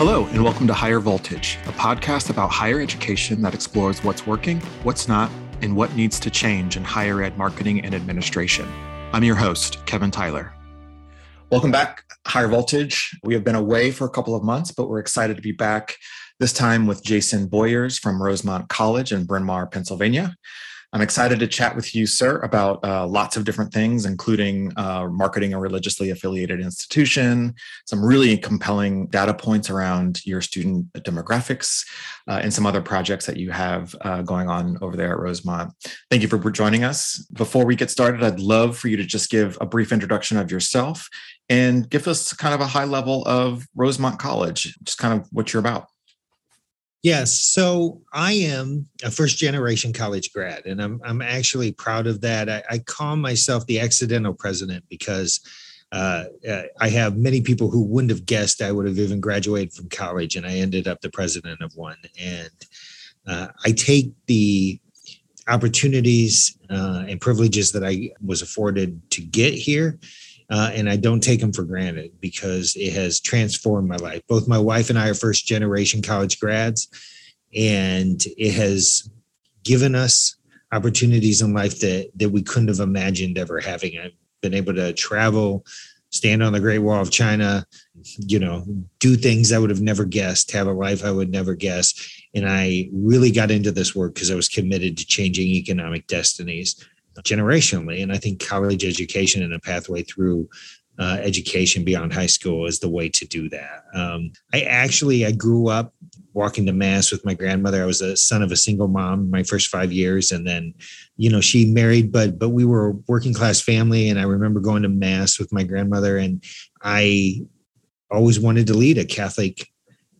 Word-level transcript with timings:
Hello, 0.00 0.24
and 0.28 0.42
welcome 0.42 0.66
to 0.66 0.72
Higher 0.72 0.98
Voltage, 0.98 1.58
a 1.66 1.72
podcast 1.72 2.30
about 2.30 2.50
higher 2.50 2.80
education 2.80 3.42
that 3.42 3.52
explores 3.52 4.02
what's 4.02 4.26
working, 4.26 4.58
what's 4.82 5.08
not, 5.08 5.30
and 5.60 5.76
what 5.76 5.94
needs 5.94 6.18
to 6.20 6.30
change 6.30 6.78
in 6.78 6.82
higher 6.82 7.22
ed 7.22 7.36
marketing 7.36 7.84
and 7.84 7.94
administration. 7.94 8.66
I'm 9.12 9.24
your 9.24 9.34
host, 9.34 9.84
Kevin 9.84 10.10
Tyler. 10.10 10.54
Welcome 11.50 11.70
back, 11.70 12.04
Higher 12.26 12.48
Voltage. 12.48 13.14
We 13.24 13.34
have 13.34 13.44
been 13.44 13.56
away 13.56 13.90
for 13.90 14.06
a 14.06 14.10
couple 14.10 14.34
of 14.34 14.42
months, 14.42 14.72
but 14.72 14.88
we're 14.88 15.00
excited 15.00 15.36
to 15.36 15.42
be 15.42 15.52
back 15.52 15.96
this 16.38 16.54
time 16.54 16.86
with 16.86 17.04
Jason 17.04 17.46
Boyers 17.46 17.98
from 17.98 18.22
Rosemont 18.22 18.70
College 18.70 19.12
in 19.12 19.26
Bryn 19.26 19.44
Mawr, 19.44 19.66
Pennsylvania. 19.66 20.34
I'm 20.92 21.02
excited 21.02 21.38
to 21.38 21.46
chat 21.46 21.76
with 21.76 21.94
you, 21.94 22.04
sir, 22.04 22.40
about 22.40 22.84
uh, 22.84 23.06
lots 23.06 23.36
of 23.36 23.44
different 23.44 23.72
things, 23.72 24.06
including 24.06 24.72
uh, 24.76 25.06
marketing 25.08 25.54
a 25.54 25.60
religiously 25.60 26.10
affiliated 26.10 26.60
institution, 26.60 27.54
some 27.86 28.04
really 28.04 28.36
compelling 28.36 29.06
data 29.06 29.32
points 29.32 29.70
around 29.70 30.26
your 30.26 30.40
student 30.40 30.92
demographics, 30.94 31.86
uh, 32.26 32.40
and 32.42 32.52
some 32.52 32.66
other 32.66 32.82
projects 32.82 33.24
that 33.26 33.36
you 33.36 33.52
have 33.52 33.94
uh, 34.00 34.22
going 34.22 34.48
on 34.48 34.78
over 34.82 34.96
there 34.96 35.12
at 35.12 35.20
Rosemont. 35.20 35.72
Thank 36.10 36.22
you 36.22 36.28
for 36.28 36.38
joining 36.50 36.82
us. 36.82 37.24
Before 37.32 37.64
we 37.64 37.76
get 37.76 37.90
started, 37.90 38.24
I'd 38.24 38.40
love 38.40 38.76
for 38.76 38.88
you 38.88 38.96
to 38.96 39.04
just 39.04 39.30
give 39.30 39.56
a 39.60 39.66
brief 39.66 39.92
introduction 39.92 40.38
of 40.38 40.50
yourself 40.50 41.08
and 41.48 41.88
give 41.88 42.08
us 42.08 42.32
kind 42.32 42.54
of 42.54 42.60
a 42.60 42.66
high 42.66 42.84
level 42.84 43.24
of 43.26 43.64
Rosemont 43.76 44.18
College, 44.18 44.76
just 44.82 44.98
kind 44.98 45.20
of 45.20 45.28
what 45.30 45.52
you're 45.52 45.60
about. 45.60 45.86
Yes. 47.02 47.32
So 47.32 48.02
I 48.12 48.32
am 48.32 48.86
a 49.02 49.10
first 49.10 49.38
generation 49.38 49.92
college 49.92 50.32
grad, 50.32 50.66
and 50.66 50.82
I'm, 50.82 51.00
I'm 51.02 51.22
actually 51.22 51.72
proud 51.72 52.06
of 52.06 52.20
that. 52.20 52.50
I, 52.50 52.62
I 52.70 52.78
call 52.78 53.16
myself 53.16 53.64
the 53.66 53.80
accidental 53.80 54.34
president 54.34 54.84
because 54.90 55.40
uh, 55.92 56.24
uh, 56.48 56.62
I 56.78 56.88
have 56.90 57.16
many 57.16 57.40
people 57.40 57.70
who 57.70 57.82
wouldn't 57.82 58.10
have 58.10 58.26
guessed 58.26 58.60
I 58.60 58.70
would 58.70 58.86
have 58.86 58.98
even 58.98 59.18
graduated 59.18 59.72
from 59.72 59.88
college, 59.88 60.36
and 60.36 60.46
I 60.46 60.56
ended 60.56 60.86
up 60.86 61.00
the 61.00 61.10
president 61.10 61.62
of 61.62 61.72
one. 61.74 61.96
And 62.20 62.50
uh, 63.26 63.48
I 63.64 63.72
take 63.72 64.12
the 64.26 64.78
opportunities 65.48 66.56
uh, 66.68 67.04
and 67.08 67.20
privileges 67.20 67.72
that 67.72 67.82
I 67.82 68.10
was 68.24 68.42
afforded 68.42 69.00
to 69.12 69.22
get 69.22 69.54
here 69.54 69.98
uh, 70.50 70.70
and 70.74 70.90
I 70.90 70.96
don't 70.96 71.22
take 71.22 71.40
them 71.40 71.52
for 71.52 71.62
granted 71.62 72.12
because 72.20 72.74
it 72.76 72.92
has 72.92 73.20
transformed 73.20 73.88
my 73.88 73.96
life. 73.96 74.22
Both 74.28 74.48
my 74.48 74.58
wife 74.58 74.90
and 74.90 74.98
I 74.98 75.08
are 75.08 75.14
first 75.14 75.46
generation 75.46 76.02
college 76.02 76.40
grads, 76.40 76.88
and 77.54 78.22
it 78.36 78.52
has 78.54 79.08
given 79.62 79.94
us 79.94 80.36
opportunities 80.72 81.40
in 81.40 81.54
life 81.54 81.80
that 81.80 82.10
that 82.16 82.30
we 82.30 82.42
couldn't 82.42 82.68
have 82.68 82.80
imagined 82.80 83.38
ever 83.38 83.60
having. 83.60 83.98
I've 83.98 84.12
been 84.40 84.54
able 84.54 84.74
to 84.74 84.92
travel, 84.92 85.64
stand 86.10 86.42
on 86.42 86.52
the 86.52 86.60
Great 86.60 86.78
Wall 86.80 87.00
of 87.00 87.10
China, 87.10 87.64
you 88.18 88.38
know, 88.38 88.64
do 88.98 89.16
things 89.16 89.52
I 89.52 89.58
would 89.58 89.70
have 89.70 89.80
never 89.80 90.04
guessed, 90.04 90.50
have 90.52 90.66
a 90.66 90.72
life 90.72 91.04
I 91.04 91.12
would 91.12 91.30
never 91.30 91.54
guess. 91.54 91.94
And 92.34 92.48
I 92.48 92.88
really 92.92 93.30
got 93.30 93.50
into 93.50 93.70
this 93.70 93.94
work 93.94 94.14
because 94.14 94.30
I 94.30 94.34
was 94.34 94.48
committed 94.48 94.96
to 94.98 95.06
changing 95.06 95.46
economic 95.46 96.06
destinies 96.06 96.84
generationally. 97.18 98.02
And 98.02 98.12
I 98.12 98.16
think 98.16 98.44
college 98.44 98.84
education 98.84 99.42
and 99.42 99.54
a 99.54 99.60
pathway 99.60 100.02
through 100.02 100.48
uh, 100.98 101.18
education 101.22 101.82
beyond 101.82 102.12
high 102.12 102.26
school 102.26 102.66
is 102.66 102.78
the 102.78 102.88
way 102.88 103.08
to 103.08 103.26
do 103.26 103.48
that. 103.48 103.84
Um, 103.94 104.32
I 104.52 104.62
actually 104.62 105.24
I 105.24 105.32
grew 105.32 105.68
up 105.68 105.94
walking 106.32 106.66
to 106.66 106.72
mass 106.72 107.10
with 107.10 107.24
my 107.24 107.34
grandmother. 107.34 107.82
I 107.82 107.86
was 107.86 108.02
a 108.02 108.16
son 108.16 108.42
of 108.42 108.52
a 108.52 108.56
single 108.56 108.86
mom 108.86 109.30
my 109.30 109.42
first 109.42 109.68
five 109.68 109.92
years, 109.92 110.30
and 110.30 110.46
then, 110.46 110.74
you 111.16 111.30
know, 111.30 111.40
she 111.40 111.72
married, 111.72 112.12
but 112.12 112.38
but 112.38 112.50
we 112.50 112.64
were 112.64 112.88
a 112.88 112.94
working 113.08 113.32
class 113.32 113.60
family, 113.62 114.10
and 114.10 114.20
I 114.20 114.24
remember 114.24 114.60
going 114.60 114.82
to 114.82 114.88
mass 114.88 115.38
with 115.38 115.52
my 115.52 115.62
grandmother, 115.64 116.18
and 116.18 116.44
I 116.82 117.46
always 118.10 118.38
wanted 118.38 118.66
to 118.66 118.74
lead 118.74 118.98
a 118.98 119.04
Catholic 119.04 119.68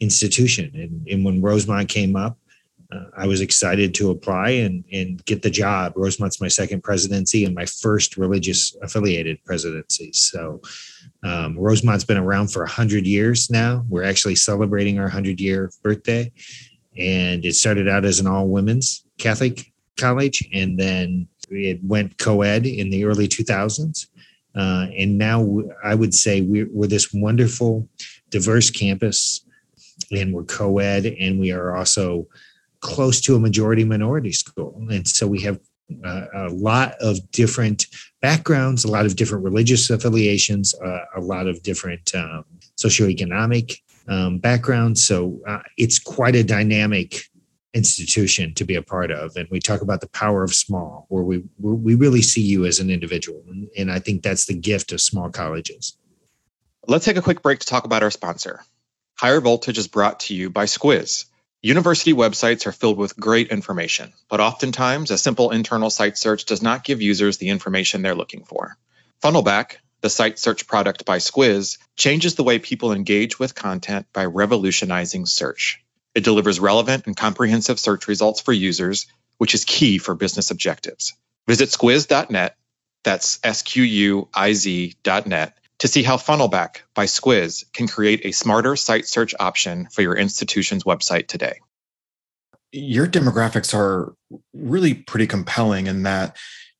institution. 0.00 0.70
And, 0.74 1.06
and 1.08 1.24
when 1.24 1.42
Rosemont 1.42 1.88
came 1.88 2.16
up, 2.16 2.38
uh, 2.92 3.04
I 3.16 3.26
was 3.26 3.40
excited 3.40 3.94
to 3.94 4.10
apply 4.10 4.50
and, 4.50 4.84
and 4.92 5.24
get 5.24 5.42
the 5.42 5.50
job. 5.50 5.92
Rosemont's 5.96 6.40
my 6.40 6.48
second 6.48 6.82
presidency 6.82 7.44
and 7.44 7.54
my 7.54 7.66
first 7.66 8.16
religious 8.16 8.76
affiliated 8.82 9.42
presidency. 9.44 10.12
So 10.12 10.60
um, 11.22 11.58
Rosemont's 11.58 12.04
been 12.04 12.16
around 12.16 12.48
for 12.48 12.62
100 12.62 13.06
years 13.06 13.50
now. 13.50 13.84
We're 13.88 14.04
actually 14.04 14.34
celebrating 14.34 14.98
our 14.98 15.04
100 15.04 15.40
year 15.40 15.70
birthday. 15.82 16.32
And 16.98 17.44
it 17.44 17.54
started 17.54 17.88
out 17.88 18.04
as 18.04 18.18
an 18.18 18.26
all 18.26 18.48
women's 18.48 19.04
Catholic 19.18 19.72
college, 19.96 20.48
and 20.52 20.78
then 20.78 21.28
it 21.50 21.78
went 21.84 22.18
co 22.18 22.42
ed 22.42 22.66
in 22.66 22.90
the 22.90 23.04
early 23.04 23.28
2000s. 23.28 24.06
Uh, 24.56 24.86
and 24.96 25.16
now 25.16 25.60
I 25.84 25.94
would 25.94 26.14
say 26.14 26.40
we're, 26.40 26.68
we're 26.72 26.88
this 26.88 27.12
wonderful, 27.12 27.88
diverse 28.30 28.70
campus, 28.70 29.46
and 30.10 30.32
we're 30.32 30.44
co 30.44 30.78
ed, 30.78 31.06
and 31.06 31.38
we 31.38 31.52
are 31.52 31.76
also 31.76 32.26
close 32.80 33.20
to 33.22 33.36
a 33.36 33.40
majority 33.40 33.84
minority 33.84 34.32
school. 34.32 34.86
And 34.90 35.06
so 35.06 35.26
we 35.26 35.40
have 35.42 35.60
uh, 36.04 36.26
a 36.34 36.48
lot 36.48 36.94
of 37.00 37.30
different 37.32 37.86
backgrounds, 38.22 38.84
a 38.84 38.90
lot 38.90 39.06
of 39.06 39.16
different 39.16 39.44
religious 39.44 39.90
affiliations, 39.90 40.74
uh, 40.74 41.00
a 41.16 41.20
lot 41.20 41.46
of 41.46 41.62
different 41.62 42.14
um, 42.14 42.44
socioeconomic 42.76 43.76
um, 44.08 44.38
backgrounds. 44.38 45.02
So 45.02 45.40
uh, 45.46 45.60
it's 45.76 45.98
quite 45.98 46.36
a 46.36 46.44
dynamic 46.44 47.24
institution 47.74 48.54
to 48.54 48.64
be 48.64 48.74
a 48.74 48.82
part 48.82 49.10
of. 49.10 49.36
And 49.36 49.48
we 49.50 49.60
talk 49.60 49.82
about 49.82 50.00
the 50.00 50.08
power 50.08 50.42
of 50.42 50.52
small, 50.52 51.06
where 51.08 51.22
we 51.22 51.44
we 51.58 51.94
really 51.94 52.22
see 52.22 52.42
you 52.42 52.66
as 52.66 52.80
an 52.80 52.90
individual, 52.90 53.44
and 53.76 53.90
I 53.90 54.00
think 54.00 54.22
that's 54.22 54.46
the 54.46 54.54
gift 54.54 54.92
of 54.92 55.00
small 55.00 55.30
colleges. 55.30 55.96
Let's 56.86 57.04
take 57.04 57.16
a 57.16 57.22
quick 57.22 57.42
break 57.42 57.60
to 57.60 57.66
talk 57.66 57.84
about 57.84 58.02
our 58.02 58.10
sponsor. 58.10 58.64
Higher 59.14 59.40
Voltage 59.40 59.78
is 59.78 59.86
brought 59.86 60.20
to 60.20 60.34
you 60.34 60.50
by 60.50 60.64
Squiz 60.64 61.26
University 61.62 62.14
websites 62.14 62.66
are 62.66 62.72
filled 62.72 62.96
with 62.96 63.20
great 63.20 63.48
information, 63.48 64.14
but 64.30 64.40
oftentimes 64.40 65.10
a 65.10 65.18
simple 65.18 65.50
internal 65.50 65.90
site 65.90 66.16
search 66.16 66.46
does 66.46 66.62
not 66.62 66.84
give 66.84 67.02
users 67.02 67.36
the 67.36 67.50
information 67.50 68.00
they're 68.00 68.14
looking 68.14 68.44
for. 68.44 68.78
Funnelback, 69.22 69.76
the 70.00 70.08
site 70.08 70.38
search 70.38 70.66
product 70.66 71.04
by 71.04 71.18
Squiz, 71.18 71.76
changes 71.96 72.34
the 72.34 72.42
way 72.42 72.58
people 72.58 72.94
engage 72.94 73.38
with 73.38 73.54
content 73.54 74.06
by 74.14 74.24
revolutionizing 74.24 75.26
search. 75.26 75.84
It 76.14 76.24
delivers 76.24 76.58
relevant 76.58 77.06
and 77.06 77.14
comprehensive 77.14 77.78
search 77.78 78.08
results 78.08 78.40
for 78.40 78.54
users, 78.54 79.06
which 79.36 79.54
is 79.54 79.66
key 79.66 79.98
for 79.98 80.14
business 80.14 80.50
objectives. 80.50 81.12
Visit 81.46 81.68
squiz.net, 81.68 82.56
that's 83.04 83.38
S 83.44 83.60
Q 83.60 83.82
U 83.82 84.28
I 84.32 84.54
Z.net, 84.54 85.58
to 85.80 85.88
see 85.88 86.02
how 86.02 86.16
Funnelback 86.16 86.82
by 86.94 87.06
Squiz 87.06 87.64
can 87.72 87.88
create 87.88 88.24
a 88.24 88.32
smarter 88.32 88.76
site 88.76 89.06
search 89.06 89.34
option 89.40 89.88
for 89.90 90.02
your 90.02 90.14
institution's 90.14 90.84
website 90.84 91.26
today. 91.26 91.58
Your 92.70 93.06
demographics 93.06 93.74
are 93.74 94.14
really 94.52 94.94
pretty 94.94 95.26
compelling 95.26 95.86
in 95.86 96.04
that 96.04 96.36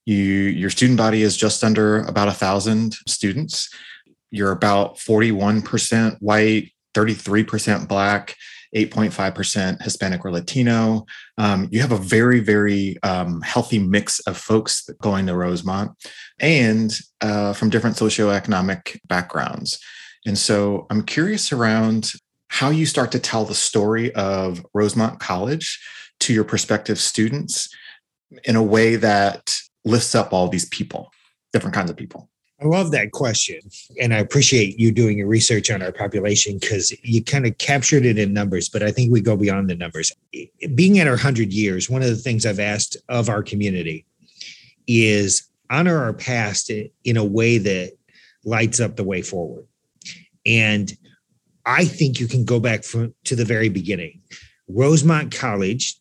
you 0.06 0.16
your 0.16 0.70
student 0.70 0.98
body 0.98 1.22
is 1.22 1.36
just 1.36 1.64
under 1.64 2.00
about 2.02 2.28
a 2.28 2.32
thousand 2.32 2.94
students. 3.06 3.72
You're 4.30 4.52
about 4.52 4.96
41% 4.96 6.18
white, 6.20 6.70
33% 6.94 7.88
black, 7.88 8.36
8.5% 8.74 9.82
Hispanic 9.82 10.24
or 10.24 10.30
Latino. 10.30 11.04
Um, 11.38 11.68
you 11.70 11.80
have 11.80 11.92
a 11.92 11.96
very, 11.96 12.40
very 12.40 12.96
um, 13.02 13.40
healthy 13.42 13.78
mix 13.78 14.20
of 14.20 14.36
folks 14.36 14.88
going 15.00 15.26
to 15.26 15.36
Rosemont 15.36 15.92
and 16.38 16.92
uh, 17.20 17.52
from 17.52 17.70
different 17.70 17.96
socioeconomic 17.96 18.98
backgrounds. 19.06 19.78
And 20.26 20.38
so 20.38 20.86
I'm 20.90 21.02
curious 21.02 21.52
around 21.52 22.12
how 22.48 22.70
you 22.70 22.86
start 22.86 23.12
to 23.12 23.18
tell 23.18 23.44
the 23.44 23.54
story 23.54 24.12
of 24.14 24.64
Rosemont 24.74 25.20
College 25.20 25.80
to 26.20 26.32
your 26.34 26.44
prospective 26.44 26.98
students 26.98 27.68
in 28.44 28.56
a 28.56 28.62
way 28.62 28.96
that 28.96 29.54
lifts 29.84 30.14
up 30.14 30.32
all 30.32 30.48
these 30.48 30.68
people, 30.68 31.10
different 31.52 31.74
kinds 31.74 31.90
of 31.90 31.96
people. 31.96 32.28
I 32.62 32.66
love 32.66 32.90
that 32.90 33.12
question. 33.12 33.60
And 34.00 34.12
I 34.12 34.18
appreciate 34.18 34.78
you 34.78 34.92
doing 34.92 35.16
your 35.16 35.28
research 35.28 35.70
on 35.70 35.82
our 35.82 35.92
population 35.92 36.58
because 36.58 36.94
you 37.02 37.24
kind 37.24 37.46
of 37.46 37.56
captured 37.56 38.04
it 38.04 38.18
in 38.18 38.34
numbers, 38.34 38.68
but 38.68 38.82
I 38.82 38.90
think 38.90 39.10
we 39.10 39.22
go 39.22 39.36
beyond 39.36 39.70
the 39.70 39.74
numbers. 39.74 40.12
Being 40.74 40.98
at 40.98 41.06
our 41.06 41.14
100 41.14 41.52
years, 41.52 41.88
one 41.88 42.02
of 42.02 42.08
the 42.08 42.16
things 42.16 42.44
I've 42.44 42.60
asked 42.60 42.98
of 43.08 43.30
our 43.30 43.42
community 43.42 44.04
is 44.86 45.48
honor 45.70 46.02
our 46.02 46.12
past 46.12 46.70
in 47.04 47.16
a 47.16 47.24
way 47.24 47.56
that 47.58 47.92
lights 48.44 48.80
up 48.80 48.96
the 48.96 49.04
way 49.04 49.22
forward. 49.22 49.66
And 50.44 50.92
I 51.64 51.84
think 51.84 52.20
you 52.20 52.26
can 52.26 52.44
go 52.44 52.60
back 52.60 52.84
from, 52.84 53.14
to 53.24 53.36
the 53.36 53.44
very 53.44 53.68
beginning. 53.68 54.20
Rosemont 54.68 55.34
College 55.34 55.96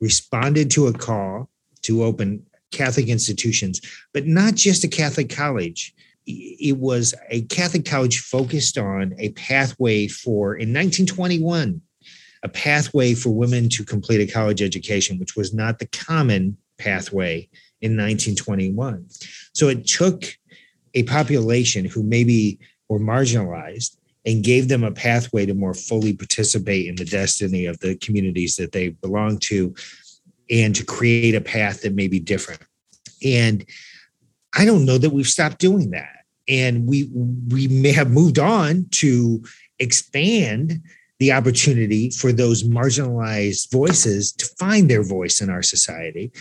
responded 0.00 0.70
to 0.72 0.86
a 0.86 0.92
call 0.92 1.50
to 1.82 2.02
open 2.02 2.44
Catholic 2.70 3.08
institutions, 3.08 3.80
but 4.12 4.26
not 4.26 4.54
just 4.54 4.84
a 4.84 4.88
Catholic 4.88 5.30
college. 5.30 5.94
It 6.26 6.76
was 6.76 7.14
a 7.30 7.42
Catholic 7.42 7.86
college 7.86 8.18
focused 8.18 8.76
on 8.76 9.14
a 9.18 9.30
pathway 9.30 10.08
for, 10.08 10.54
in 10.54 10.68
1921, 10.74 11.80
a 12.42 12.48
pathway 12.48 13.14
for 13.14 13.30
women 13.30 13.68
to 13.70 13.84
complete 13.84 14.20
a 14.20 14.32
college 14.32 14.62
education, 14.62 15.18
which 15.18 15.36
was 15.36 15.54
not 15.54 15.78
the 15.78 15.86
common 15.86 16.58
pathway 16.78 17.48
in 17.80 17.92
1921. 17.92 19.06
So 19.54 19.68
it 19.68 19.86
took 19.86 20.24
a 20.94 21.02
population 21.04 21.84
who 21.84 22.02
maybe 22.02 22.58
were 22.88 23.00
marginalized 23.00 23.96
and 24.24 24.44
gave 24.44 24.68
them 24.68 24.84
a 24.84 24.92
pathway 24.92 25.46
to 25.46 25.54
more 25.54 25.74
fully 25.74 26.12
participate 26.12 26.86
in 26.86 26.96
the 26.96 27.04
destiny 27.04 27.66
of 27.66 27.78
the 27.80 27.96
communities 27.96 28.56
that 28.56 28.72
they 28.72 28.90
belong 28.90 29.38
to 29.38 29.74
and 30.50 30.74
to 30.76 30.84
create 30.84 31.34
a 31.34 31.40
path 31.40 31.82
that 31.82 31.94
may 31.94 32.08
be 32.08 32.20
different. 32.20 32.60
And 33.24 33.64
I 34.56 34.64
don't 34.64 34.84
know 34.84 34.98
that 34.98 35.10
we've 35.10 35.26
stopped 35.26 35.58
doing 35.58 35.90
that. 35.90 36.24
And 36.48 36.86
we 36.86 37.10
we 37.48 37.68
may 37.68 37.92
have 37.92 38.10
moved 38.10 38.38
on 38.38 38.86
to 38.92 39.42
expand 39.78 40.80
the 41.18 41.32
opportunity 41.32 42.10
for 42.10 42.32
those 42.32 42.62
marginalized 42.62 43.70
voices 43.70 44.32
to 44.32 44.46
find 44.58 44.88
their 44.88 45.02
voice 45.02 45.40
in 45.40 45.50
our 45.50 45.62
society 45.62 46.32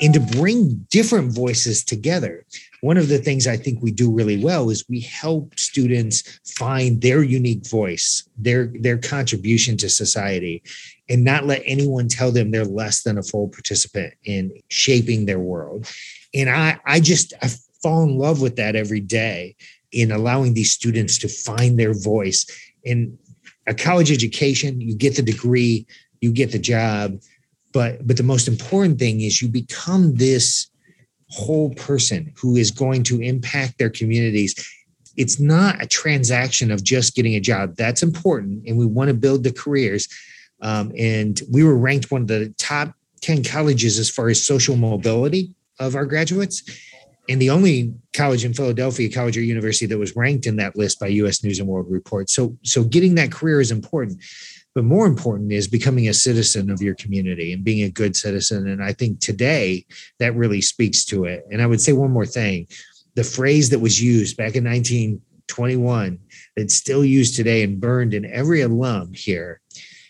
and 0.00 0.12
to 0.12 0.20
bring 0.20 0.86
different 0.90 1.32
voices 1.32 1.82
together. 1.82 2.44
One 2.82 2.98
of 2.98 3.08
the 3.08 3.18
things 3.18 3.46
I 3.46 3.56
think 3.56 3.80
we 3.80 3.92
do 3.92 4.12
really 4.12 4.42
well 4.42 4.68
is 4.68 4.84
we 4.88 5.00
help 5.00 5.58
students 5.58 6.38
find 6.44 7.00
their 7.00 7.22
unique 7.22 7.66
voice, 7.66 8.28
their 8.36 8.72
their 8.78 8.98
contribution 8.98 9.76
to 9.78 9.88
society 9.88 10.62
and 11.08 11.24
not 11.24 11.46
let 11.46 11.62
anyone 11.64 12.08
tell 12.08 12.32
them 12.32 12.50
they're 12.50 12.64
less 12.64 13.02
than 13.02 13.18
a 13.18 13.22
full 13.22 13.48
participant 13.48 14.14
in 14.24 14.52
shaping 14.68 15.26
their 15.26 15.38
world. 15.38 15.88
And 16.34 16.50
I 16.50 16.78
I 16.84 17.00
just 17.00 17.32
I 17.42 17.48
fall 17.82 18.02
in 18.02 18.18
love 18.18 18.40
with 18.40 18.56
that 18.56 18.76
every 18.76 19.00
day 19.00 19.56
in 19.92 20.10
allowing 20.10 20.54
these 20.54 20.72
students 20.72 21.18
to 21.18 21.28
find 21.28 21.78
their 21.78 21.94
voice. 21.94 22.46
In 22.84 23.18
a 23.66 23.74
college 23.74 24.12
education, 24.12 24.80
you 24.80 24.96
get 24.96 25.16
the 25.16 25.22
degree, 25.22 25.86
you 26.20 26.32
get 26.32 26.52
the 26.52 26.58
job, 26.58 27.20
but 27.72 28.06
but 28.06 28.16
the 28.16 28.22
most 28.22 28.48
important 28.48 28.98
thing 28.98 29.20
is 29.20 29.40
you 29.40 29.48
become 29.48 30.14
this 30.14 30.68
whole 31.30 31.70
person 31.74 32.32
who 32.36 32.56
is 32.56 32.70
going 32.70 33.02
to 33.04 33.20
impact 33.20 33.78
their 33.78 33.90
communities. 33.90 34.54
It's 35.16 35.40
not 35.40 35.82
a 35.82 35.86
transaction 35.86 36.70
of 36.70 36.84
just 36.84 37.14
getting 37.14 37.34
a 37.34 37.40
job. 37.40 37.74
That's 37.76 38.02
important 38.02 38.66
and 38.66 38.76
we 38.76 38.86
want 38.86 39.08
to 39.08 39.14
build 39.14 39.44
the 39.44 39.52
careers 39.52 40.08
um, 40.62 40.92
and 40.96 41.40
we 41.52 41.62
were 41.62 41.76
ranked 41.76 42.10
one 42.10 42.22
of 42.22 42.28
the 42.28 42.54
top 42.58 42.94
10 43.22 43.44
colleges 43.44 43.98
as 43.98 44.10
far 44.10 44.28
as 44.28 44.44
social 44.44 44.76
mobility 44.76 45.54
of 45.78 45.94
our 45.94 46.06
graduates 46.06 46.62
and 47.28 47.40
the 47.40 47.50
only 47.50 47.92
college 48.14 48.44
in 48.44 48.54
Philadelphia, 48.54 49.10
college 49.10 49.36
or 49.36 49.40
university 49.40 49.86
that 49.86 49.98
was 49.98 50.16
ranked 50.16 50.46
in 50.46 50.56
that 50.56 50.76
list 50.76 51.00
by 51.00 51.08
US 51.08 51.42
News 51.42 51.58
and 51.58 51.68
World 51.68 51.86
Report. 51.90 52.30
So 52.30 52.56
so 52.62 52.84
getting 52.84 53.14
that 53.16 53.32
career 53.32 53.60
is 53.60 53.70
important. 53.70 54.22
But 54.74 54.84
more 54.84 55.06
important 55.06 55.52
is 55.52 55.66
becoming 55.66 56.08
a 56.08 56.14
citizen 56.14 56.68
of 56.68 56.82
your 56.82 56.94
community 56.96 57.52
and 57.52 57.64
being 57.64 57.82
a 57.84 57.90
good 57.90 58.14
citizen. 58.14 58.68
And 58.68 58.84
I 58.84 58.92
think 58.92 59.20
today 59.20 59.86
that 60.18 60.36
really 60.36 60.60
speaks 60.60 61.02
to 61.06 61.24
it. 61.24 61.46
And 61.50 61.62
I 61.62 61.66
would 61.66 61.80
say 61.80 61.92
one 61.92 62.10
more 62.10 62.26
thing 62.26 62.68
the 63.14 63.24
phrase 63.24 63.70
that 63.70 63.78
was 63.78 64.02
used 64.02 64.36
back 64.36 64.54
in 64.54 64.64
1921 64.64 66.18
that's 66.54 66.74
still 66.74 67.02
used 67.04 67.34
today 67.34 67.62
and 67.62 67.80
burned 67.80 68.12
in 68.12 68.26
every 68.26 68.60
alum 68.60 69.14
here 69.14 69.62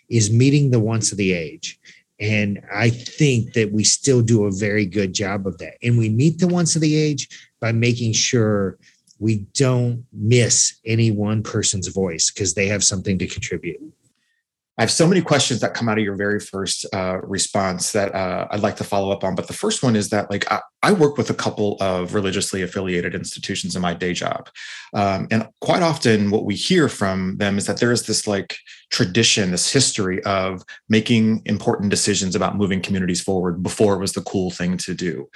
is 0.08 0.32
meeting 0.32 0.70
the 0.70 0.80
wants 0.80 1.12
of 1.12 1.18
the 1.18 1.32
age. 1.32 1.78
And 2.18 2.62
I 2.72 2.90
think 2.90 3.52
that 3.52 3.72
we 3.72 3.84
still 3.84 4.22
do 4.22 4.44
a 4.44 4.50
very 4.50 4.86
good 4.86 5.12
job 5.12 5.46
of 5.46 5.58
that. 5.58 5.74
And 5.82 5.98
we 5.98 6.08
meet 6.08 6.38
the 6.38 6.48
wants 6.48 6.74
of 6.74 6.82
the 6.82 6.96
age 6.96 7.28
by 7.60 7.72
making 7.72 8.12
sure 8.14 8.78
we 9.18 9.46
don't 9.54 10.04
miss 10.12 10.78
any 10.84 11.10
one 11.10 11.42
person's 11.42 11.88
voice 11.88 12.30
because 12.30 12.54
they 12.54 12.66
have 12.68 12.84
something 12.84 13.18
to 13.18 13.26
contribute. 13.26 13.80
I 14.78 14.82
have 14.82 14.90
so 14.90 15.06
many 15.06 15.22
questions 15.22 15.60
that 15.60 15.72
come 15.72 15.88
out 15.88 15.96
of 15.96 16.04
your 16.04 16.16
very 16.16 16.38
first 16.38 16.84
uh, 16.92 17.18
response 17.22 17.92
that 17.92 18.14
uh, 18.14 18.46
I'd 18.50 18.60
like 18.60 18.76
to 18.76 18.84
follow 18.84 19.10
up 19.10 19.24
on. 19.24 19.34
But 19.34 19.46
the 19.46 19.54
first 19.54 19.82
one 19.82 19.96
is 19.96 20.10
that, 20.10 20.30
like, 20.30 20.50
I, 20.52 20.60
I, 20.82 20.92
work 20.92 21.16
with 21.16 21.30
a 21.30 21.34
couple 21.34 21.78
of 21.80 22.12
religiously 22.12 22.60
affiliated 22.60 23.14
institutions 23.14 23.74
in 23.74 23.80
my 23.80 23.94
day 23.94 24.12
job, 24.12 24.50
um, 24.92 25.28
and 25.30 25.48
quite 25.62 25.82
often 25.82 26.30
what 26.30 26.44
we 26.44 26.54
hear 26.54 26.90
from 26.90 27.38
them 27.38 27.56
is 27.56 27.66
that 27.66 27.80
there 27.80 27.90
is 27.90 28.06
this 28.06 28.26
like 28.26 28.58
tradition, 28.90 29.50
this 29.50 29.72
history 29.72 30.22
of 30.24 30.62
making 30.90 31.42
important 31.46 31.90
decisions 31.90 32.36
about 32.36 32.56
moving 32.56 32.82
communities 32.82 33.22
forward 33.22 33.62
before 33.62 33.94
it 33.94 34.00
was 34.00 34.12
the 34.12 34.22
cool 34.22 34.50
thing 34.50 34.76
to 34.76 34.94
do. 34.94 35.26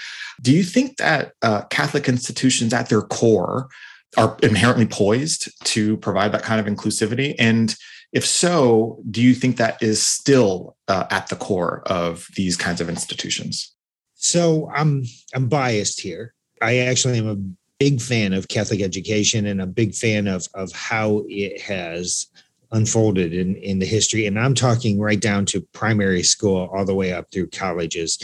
Do 0.42 0.52
you 0.52 0.62
think 0.62 0.98
that 0.98 1.32
uh, 1.40 1.62
Catholic 1.70 2.08
institutions, 2.08 2.74
at 2.74 2.90
their 2.90 3.02
core, 3.02 3.68
are 4.16 4.36
inherently 4.42 4.86
poised 4.86 5.50
to 5.64 5.96
provide 5.98 6.32
that 6.32 6.42
kind 6.42 6.60
of 6.60 6.72
inclusivity 6.72 7.34
and 7.38 7.74
if 8.12 8.26
so, 8.26 9.00
do 9.10 9.22
you 9.22 9.34
think 9.34 9.56
that 9.56 9.82
is 9.82 10.06
still 10.06 10.76
uh, 10.88 11.06
at 11.10 11.28
the 11.28 11.36
core 11.36 11.82
of 11.86 12.26
these 12.34 12.56
kinds 12.56 12.80
of 12.80 12.88
institutions? 12.88 13.74
So 14.14 14.70
I'm 14.74 15.04
I'm 15.34 15.48
biased 15.48 16.00
here. 16.00 16.34
I 16.60 16.78
actually 16.78 17.18
am 17.18 17.28
a 17.28 17.36
big 17.78 18.00
fan 18.00 18.32
of 18.32 18.48
Catholic 18.48 18.82
education 18.82 19.46
and 19.46 19.62
a 19.62 19.66
big 19.66 19.94
fan 19.94 20.26
of 20.26 20.46
of 20.54 20.72
how 20.72 21.24
it 21.28 21.60
has 21.60 22.26
unfolded 22.72 23.32
in 23.32 23.56
in 23.56 23.78
the 23.78 23.86
history. 23.86 24.26
And 24.26 24.38
I'm 24.38 24.54
talking 24.54 24.98
right 24.98 25.20
down 25.20 25.46
to 25.46 25.60
primary 25.72 26.22
school 26.22 26.68
all 26.72 26.84
the 26.84 26.94
way 26.94 27.12
up 27.12 27.30
through 27.30 27.48
colleges. 27.50 28.18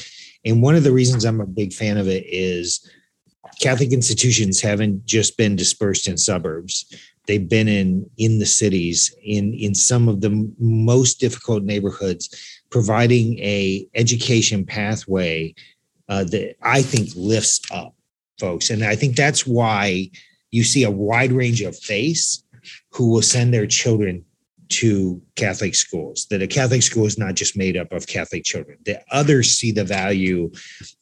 And 0.45 0.63
one 0.63 0.75
of 0.75 0.85
the 0.85 0.93
reasons 0.93 1.25
I'm 1.25 1.41
a 1.41 1.47
big 1.47 1.73
fan 1.73 1.97
of 1.97 2.09
it 2.09 2.25
is 2.27 2.89
Catholic 3.61 3.93
institutions 3.93 4.61
haven't 4.61 5.07
just 5.07 5.39
been 5.39 5.57
dispersed 5.57 6.09
in 6.09 6.19
suburbs 6.19 6.93
they've 7.27 7.49
been 7.49 7.69
in 7.69 8.09
in 8.19 8.39
the 8.39 8.47
cities 8.47 9.15
in 9.23 9.55
in 9.55 9.75
some 9.75 10.09
of 10.09 10.21
the 10.21 10.53
most 10.59 11.21
difficult 11.21 11.63
neighborhoods 11.63 12.29
providing 12.71 13.39
a 13.39 13.87
education 13.95 14.65
pathway 14.65 15.55
uh, 16.09 16.25
that 16.25 16.57
i 16.63 16.83
think 16.83 17.09
lifts 17.17 17.61
up 17.71 17.95
folks. 18.39 18.71
And 18.71 18.85
i 18.85 18.95
think 18.95 19.17
that's 19.17 19.47
why 19.47 20.11
you 20.51 20.63
see 20.65 20.85
a 20.85 20.91
wide 20.91 21.33
range 21.33 21.63
of 21.63 21.77
faiths 21.77 22.45
who 22.93 23.11
will 23.11 23.23
send 23.23 23.53
their 23.53 23.67
children 23.67 24.25
to 24.69 25.21
Catholic 25.37 25.75
schools, 25.75 26.27
that 26.31 26.43
a 26.43 26.47
Catholic 26.47 26.83
school 26.83 27.07
is 27.07 27.19
not 27.19 27.35
just 27.35 27.57
made 27.57 27.77
up 27.77 27.93
of 27.93 28.07
Catholic 28.07 28.45
children, 28.45 28.79
that 28.87 29.05
others 29.11 29.53
see 29.53 29.73
the 29.73 29.85
value 29.85 30.51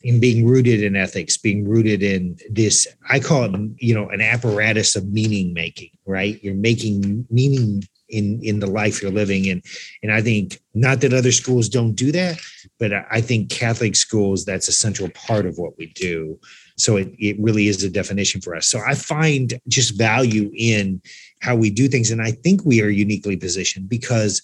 in 0.03 0.21
being 0.21 0.47
rooted 0.47 0.83
in 0.83 0.97
ethics, 0.97 1.37
being 1.37 1.69
rooted 1.69 2.03
in 2.03 2.37
this, 2.51 2.87
I 3.09 3.21
call 3.21 3.45
it, 3.45 3.71
you 3.79 3.95
know, 3.95 4.09
an 4.09 4.21
apparatus 4.21 4.97
of 4.97 5.13
meaning 5.13 5.53
making, 5.55 5.91
right? 6.07 6.43
You're 6.43 6.55
making 6.55 7.27
meaning 7.31 7.83
in 8.09 8.41
in 8.43 8.61
the 8.61 8.67
life 8.67 9.01
you're 9.01 9.11
living 9.11 9.49
and 9.49 9.65
and 10.03 10.13
i 10.13 10.21
think 10.21 10.61
not 10.75 11.01
that 11.01 11.15
other 11.15 11.33
schools 11.33 11.69
don't 11.69 11.95
do 11.95 12.13
that 12.13 12.39
but 12.79 12.93
i 13.11 13.21
think 13.21 13.49
catholic 13.49 13.97
schools 13.97 14.45
that's 14.45 14.69
a 14.69 14.73
central 14.73 15.09
part 15.11 15.47
of 15.47 15.57
what 15.57 15.77
we 15.79 15.87
do 15.95 16.39
so 16.77 16.97
it, 16.97 17.15
it 17.19 17.37
really 17.39 17.69
is 17.69 17.83
a 17.85 17.91
definition 17.91 18.41
for 18.41 18.55
us 18.55 18.67
so 18.67 18.81
i 18.87 18.95
find 18.95 19.55
just 19.69 19.97
value 19.97 20.51
in 20.57 21.01
how 21.45 21.55
we 21.55 21.71
do 21.71 21.89
things. 21.89 22.11
And 22.11 22.23
I 22.23 22.31
think 22.31 22.65
we 22.65 22.81
are 22.83 22.89
uniquely 22.89 23.37
positioned 23.37 23.89
because 23.89 24.41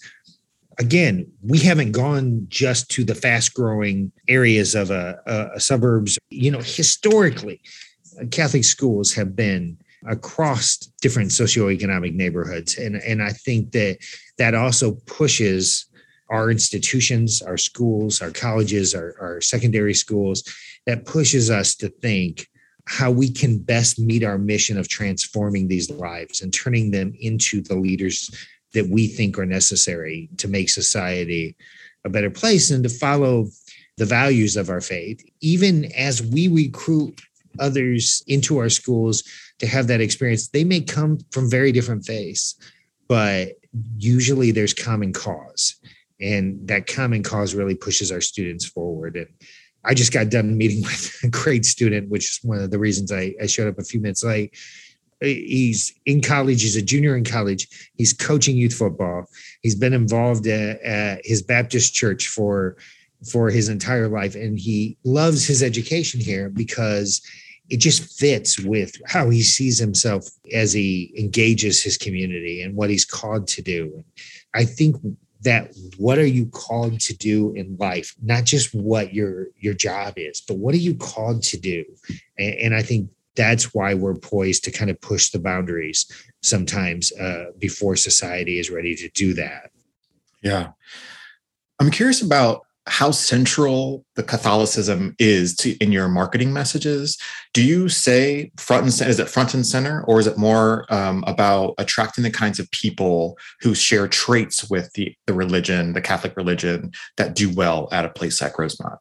again, 0.77 1.29
we 1.41 1.57
haven't 1.57 1.91
gone 1.91 2.45
just 2.47 2.89
to 2.91 3.03
the 3.03 3.15
fast 3.15 3.53
growing 3.55 4.11
areas 4.27 4.75
of 4.75 4.91
a, 4.91 5.19
a, 5.25 5.55
a, 5.55 5.59
suburbs. 5.59 6.17
You 6.29 6.51
know, 6.51 6.61
historically, 6.61 7.59
Catholic 8.29 8.63
schools 8.63 9.13
have 9.13 9.35
been 9.35 9.77
across 10.07 10.77
different 11.01 11.31
socioeconomic 11.31 12.13
neighborhoods. 12.13 12.77
And, 12.77 12.95
and 12.97 13.21
I 13.21 13.31
think 13.31 13.71
that 13.71 13.97
that 14.37 14.53
also 14.53 14.91
pushes 15.05 15.87
our 16.31 16.49
institutions, 16.49 17.41
our 17.41 17.57
schools, 17.57 18.21
our 18.21 18.31
colleges, 18.31 18.95
our, 18.95 19.15
our 19.19 19.41
secondary 19.41 19.93
schools, 19.93 20.43
that 20.85 21.05
pushes 21.05 21.49
us 21.49 21.75
to 21.75 21.89
think 21.89 22.47
how 22.87 23.11
we 23.11 23.29
can 23.29 23.59
best 23.59 23.99
meet 23.99 24.23
our 24.23 24.37
mission 24.37 24.77
of 24.77 24.87
transforming 24.87 25.67
these 25.67 25.91
lives 25.91 26.41
and 26.41 26.53
turning 26.53 26.89
them 26.89 27.13
into 27.19 27.61
the 27.61 27.75
leaders 27.75 28.31
that 28.73 28.87
we 28.87 29.07
think 29.07 29.37
are 29.37 29.45
necessary 29.45 30.29
to 30.37 30.47
make 30.47 30.69
society 30.69 31.55
a 32.05 32.09
better 32.09 32.31
place 32.31 32.71
and 32.71 32.83
to 32.83 32.89
follow 32.89 33.47
the 33.97 34.05
values 34.05 34.57
of 34.57 34.69
our 34.69 34.81
faith, 34.81 35.23
even 35.41 35.91
as 35.93 36.23
we 36.23 36.47
recruit 36.47 37.21
others 37.59 38.23
into 38.27 38.57
our 38.57 38.69
schools 38.69 39.23
to 39.59 39.67
have 39.67 39.87
that 39.87 40.01
experience. 40.01 40.47
They 40.47 40.63
may 40.63 40.81
come 40.81 41.19
from 41.31 41.49
very 41.49 41.71
different 41.71 42.05
faiths, 42.05 42.55
but 43.07 43.49
usually 43.97 44.51
there's 44.51 44.73
common 44.73 45.13
cause. 45.13 45.75
And 46.21 46.67
that 46.67 46.87
common 46.87 47.23
cause 47.23 47.55
really 47.55 47.75
pushes 47.75 48.11
our 48.11 48.21
students 48.21 48.65
forward. 48.65 49.15
And 49.15 49.27
I 49.83 49.93
just 49.93 50.13
got 50.13 50.29
done 50.29 50.57
meeting 50.57 50.81
with 50.83 51.19
a 51.23 51.29
great 51.29 51.65
student, 51.65 52.09
which 52.09 52.31
is 52.31 52.39
one 52.43 52.59
of 52.59 52.71
the 52.71 52.79
reasons 52.79 53.11
I, 53.11 53.33
I 53.41 53.47
showed 53.47 53.67
up 53.67 53.79
a 53.79 53.83
few 53.83 53.99
minutes 53.99 54.23
late. 54.23 54.55
Uh, 55.23 55.27
he's 55.27 55.93
in 56.05 56.21
college. 56.21 56.61
He's 56.61 56.75
a 56.75 56.81
junior 56.81 57.15
in 57.15 57.23
college. 57.23 57.91
He's 57.95 58.13
coaching 58.13 58.57
youth 58.57 58.73
football. 58.73 59.25
He's 59.61 59.75
been 59.75 59.93
involved 59.93 60.47
at, 60.47 60.81
at 60.81 61.21
his 61.23 61.41
Baptist 61.41 61.93
church 61.93 62.27
for 62.27 62.77
for 63.31 63.51
his 63.51 63.69
entire 63.69 64.07
life, 64.07 64.33
and 64.33 64.57
he 64.57 64.97
loves 65.03 65.45
his 65.45 65.61
education 65.61 66.19
here 66.19 66.49
because 66.49 67.21
it 67.69 67.77
just 67.77 68.19
fits 68.19 68.59
with 68.59 68.93
how 69.05 69.29
he 69.29 69.41
sees 69.41 69.77
himself 69.79 70.27
as 70.53 70.73
he 70.73 71.13
engages 71.17 71.83
his 71.83 71.97
community 71.97 72.61
and 72.61 72.75
what 72.75 72.89
he's 72.89 73.05
called 73.05 73.47
to 73.47 73.61
do. 73.61 74.03
I 74.53 74.65
think 74.65 74.97
that 75.43 75.73
what 75.97 76.17
are 76.17 76.25
you 76.25 76.45
called 76.47 76.99
to 76.99 77.15
do 77.15 77.51
in 77.53 77.75
life 77.79 78.15
not 78.21 78.43
just 78.43 78.73
what 78.73 79.13
your 79.13 79.47
your 79.57 79.73
job 79.73 80.13
is 80.17 80.41
but 80.41 80.57
what 80.57 80.73
are 80.73 80.79
you 80.79 80.95
called 80.95 81.41
to 81.41 81.57
do 81.57 81.83
and, 82.37 82.53
and, 82.55 82.75
i 82.75 82.81
think 82.81 83.09
that's 83.35 83.73
why 83.73 83.93
we're 83.93 84.15
poised 84.15 84.63
to 84.65 84.71
kind 84.71 84.91
of 84.91 84.99
push 85.01 85.29
the 85.29 85.39
boundaries 85.39 86.05
sometimes 86.41 87.11
uh, 87.13 87.45
before 87.57 87.95
society 87.95 88.59
is 88.59 88.69
ready 88.69 88.95
to 88.95 89.09
do 89.09 89.33
that. 89.35 89.71
Yeah. 90.41 90.71
I'm 91.79 91.91
curious 91.91 92.21
about 92.21 92.65
how 92.87 93.11
central 93.11 94.03
the 94.15 94.23
Catholicism 94.23 95.15
is 95.19 95.55
to 95.57 95.71
in 95.77 95.91
your 95.91 96.07
marketing 96.07 96.51
messages. 96.51 97.17
Do 97.53 97.63
you 97.63 97.89
say 97.89 98.51
front 98.57 98.83
and 98.83 98.93
center? 98.93 99.11
Is 99.11 99.19
it 99.19 99.29
front 99.29 99.53
and 99.53 99.65
center, 99.65 100.03
or 100.07 100.19
is 100.19 100.27
it 100.27 100.37
more 100.37 100.91
um, 100.91 101.23
about 101.27 101.75
attracting 101.77 102.23
the 102.23 102.31
kinds 102.31 102.59
of 102.59 102.69
people 102.71 103.37
who 103.61 103.75
share 103.75 104.07
traits 104.07 104.69
with 104.69 104.91
the 104.93 105.15
the 105.27 105.33
religion, 105.33 105.93
the 105.93 106.01
Catholic 106.01 106.35
religion, 106.35 106.91
that 107.17 107.35
do 107.35 107.53
well 107.53 107.87
at 107.91 108.05
a 108.05 108.09
place 108.09 108.41
like 108.41 108.57
Rosemont? 108.57 108.99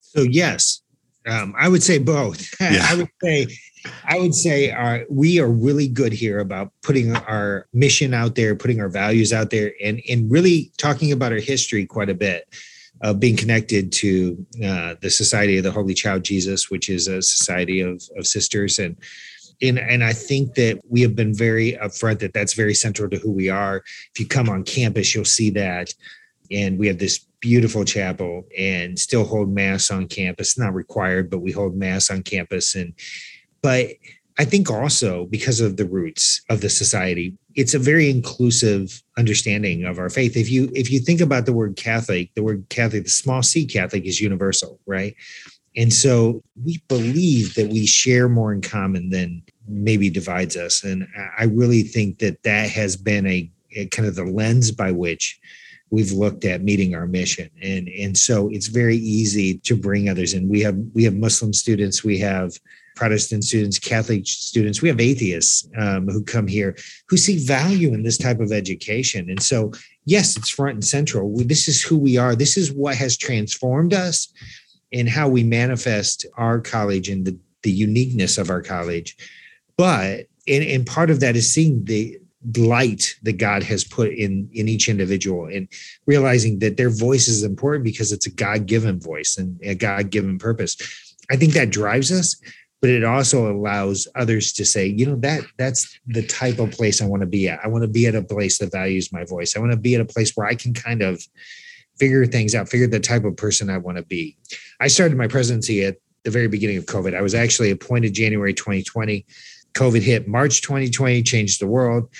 So 0.00 0.20
yes, 0.20 0.82
um, 1.26 1.54
I 1.58 1.68
would 1.68 1.82
say 1.82 1.98
both. 1.98 2.54
Yeah. 2.60 2.86
I 2.88 2.94
would 2.96 3.10
say 3.22 3.46
I 4.04 4.18
would 4.18 4.34
say 4.34 4.70
uh, 4.70 5.04
we 5.08 5.40
are 5.40 5.50
really 5.50 5.88
good 5.88 6.12
here 6.12 6.40
about 6.40 6.72
putting 6.82 7.16
our 7.16 7.66
mission 7.72 8.12
out 8.12 8.34
there, 8.34 8.54
putting 8.54 8.80
our 8.80 8.88
values 8.90 9.32
out 9.32 9.48
there, 9.48 9.72
and 9.82 10.02
and 10.10 10.30
really 10.30 10.72
talking 10.76 11.10
about 11.10 11.32
our 11.32 11.38
history 11.38 11.86
quite 11.86 12.10
a 12.10 12.14
bit 12.14 12.46
of 13.02 13.20
being 13.20 13.36
connected 13.36 13.92
to 13.92 14.46
uh, 14.64 14.94
the 15.00 15.10
Society 15.10 15.58
of 15.58 15.64
the 15.64 15.70
Holy 15.70 15.94
Child 15.94 16.24
Jesus, 16.24 16.70
which 16.70 16.88
is 16.88 17.08
a 17.08 17.20
society 17.20 17.80
of, 17.80 18.02
of 18.16 18.26
sisters. 18.26 18.78
And, 18.78 18.96
and, 19.60 19.78
and 19.78 20.02
I 20.02 20.12
think 20.12 20.54
that 20.54 20.80
we 20.88 21.00
have 21.02 21.14
been 21.14 21.34
very 21.34 21.72
upfront 21.72 22.20
that 22.20 22.32
that's 22.32 22.54
very 22.54 22.74
central 22.74 23.10
to 23.10 23.18
who 23.18 23.30
we 23.30 23.48
are. 23.48 23.82
If 24.12 24.20
you 24.20 24.26
come 24.26 24.48
on 24.48 24.64
campus, 24.64 25.14
you'll 25.14 25.24
see 25.24 25.50
that. 25.50 25.92
And 26.50 26.78
we 26.78 26.86
have 26.88 26.98
this 26.98 27.26
beautiful 27.40 27.84
chapel 27.84 28.46
and 28.56 28.98
still 28.98 29.24
hold 29.24 29.50
mass 29.50 29.90
on 29.90 30.08
campus, 30.08 30.58
not 30.58 30.74
required, 30.74 31.30
but 31.30 31.40
we 31.40 31.52
hold 31.52 31.76
mass 31.76 32.10
on 32.10 32.22
campus. 32.22 32.74
And, 32.74 32.94
but 33.62 33.88
I 34.36 34.44
think 34.44 34.70
also 34.70 35.26
because 35.26 35.60
of 35.60 35.76
the 35.76 35.84
roots 35.84 36.42
of 36.50 36.60
the 36.60 36.68
society, 36.68 37.36
it's 37.54 37.74
a 37.74 37.78
very 37.78 38.10
inclusive 38.10 39.02
understanding 39.16 39.84
of 39.84 39.98
our 39.98 40.10
faith. 40.10 40.36
If 40.36 40.50
you 40.50 40.70
if 40.74 40.90
you 40.90 40.98
think 40.98 41.20
about 41.20 41.46
the 41.46 41.52
word 41.52 41.76
Catholic, 41.76 42.34
the 42.34 42.42
word 42.42 42.66
Catholic, 42.68 43.04
the 43.04 43.10
small 43.10 43.42
C 43.42 43.64
Catholic 43.64 44.04
is 44.04 44.20
universal, 44.20 44.80
right? 44.86 45.14
And 45.76 45.92
so 45.92 46.42
we 46.64 46.82
believe 46.88 47.54
that 47.54 47.68
we 47.68 47.86
share 47.86 48.28
more 48.28 48.52
in 48.52 48.60
common 48.60 49.10
than 49.10 49.42
maybe 49.68 50.10
divides 50.10 50.56
us. 50.56 50.84
And 50.84 51.06
I 51.38 51.44
really 51.44 51.82
think 51.82 52.18
that 52.18 52.42
that 52.42 52.70
has 52.70 52.96
been 52.96 53.26
a, 53.26 53.50
a 53.72 53.86
kind 53.86 54.06
of 54.06 54.14
the 54.14 54.24
lens 54.24 54.70
by 54.70 54.92
which 54.92 55.40
we've 55.90 56.12
looked 56.12 56.44
at 56.44 56.62
meeting 56.62 56.94
our 56.94 57.06
mission 57.06 57.48
and 57.62 57.88
and 57.88 58.18
so 58.18 58.48
it's 58.48 58.66
very 58.66 58.96
easy 58.96 59.58
to 59.58 59.76
bring 59.76 60.08
others 60.08 60.34
in 60.34 60.48
we 60.48 60.60
have 60.60 60.76
we 60.92 61.04
have 61.04 61.14
muslim 61.14 61.52
students 61.52 62.02
we 62.02 62.18
have 62.18 62.58
Protestant 62.94 63.44
students, 63.44 63.78
Catholic 63.78 64.26
students, 64.26 64.80
we 64.80 64.88
have 64.88 65.00
atheists 65.00 65.68
um, 65.76 66.06
who 66.08 66.22
come 66.22 66.46
here 66.46 66.76
who 67.08 67.16
see 67.16 67.44
value 67.44 67.92
in 67.94 68.02
this 68.02 68.18
type 68.18 68.40
of 68.40 68.52
education. 68.52 69.28
And 69.28 69.42
so, 69.42 69.72
yes, 70.04 70.36
it's 70.36 70.50
front 70.50 70.74
and 70.74 70.84
central. 70.84 71.34
This 71.36 71.68
is 71.68 71.82
who 71.82 71.98
we 71.98 72.16
are. 72.16 72.34
This 72.36 72.56
is 72.56 72.72
what 72.72 72.96
has 72.96 73.16
transformed 73.16 73.94
us 73.94 74.32
and 74.92 75.08
how 75.08 75.28
we 75.28 75.42
manifest 75.42 76.26
our 76.36 76.60
college 76.60 77.08
and 77.08 77.24
the, 77.24 77.36
the 77.62 77.70
uniqueness 77.70 78.38
of 78.38 78.50
our 78.50 78.62
college. 78.62 79.16
But, 79.76 80.26
and, 80.46 80.62
and 80.64 80.86
part 80.86 81.10
of 81.10 81.20
that 81.20 81.36
is 81.36 81.52
seeing 81.52 81.84
the, 81.84 82.18
light 82.58 83.16
that 83.22 83.38
God 83.38 83.62
has 83.62 83.84
put 83.84 84.12
in 84.12 84.50
in 84.52 84.68
each 84.68 84.90
individual 84.90 85.46
and 85.46 85.66
realizing 86.04 86.58
that 86.58 86.76
their 86.76 86.90
voice 86.90 87.26
is 87.26 87.42
important 87.42 87.84
because 87.84 88.12
it's 88.12 88.26
a 88.26 88.30
God-given 88.30 89.00
voice 89.00 89.38
and 89.38 89.58
a 89.62 89.74
God-given 89.74 90.38
purpose. 90.38 90.76
I 91.30 91.36
think 91.36 91.54
that 91.54 91.70
drives 91.70 92.12
us, 92.12 92.38
but 92.84 92.90
it 92.90 93.02
also 93.02 93.50
allows 93.50 94.06
others 94.14 94.52
to 94.52 94.62
say, 94.62 94.84
you 94.84 95.06
know, 95.06 95.16
that 95.16 95.40
that's 95.56 95.98
the 96.06 96.22
type 96.26 96.58
of 96.58 96.70
place 96.70 97.00
I 97.00 97.06
want 97.06 97.22
to 97.22 97.26
be 97.26 97.48
at. 97.48 97.58
I 97.64 97.68
want 97.68 97.80
to 97.80 97.88
be 97.88 98.06
at 98.06 98.14
a 98.14 98.20
place 98.20 98.58
that 98.58 98.72
values 98.72 99.10
my 99.10 99.24
voice. 99.24 99.56
I 99.56 99.60
want 99.60 99.72
to 99.72 99.78
be 99.78 99.94
at 99.94 100.02
a 100.02 100.04
place 100.04 100.36
where 100.36 100.46
I 100.46 100.54
can 100.54 100.74
kind 100.74 101.00
of 101.00 101.26
figure 101.98 102.26
things 102.26 102.54
out, 102.54 102.68
figure 102.68 102.86
the 102.86 103.00
type 103.00 103.24
of 103.24 103.38
person 103.38 103.70
I 103.70 103.78
want 103.78 103.96
to 103.96 104.04
be. 104.04 104.36
I 104.80 104.88
started 104.88 105.16
my 105.16 105.28
presidency 105.28 105.82
at 105.82 105.96
the 106.24 106.30
very 106.30 106.46
beginning 106.46 106.76
of 106.76 106.84
COVID. 106.84 107.16
I 107.16 107.22
was 107.22 107.34
actually 107.34 107.70
appointed 107.70 108.12
January 108.12 108.52
2020. 108.52 109.24
COVID 109.72 110.02
hit 110.02 110.28
March 110.28 110.60
2020, 110.60 111.22
changed 111.22 111.62
the 111.62 111.66
world. 111.66 112.10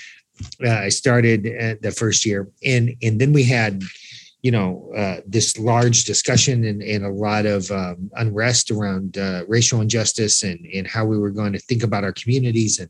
Uh, 0.65 0.69
I 0.71 0.89
started 0.89 1.43
the 1.83 1.91
first 1.91 2.25
year, 2.25 2.49
and 2.65 2.95
and 3.03 3.21
then 3.21 3.33
we 3.33 3.43
had 3.43 3.83
you 4.45 4.51
know 4.51 4.91
uh, 4.95 5.21
this 5.25 5.57
large 5.57 6.03
discussion 6.03 6.65
and, 6.65 6.83
and 6.83 7.03
a 7.03 7.09
lot 7.09 7.47
of 7.47 7.71
um, 7.71 8.11
unrest 8.13 8.69
around 8.69 9.17
uh, 9.17 9.41
racial 9.47 9.81
injustice 9.81 10.43
and, 10.43 10.59
and 10.67 10.85
how 10.85 11.03
we 11.03 11.17
were 11.17 11.31
going 11.31 11.51
to 11.51 11.57
think 11.57 11.81
about 11.81 12.03
our 12.03 12.13
communities. 12.13 12.77
And 12.79 12.87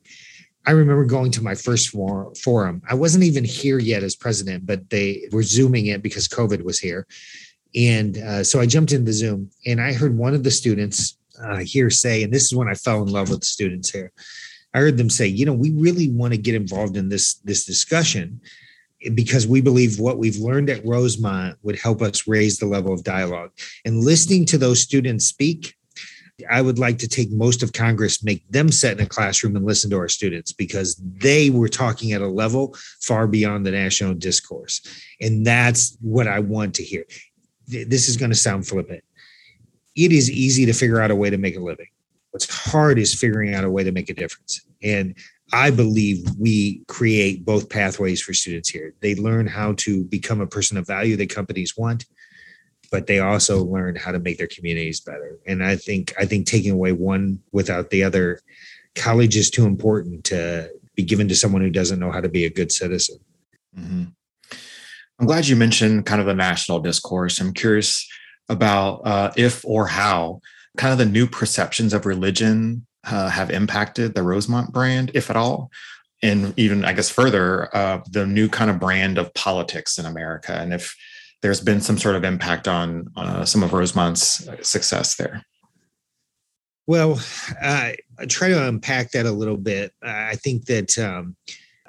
i 0.68 0.72
remember 0.72 1.06
going 1.06 1.32
to 1.32 1.42
my 1.42 1.56
first 1.56 1.86
for- 1.92 2.34
forum. 2.44 2.82
I 2.90 2.96
wasn't 2.96 3.24
even 3.24 3.46
here 3.46 3.80
yet 3.80 4.04
as 4.04 4.18
president 4.18 4.66
but 4.66 4.90
they 4.90 5.30
were 5.32 5.44
zooming 5.44 5.86
it 5.86 6.04
because 6.04 6.28
covid 6.28 6.62
was 6.62 6.78
here. 6.78 7.08
And 7.74 8.18
uh, 8.18 8.44
so 8.44 8.60
i 8.60 8.66
jumped 8.66 8.92
into 8.92 9.06
the 9.06 9.20
zoom 9.24 9.50
and 9.66 9.80
i 9.80 9.94
heard 9.94 10.18
one 10.18 10.36
of 10.36 10.44
the 10.44 10.52
students 10.62 11.18
uh, 11.42 11.62
here 11.74 11.90
say 11.90 12.24
and 12.24 12.34
this 12.34 12.44
is 12.44 12.54
when 12.54 12.68
i 12.68 12.76
fell 12.86 13.02
in 13.02 13.10
love 13.18 13.30
with 13.30 13.40
the 13.40 13.54
students 13.58 13.90
here. 13.90 14.12
I 14.74 14.80
heard 14.80 14.98
them 14.98 15.10
say 15.10 15.28
you 15.28 15.46
know 15.46 15.58
we 15.64 15.72
really 15.72 16.10
want 16.20 16.34
to 16.34 16.48
get 16.48 16.62
involved 16.64 16.98
in 16.98 17.08
this 17.08 17.36
this 17.50 17.64
discussion 17.64 18.42
because 19.14 19.48
we 19.48 19.62
believe 19.62 20.00
what 20.00 20.18
we've 20.18 20.38
learned 20.38 20.70
at 20.70 20.86
Rosemont 20.86 21.58
would 21.64 21.78
help 21.78 22.02
us 22.02 22.28
raise 22.28 22.58
the 22.58 22.66
level 22.66 22.94
of 22.94 23.04
dialogue. 23.04 23.52
And 23.84 24.04
listening 24.04 24.46
to 24.46 24.58
those 24.58 24.82
students 24.82 25.26
speak, 25.26 25.76
I 26.50 26.62
would 26.62 26.80
like 26.80 26.98
to 27.00 27.08
take 27.08 27.32
most 27.32 27.64
of 27.64 27.72
Congress, 27.72 28.24
make 28.24 28.50
them 28.50 28.70
sit 28.70 28.98
in 28.98 29.06
a 29.06 29.08
classroom 29.08 29.56
and 29.56 29.66
listen 29.66 29.90
to 29.92 29.98
our 29.98 30.10
students 30.10 30.52
because 30.52 30.96
they 30.96 31.50
were 31.50 31.70
talking 31.70 32.12
at 32.12 32.22
a 32.22 32.28
level 32.28 32.76
far 33.02 33.26
beyond 33.26 33.66
the 33.66 33.72
national 33.72 34.16
discourse. 34.16 34.82
And 35.22 35.46
that's 35.46 35.98
what 36.02 36.28
I 36.28 36.40
want 36.40 36.76
to 36.76 36.84
hear. 36.84 37.06
This 37.68 38.10
is 38.10 38.18
going 38.18 38.32
to 38.32 38.36
sound 38.36 38.68
flippant. 38.68 39.04
It 39.96 40.12
is 40.12 40.30
easy 40.30 40.66
to 40.66 40.74
figure 40.74 41.00
out 41.00 41.12
a 41.12 41.16
way 41.16 41.30
to 41.30 41.38
make 41.38 41.56
a 41.56 41.62
living. 41.62 41.88
What's 42.32 42.54
hard 42.54 43.00
is 43.00 43.16
figuring 43.16 43.56
out 43.56 43.64
a 43.64 43.70
way 43.70 43.86
to 43.86 43.94
make 43.94 44.10
a 44.10 44.14
difference. 44.14 44.60
And 44.84 45.16
I 45.54 45.70
believe 45.70 46.28
we 46.38 46.84
create 46.88 47.46
both 47.46 47.70
pathways 47.70 48.22
for 48.22 48.34
students 48.34 48.70
here. 48.70 48.94
They 49.02 49.16
learn 49.16 49.48
how 49.48 49.74
to 49.78 50.04
become 50.06 50.42
a 50.42 50.48
person 50.48 50.78
of 50.78 50.88
value 50.88 51.16
that 51.18 51.30
companies 51.30 51.78
want, 51.78 52.06
but 52.92 53.08
they 53.08 53.20
also 53.20 53.64
learn 53.64 53.96
how 53.96 54.12
to 54.12 54.20
make 54.20 54.38
their 54.38 54.48
communities 54.48 55.02
better. 55.02 55.38
And 55.46 55.64
I 55.64 55.76
think 55.76 56.14
I 56.20 56.26
think 56.26 56.48
taking 56.48 56.72
away 56.72 56.92
one 56.94 57.40
without 57.52 57.90
the 57.90 58.04
other, 58.04 58.42
college 58.96 59.38
is 59.38 59.50
too 59.50 59.66
important 59.66 60.24
to 60.26 60.72
be 60.96 61.04
given 61.04 61.28
to 61.28 61.36
someone 61.36 61.62
who 61.62 61.70
doesn't 61.70 62.00
know 62.00 62.12
how 62.12 62.22
to 62.22 62.30
be 62.30 62.46
a 62.46 62.50
good 62.50 62.72
citizen. 62.72 63.20
Mm-hmm. 63.78 64.06
I'm 65.20 65.28
glad 65.28 65.48
you 65.48 65.56
mentioned 65.56 66.06
kind 66.06 66.20
of 66.20 66.28
the 66.28 66.34
national 66.34 66.80
discourse. 66.80 67.40
I'm 67.40 67.54
curious 67.54 68.08
about 68.50 69.02
uh, 69.06 69.32
if 69.38 69.64
or 69.66 69.88
how 69.88 70.42
kind 70.78 70.92
of 70.92 70.98
the 70.98 71.06
new 71.06 71.28
perceptions 71.28 71.94
of 71.94 72.06
religion 72.06 72.86
uh, 73.06 73.30
have 73.30 73.50
impacted 73.50 74.16
the 74.16 74.24
Rosemont 74.24 74.72
brand, 74.72 75.12
if 75.14 75.30
at 75.30 75.36
all? 75.36 75.72
And 76.24 76.54
even, 76.58 76.86
I 76.86 76.94
guess, 76.94 77.10
further, 77.10 77.76
uh, 77.76 78.02
the 78.10 78.26
new 78.26 78.50
kind 78.50 78.70
of 78.72 78.80
brand 78.80 79.18
of 79.18 79.34
politics 79.34 79.98
in 79.98 80.06
America, 80.06 80.54
and 80.54 80.74
if 80.74 80.96
there's 81.42 81.62
been 81.62 81.82
some 81.82 81.98
sort 81.98 82.16
of 82.16 82.24
impact 82.24 82.68
on 82.68 83.12
uh, 83.16 83.46
some 83.46 83.62
of 83.62 83.72
Rosemont's 83.72 84.50
success 84.68 85.16
there. 85.16 85.46
Well, 86.88 87.20
I 87.62 87.98
try 88.28 88.50
to 88.50 88.68
unpack 88.68 89.12
that 89.12 89.26
a 89.26 89.32
little 89.32 89.58
bit. 89.58 89.92
I 90.02 90.36
think 90.36 90.66
that 90.66 90.98
um, 90.98 91.36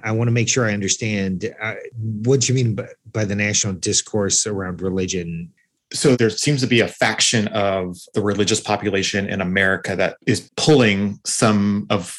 I 0.02 0.12
want 0.12 0.28
to 0.28 0.32
make 0.32 0.48
sure 0.48 0.66
I 0.66 0.74
understand 0.74 1.54
uh, 1.60 1.74
what 1.98 2.48
you 2.48 2.54
mean 2.54 2.74
by, 2.74 2.88
by 3.12 3.24
the 3.24 3.34
national 3.34 3.74
discourse 3.74 4.46
around 4.46 4.82
religion 4.82 5.52
so 5.92 6.16
there 6.16 6.30
seems 6.30 6.60
to 6.60 6.66
be 6.66 6.80
a 6.80 6.88
faction 6.88 7.48
of 7.48 7.96
the 8.14 8.22
religious 8.22 8.60
population 8.60 9.28
in 9.28 9.40
America 9.40 9.94
that 9.96 10.16
is 10.26 10.50
pulling 10.56 11.20
some 11.24 11.86
of 11.90 12.16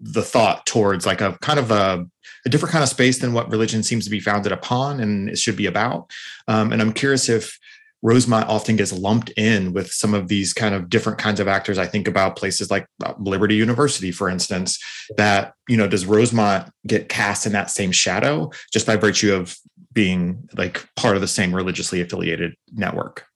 the 0.00 0.22
thought 0.22 0.66
towards 0.66 1.06
like 1.06 1.20
a 1.20 1.36
kind 1.40 1.58
of 1.58 1.70
a, 1.70 2.06
a 2.44 2.48
different 2.48 2.72
kind 2.72 2.82
of 2.82 2.88
space 2.88 3.18
than 3.18 3.32
what 3.32 3.50
religion 3.50 3.82
seems 3.82 4.04
to 4.04 4.10
be 4.10 4.20
founded 4.20 4.52
upon 4.52 5.00
and 5.00 5.28
it 5.28 5.38
should 5.38 5.56
be 5.56 5.66
about. 5.66 6.10
Um, 6.46 6.72
and 6.72 6.80
I'm 6.80 6.92
curious 6.92 7.28
if 7.28 7.58
Rosemont 8.00 8.48
often 8.48 8.76
gets 8.76 8.92
lumped 8.92 9.30
in 9.30 9.72
with 9.72 9.90
some 9.90 10.14
of 10.14 10.28
these 10.28 10.52
kind 10.52 10.74
of 10.74 10.88
different 10.88 11.18
kinds 11.18 11.40
of 11.40 11.48
actors. 11.48 11.78
I 11.78 11.86
think 11.86 12.06
about 12.06 12.36
places 12.36 12.70
like 12.70 12.86
uh, 13.04 13.14
Liberty 13.18 13.56
University, 13.56 14.12
for 14.12 14.28
instance, 14.28 14.78
that, 15.16 15.54
you 15.68 15.76
know, 15.76 15.88
does 15.88 16.06
Rosemont 16.06 16.70
get 16.86 17.08
cast 17.08 17.44
in 17.44 17.52
that 17.52 17.70
same 17.70 17.90
shadow 17.90 18.52
just 18.72 18.86
by 18.86 18.96
virtue 18.96 19.34
of 19.34 19.56
being 19.98 20.48
like 20.56 20.88
part 20.94 21.16
of 21.16 21.20
the 21.20 21.26
same 21.26 21.52
religiously 21.52 22.00
affiliated 22.00 22.54
network? 22.72 23.26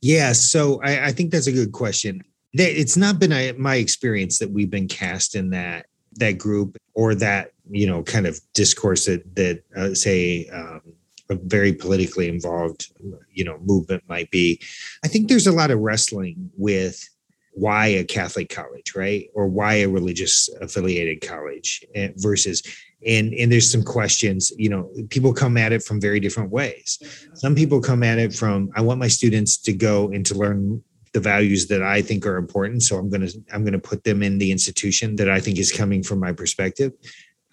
Yeah, 0.00 0.32
so 0.32 0.80
I, 0.82 1.08
I 1.08 1.12
think 1.12 1.30
that's 1.30 1.46
a 1.46 1.52
good 1.52 1.72
question. 1.72 2.22
It's 2.54 2.96
not 2.96 3.18
been 3.18 3.32
a, 3.32 3.52
my 3.52 3.74
experience 3.74 4.38
that 4.38 4.50
we've 4.50 4.70
been 4.70 4.88
cast 4.88 5.34
in 5.34 5.50
that 5.50 5.84
that 6.14 6.38
group 6.38 6.78
or 6.94 7.14
that 7.16 7.50
you 7.70 7.86
know 7.86 8.02
kind 8.02 8.26
of 8.26 8.40
discourse 8.54 9.04
that 9.04 9.36
that 9.36 9.62
uh, 9.76 9.92
say 9.92 10.48
um, 10.54 10.80
a 11.28 11.34
very 11.34 11.74
politically 11.74 12.28
involved 12.28 12.90
you 13.34 13.44
know 13.44 13.58
movement 13.58 14.04
might 14.08 14.30
be. 14.30 14.58
I 15.04 15.08
think 15.08 15.28
there's 15.28 15.46
a 15.46 15.52
lot 15.52 15.70
of 15.70 15.80
wrestling 15.80 16.50
with 16.56 17.06
why 17.52 17.88
a 17.88 18.04
Catholic 18.04 18.48
college, 18.48 18.94
right? 18.94 19.28
Or 19.34 19.48
why 19.48 19.74
a 19.74 19.88
religious 19.88 20.48
affiliated 20.62 21.20
college 21.20 21.84
eh, 21.94 22.08
versus 22.16 22.62
and 23.06 23.34
and 23.34 23.50
there's 23.50 23.70
some 23.70 23.82
questions 23.82 24.52
you 24.56 24.68
know 24.68 24.90
people 25.10 25.32
come 25.32 25.56
at 25.56 25.72
it 25.72 25.82
from 25.82 26.00
very 26.00 26.20
different 26.20 26.50
ways. 26.50 26.98
Some 27.34 27.54
people 27.54 27.80
come 27.80 28.02
at 28.02 28.18
it 28.18 28.34
from 28.34 28.70
i 28.74 28.80
want 28.80 29.00
my 29.00 29.08
students 29.08 29.56
to 29.58 29.72
go 29.72 30.10
and 30.10 30.24
to 30.26 30.34
learn 30.34 30.82
the 31.12 31.20
values 31.20 31.68
that 31.68 31.82
i 31.82 32.02
think 32.02 32.26
are 32.26 32.36
important 32.36 32.82
so 32.82 32.98
i'm 32.98 33.08
going 33.08 33.26
to 33.26 33.32
i'm 33.52 33.62
going 33.62 33.72
to 33.72 33.78
put 33.78 34.02
them 34.02 34.20
in 34.22 34.38
the 34.38 34.50
institution 34.50 35.14
that 35.14 35.30
i 35.30 35.38
think 35.38 35.58
is 35.58 35.70
coming 35.70 36.02
from 36.02 36.18
my 36.18 36.32
perspective. 36.32 36.92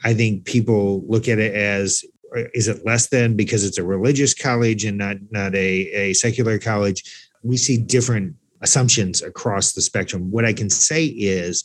I 0.04 0.14
think 0.14 0.46
people 0.46 1.04
look 1.08 1.28
at 1.28 1.40
it 1.40 1.54
as 1.54 2.04
uh, 2.36 2.44
is 2.54 2.68
it 2.68 2.86
less 2.86 3.08
than 3.08 3.36
because 3.36 3.64
it's 3.64 3.78
a 3.78 3.84
religious 3.84 4.34
college 4.34 4.86
and 4.86 4.98
not 4.98 5.18
not 5.32 5.54
a, 5.56 5.88
a 6.04 6.14
secular 6.14 6.58
college? 6.58 7.30
We 7.44 7.58
see 7.58 7.78
different 7.78 8.36
assumptions 8.62 9.22
across 9.22 9.74
the 9.74 9.82
spectrum. 9.82 10.32
What 10.32 10.46
i 10.46 10.54
can 10.54 10.70
say 10.70 11.06
is 11.06 11.64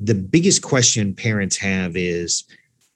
the 0.00 0.14
biggest 0.14 0.62
question 0.62 1.14
parents 1.14 1.56
have 1.56 1.96
is 1.96 2.44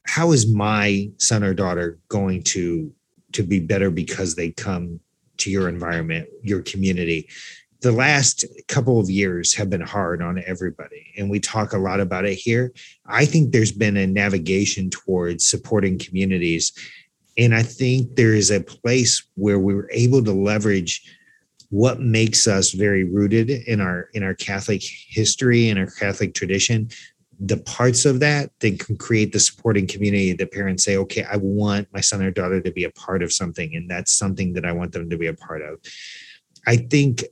how 0.04 0.32
is 0.32 0.52
my 0.52 1.10
son 1.18 1.44
or 1.44 1.54
daughter 1.54 1.98
going 2.08 2.42
to 2.42 2.92
to 3.32 3.42
be 3.42 3.60
better 3.60 3.90
because 3.90 4.34
they 4.34 4.50
come 4.50 5.00
to 5.38 5.50
your 5.50 5.68
environment 5.68 6.28
your 6.42 6.62
community? 6.62 7.28
The 7.80 7.92
last 7.92 8.44
couple 8.68 9.00
of 9.00 9.10
years 9.10 9.54
have 9.54 9.68
been 9.68 9.80
hard 9.80 10.22
on 10.22 10.42
everybody 10.46 11.12
and 11.16 11.28
we 11.28 11.40
talk 11.40 11.72
a 11.72 11.78
lot 11.78 11.98
about 11.98 12.24
it 12.24 12.34
here. 12.34 12.72
I 13.06 13.24
think 13.24 13.50
there's 13.50 13.72
been 13.72 13.96
a 13.96 14.06
navigation 14.06 14.88
towards 14.88 15.46
supporting 15.46 15.98
communities 15.98 16.72
and 17.38 17.54
i 17.54 17.62
think 17.62 18.16
there 18.16 18.34
is 18.34 18.50
a 18.50 18.60
place 18.60 19.26
where 19.34 19.58
we 19.58 19.74
were 19.74 19.90
able 19.92 20.22
to 20.22 20.32
leverage 20.32 21.02
what 21.70 22.00
makes 22.00 22.46
us 22.46 22.72
very 22.72 23.04
rooted 23.04 23.50
in 23.50 23.80
our 23.80 24.08
in 24.12 24.22
our 24.22 24.34
catholic 24.34 24.82
history 24.82 25.68
and 25.68 25.78
our 25.78 25.86
catholic 25.86 26.34
tradition 26.34 26.88
the 27.44 27.56
parts 27.56 28.04
of 28.04 28.20
that 28.20 28.50
that 28.60 28.78
can 28.78 28.96
create 28.96 29.32
the 29.32 29.40
supporting 29.40 29.84
community 29.86 30.32
that 30.32 30.52
parents 30.52 30.84
say 30.84 30.96
okay 30.96 31.24
i 31.24 31.36
want 31.36 31.88
my 31.92 32.00
son 32.00 32.22
or 32.22 32.30
daughter 32.30 32.60
to 32.60 32.70
be 32.70 32.84
a 32.84 32.90
part 32.92 33.20
of 33.20 33.32
something 33.32 33.74
and 33.74 33.90
that's 33.90 34.12
something 34.12 34.52
that 34.52 34.64
i 34.64 34.70
want 34.70 34.92
them 34.92 35.10
to 35.10 35.18
be 35.18 35.26
a 35.26 35.34
part 35.34 35.60
of. 35.60 35.78
I 36.66 36.76
think 36.76 37.24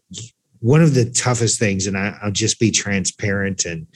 one 0.59 0.83
of 0.83 0.95
the 0.95 1.09
toughest 1.11 1.61
things 1.61 1.87
and 1.87 1.97
I, 1.97 2.19
i'll 2.23 2.33
just 2.33 2.59
be 2.59 2.73
transparent 2.73 3.65
and 3.65 3.87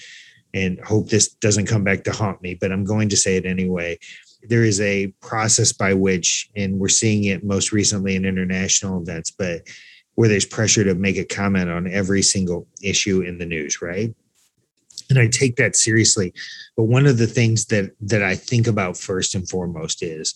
and 0.53 0.79
hope 0.85 1.09
this 1.09 1.35
doesn't 1.35 1.67
come 1.67 1.83
back 1.83 2.05
to 2.05 2.13
haunt 2.13 2.41
me 2.43 2.55
but 2.55 2.71
i'm 2.71 2.85
going 2.85 3.09
to 3.09 3.17
say 3.17 3.37
it 3.37 3.47
anyway. 3.47 3.99
There 4.47 4.63
is 4.63 4.79
a 4.83 5.09
process 5.23 5.73
by 5.73 5.95
which 5.95 6.51
and 6.55 6.79
we're 6.79 6.89
seeing 6.89 7.25
it 7.25 7.43
most 7.43 7.73
recently 7.73 8.15
in 8.15 8.25
international 8.25 9.01
events 9.01 9.31
but 9.33 9.63
where 10.15 10.29
there's 10.29 10.47
pressure 10.47 10.85
to 10.85 10.95
make 10.95 11.17
a 11.17 11.25
comment 11.25 11.71
on 11.71 11.89
every 11.91 12.23
single 12.23 12.69
issue 12.83 13.23
in 13.23 13.39
the 13.39 13.47
news 13.47 13.83
right 13.83 14.15
and 15.11 15.19
I 15.19 15.29
take 15.29 15.57
that 15.57 15.77
seriously. 15.77 16.33
But 16.77 16.85
one 16.85 17.07
of 17.07 17.19
the 17.19 17.27
things 17.27 17.67
that 17.67 17.91
that 18.01 18.23
I 18.23 18.35
think 18.35 18.67
about 18.67 18.97
first 18.97 19.35
and 19.35 19.49
foremost 19.49 20.03
is 20.03 20.35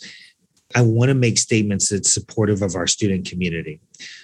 I 0.74 0.82
want 0.82 1.08
to 1.08 1.14
make 1.14 1.38
statements 1.38 1.88
that's 1.88 2.12
supportive 2.12 2.60
of 2.60 2.74
our 2.74 2.86
student 2.86 3.26
community. 3.26 3.80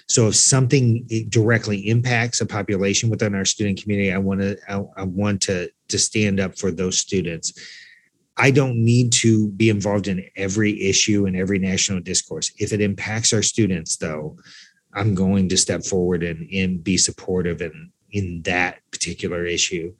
So 0.07 0.27
if 0.27 0.35
something 0.35 1.07
directly 1.29 1.89
impacts 1.89 2.39
a 2.39 2.45
population 2.45 3.09
within 3.09 3.33
our 3.33 3.45
student 3.45 3.81
community, 3.81 4.13
I 4.13 4.19
want 4.19 4.41
to 4.41 4.57
I, 4.69 4.83
I 4.97 5.03
want 5.03 5.41
to 5.43 5.69
to 5.87 5.97
stand 5.97 6.39
up 6.39 6.57
for 6.57 6.71
those 6.71 6.99
students. 6.99 7.53
I 8.37 8.51
don't 8.51 8.83
need 8.83 9.13
to 9.13 9.49
be 9.51 9.69
involved 9.69 10.07
in 10.07 10.25
every 10.35 10.81
issue 10.81 11.25
and 11.25 11.37
every 11.37 11.57
national 11.57 12.01
discourse. 12.01 12.51
If 12.59 12.73
it 12.73 12.81
impacts 12.81 13.31
our 13.31 13.41
students, 13.41 13.95
though, 13.95 14.37
I'm 14.93 15.15
going 15.15 15.47
to 15.49 15.57
step 15.57 15.85
forward 15.85 16.21
and, 16.21 16.49
and 16.51 16.83
be 16.83 16.97
supportive 16.97 17.61
in, 17.61 17.91
in 18.11 18.41
that 18.43 18.79
particular 18.91 19.45
issue 19.45 19.93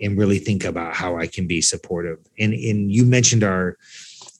and 0.00 0.18
really 0.18 0.38
think 0.38 0.64
about 0.64 0.94
how 0.94 1.16
I 1.16 1.26
can 1.26 1.46
be 1.46 1.60
supportive. 1.60 2.18
And 2.38 2.52
and 2.52 2.92
you 2.92 3.04
mentioned 3.04 3.44
our 3.44 3.76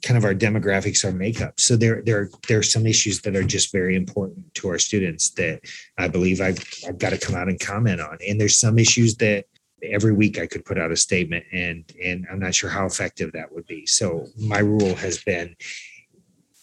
kind 0.03 0.17
of 0.17 0.25
our 0.25 0.35
demographics, 0.35 1.05
our 1.05 1.13
makeup. 1.13 1.61
So 1.61 1.77
there 1.77 2.03
there 2.03 2.31
there 2.49 2.59
are 2.59 2.63
some 2.63 2.87
issues 2.87 3.21
that 3.23 3.37
are 3.37 3.43
just 3.43 3.73
very 3.73 3.97
important 3.97 4.55
to 4.55 4.69
our 4.69 4.79
students 4.79 5.31
that 5.31 5.61
I 5.99 6.09
believe 6.09 6.41
I've 6.41 6.63
I've 6.87 6.99
got 6.99 7.11
to 7.11 7.19
come 7.19 7.35
out 7.35 7.49
and 7.49 7.61
comment 7.61 8.01
on. 8.01 8.19
And 8.27 8.41
there's 8.41 8.59
some 8.59 8.79
issues 8.79 9.17
that 9.17 9.45
every 9.83 10.13
week 10.13 10.39
I 10.39 10.47
could 10.47 10.65
put 10.65 10.79
out 10.79 10.91
a 10.91 10.97
statement 10.97 11.45
and 11.53 11.85
and 12.03 12.27
I'm 12.31 12.39
not 12.39 12.55
sure 12.55 12.71
how 12.71 12.87
effective 12.87 13.33
that 13.33 13.53
would 13.53 13.67
be. 13.67 13.87
So 13.87 14.27
my 14.39 14.59
rule 14.59 14.95
has 14.97 15.23
been 15.23 15.57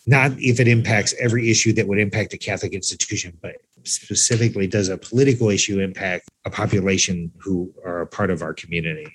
not 0.05 0.31
if 0.37 0.59
it 0.59 0.67
impacts 0.67 1.13
every 1.19 1.51
issue 1.51 1.73
that 1.73 1.87
would 1.87 1.99
impact 1.99 2.33
a 2.33 2.37
Catholic 2.37 2.73
institution, 2.73 3.37
but 3.41 3.55
specifically 3.87 4.67
does 4.67 4.89
a 4.89 4.97
political 4.97 5.49
issue 5.49 5.79
impact 5.79 6.29
a 6.45 6.49
population 6.49 7.31
who 7.39 7.73
are 7.85 8.01
a 8.01 8.07
part 8.07 8.29
of 8.29 8.41
our 8.41 8.53
community? 8.53 9.07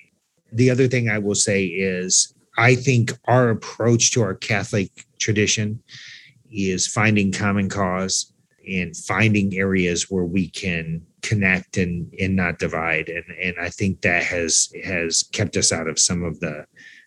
The 0.51 0.69
other 0.69 0.87
thing 0.87 1.09
I 1.09 1.19
will 1.19 1.35
say 1.35 1.65
is 1.65 2.33
I 2.57 2.75
think 2.75 3.11
our 3.25 3.49
approach 3.49 4.11
to 4.11 4.21
our 4.21 4.35
Catholic 4.35 5.05
tradition 5.19 5.81
is 6.51 6.87
finding 6.87 7.31
common 7.31 7.69
cause 7.69 8.31
and 8.69 8.95
finding 8.95 9.57
areas 9.57 10.09
where 10.09 10.23
we 10.23 10.49
can 10.49 11.05
connect 11.21 11.77
and 11.77 12.13
and 12.19 12.35
not 12.35 12.59
divide 12.59 13.09
and 13.09 13.23
and 13.41 13.55
I 13.59 13.69
think 13.69 14.01
that 14.01 14.23
has 14.23 14.71
has 14.83 15.23
kept 15.31 15.57
us 15.57 15.71
out 15.71 15.87
of 15.87 15.97
some 15.99 16.23
of 16.23 16.39
the 16.39 16.65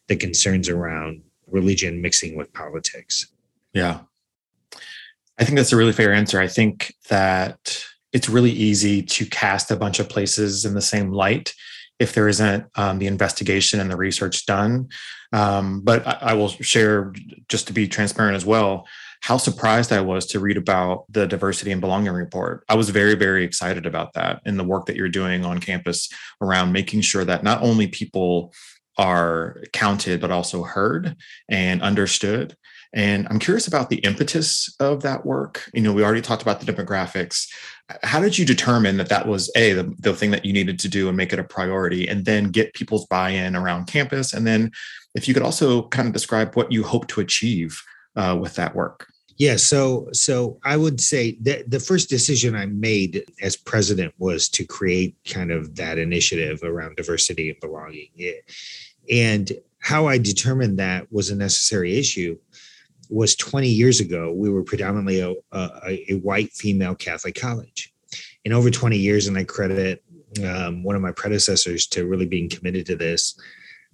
the 0.09 0.16
concerns 0.16 0.68
around 0.68 1.22
religion 1.46 2.00
mixing 2.00 2.37
with 2.37 2.52
politics. 2.52 3.26
Yeah. 3.72 4.00
I 5.38 5.44
think 5.44 5.57
that's 5.57 5.72
a 5.72 5.77
really 5.77 5.92
fair 5.92 6.12
answer. 6.12 6.40
I 6.40 6.49
think 6.49 6.94
that 7.09 7.85
it's 8.12 8.29
really 8.29 8.51
easy 8.51 9.03
to 9.03 9.27
cast 9.27 9.70
a 9.70 9.77
bunch 9.77 9.99
of 9.99 10.09
places 10.09 10.64
in 10.64 10.75
the 10.75 10.81
same 10.81 11.11
light 11.11 11.53
if 11.99 12.14
there 12.14 12.29
isn't 12.29 12.66
um, 12.77 12.99
the 12.99 13.07
investigation 13.07 13.81
and 13.81 13.90
the 13.90 13.96
research 13.96 14.46
done. 14.46 14.88
Um, 15.33 15.81
but 15.81 16.07
I, 16.07 16.18
I, 16.20 16.35
will 16.35 16.49
share, 16.49 17.12
just 17.49 17.66
to 17.66 17.72
be 17.72 17.88
transparent 17.88 18.37
as 18.37 18.44
well, 18.44 18.87
how 19.22 19.38
surprised 19.38 19.92
I 19.92 20.01
was 20.01 20.27
to 20.27 20.40
read 20.40 20.57
about 20.57 21.05
the 21.09 21.27
diversity 21.27 21.72
and 21.72 21.81
belonging 21.81 22.12
report. 22.12 22.64
I 22.68 22.75
was 22.75 22.90
very, 22.90 23.14
very 23.14 23.44
excited 23.44 23.87
about 23.87 24.12
that 24.12 24.40
and 24.44 24.59
the 24.59 24.64
work 24.64 24.87
that 24.87 24.96
you're 24.96 25.09
doing 25.09 25.44
on 25.44 25.59
campus 25.59 26.09
around 26.40 26.72
making 26.72 27.01
sure 27.01 27.25
that 27.25 27.42
not 27.42 27.62
only 27.62 27.87
people 27.87 28.53
are 28.99 29.62
counted, 29.72 30.20
but 30.20 30.31
also 30.31 30.62
heard 30.62 31.16
and 31.49 31.83
understood. 31.83 32.57
And 32.94 33.27
I'm 33.29 33.38
curious 33.38 33.66
about 33.66 33.90
the 33.90 33.99
impetus 33.99 34.75
of 34.81 35.03
that 35.03 35.27
work. 35.27 35.68
You 35.75 35.83
know, 35.83 35.92
we 35.92 36.05
already 36.05 36.22
talked 36.22 36.42
about 36.42 36.61
the 36.61 36.72
demographics. 36.72 37.46
How 38.03 38.20
did 38.20 38.38
you 38.38 38.44
determine 38.44 38.96
that 38.96 39.09
that 39.09 39.29
was 39.29 39.51
a 39.57 39.72
the, 39.72 39.94
the 39.99 40.14
thing 40.14 40.31
that 40.31 40.44
you 40.44 40.53
needed 40.53 40.79
to 40.81 40.88
do 40.88 41.09
and 41.09 41.16
make 41.16 41.33
it 41.33 41.38
a 41.38 41.44
priority, 41.44 42.09
and 42.09 42.25
then 42.25 42.51
get 42.51 42.75
people's 42.75 43.07
buy-in 43.07 43.55
around 43.55 43.87
campus? 43.87 44.33
And 44.33 44.46
then, 44.46 44.72
if 45.14 45.29
you 45.29 45.35
could 45.35 45.42
also 45.42 45.88
kind 45.88 46.07
of 46.09 46.14
describe 46.14 46.55
what 46.55 46.72
you 46.72 46.83
hope 46.83 47.07
to 47.09 47.20
achieve 47.20 47.81
uh, 48.16 48.37
with 48.40 48.55
that 48.55 48.75
work. 48.75 49.07
Yeah, 49.38 49.57
so 49.57 50.09
so 50.12 50.59
I 50.64 50.79
would 50.79 51.01
say 51.01 51.37
that 51.42 51.70
the 51.70 51.79
first 51.81 52.09
decision 52.09 52.57
I 52.57 52.66
made 52.66 53.22
as 53.42 53.55
president 53.55 54.14
was 54.18 54.49
to 54.51 54.64
create 54.64 55.14
kind 55.29 55.53
of 55.53 55.77
that 55.77 55.99
initiative 55.99 56.61
around 56.62 56.96
diversity 56.96 57.51
and 57.51 57.61
belonging. 57.61 58.09
And 59.11 59.53
how 59.81 60.09
I 60.09 60.18
determined 60.18 60.79
that 60.79 61.12
was 61.12 61.31
a 61.31 61.37
necessary 61.37 61.99
issue 61.99 62.38
was 63.09 63.37
20 63.37 63.69
years 63.69 64.01
ago, 64.01 64.33
we 64.33 64.51
were 64.51 64.62
predominantly 64.62 65.21
a, 65.21 65.33
a, 65.53 66.12
a 66.12 66.14
white 66.23 66.53
female 66.53 66.95
Catholic 66.95 67.35
college. 67.35 67.92
In 68.45 68.53
over 68.53 68.71
20 68.71 68.97
years, 68.97 69.27
and 69.27 69.37
I 69.37 69.45
credit 69.45 70.03
um, 70.45 70.83
one 70.83 70.97
of 70.97 71.03
my 71.03 71.12
predecessors 71.12 71.87
to 71.88 72.07
really 72.07 72.27
being 72.27 72.49
committed 72.49 72.87
to 72.87 72.97
this, 72.97 73.38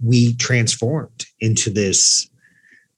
we 0.03 0.35
transformed 0.35 1.27
into 1.41 1.71
this 1.71 2.29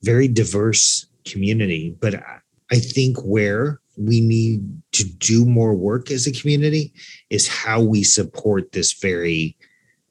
very 0.02 0.28
diverse 0.28 1.06
community. 1.24 1.96
But 2.00 2.22
I 2.70 2.78
think 2.78 3.18
where 3.22 3.80
we 3.96 4.20
need 4.20 4.82
to 4.92 5.04
do 5.04 5.44
more 5.44 5.74
work 5.74 6.10
as 6.10 6.26
a 6.26 6.32
community 6.32 6.92
is 7.30 7.46
how 7.46 7.80
we 7.80 8.02
support 8.02 8.72
this 8.72 8.92
very 8.92 9.56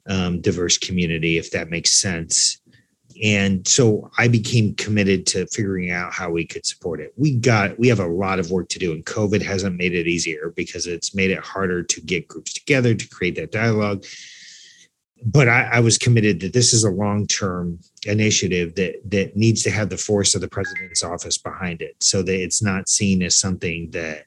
um, 0.07 0.41
diverse 0.41 0.77
community, 0.77 1.37
if 1.37 1.51
that 1.51 1.69
makes 1.69 1.91
sense 1.91 2.59
and 3.23 3.67
so 3.67 4.09
i 4.17 4.27
became 4.27 4.73
committed 4.75 5.25
to 5.25 5.45
figuring 5.47 5.91
out 5.91 6.13
how 6.13 6.29
we 6.29 6.45
could 6.45 6.65
support 6.65 6.99
it 6.99 7.13
we 7.17 7.35
got 7.35 7.77
we 7.77 7.87
have 7.87 7.99
a 7.99 8.07
lot 8.07 8.39
of 8.39 8.51
work 8.51 8.69
to 8.69 8.79
do 8.79 8.91
and 8.91 9.05
covid 9.05 9.41
hasn't 9.41 9.77
made 9.77 9.93
it 9.93 10.07
easier 10.07 10.53
because 10.55 10.87
it's 10.87 11.13
made 11.13 11.31
it 11.31 11.39
harder 11.39 11.83
to 11.83 12.01
get 12.01 12.27
groups 12.27 12.53
together 12.53 12.95
to 12.95 13.07
create 13.09 13.35
that 13.35 13.51
dialogue 13.51 14.03
but 15.25 15.47
I, 15.47 15.69
I 15.75 15.79
was 15.79 15.97
committed 15.97 16.41
that 16.41 16.51
this 16.51 16.73
is 16.73 16.83
a 16.83 16.89
long-term 16.89 17.79
initiative 18.05 18.75
that 18.75 18.95
that 19.09 19.37
needs 19.37 19.63
to 19.63 19.71
have 19.71 19.89
the 19.89 19.97
force 19.97 20.35
of 20.35 20.41
the 20.41 20.49
president's 20.49 21.03
office 21.03 21.37
behind 21.37 21.81
it 21.81 21.95
so 22.01 22.21
that 22.23 22.41
it's 22.41 22.61
not 22.61 22.89
seen 22.89 23.23
as 23.23 23.37
something 23.37 23.89
that 23.91 24.25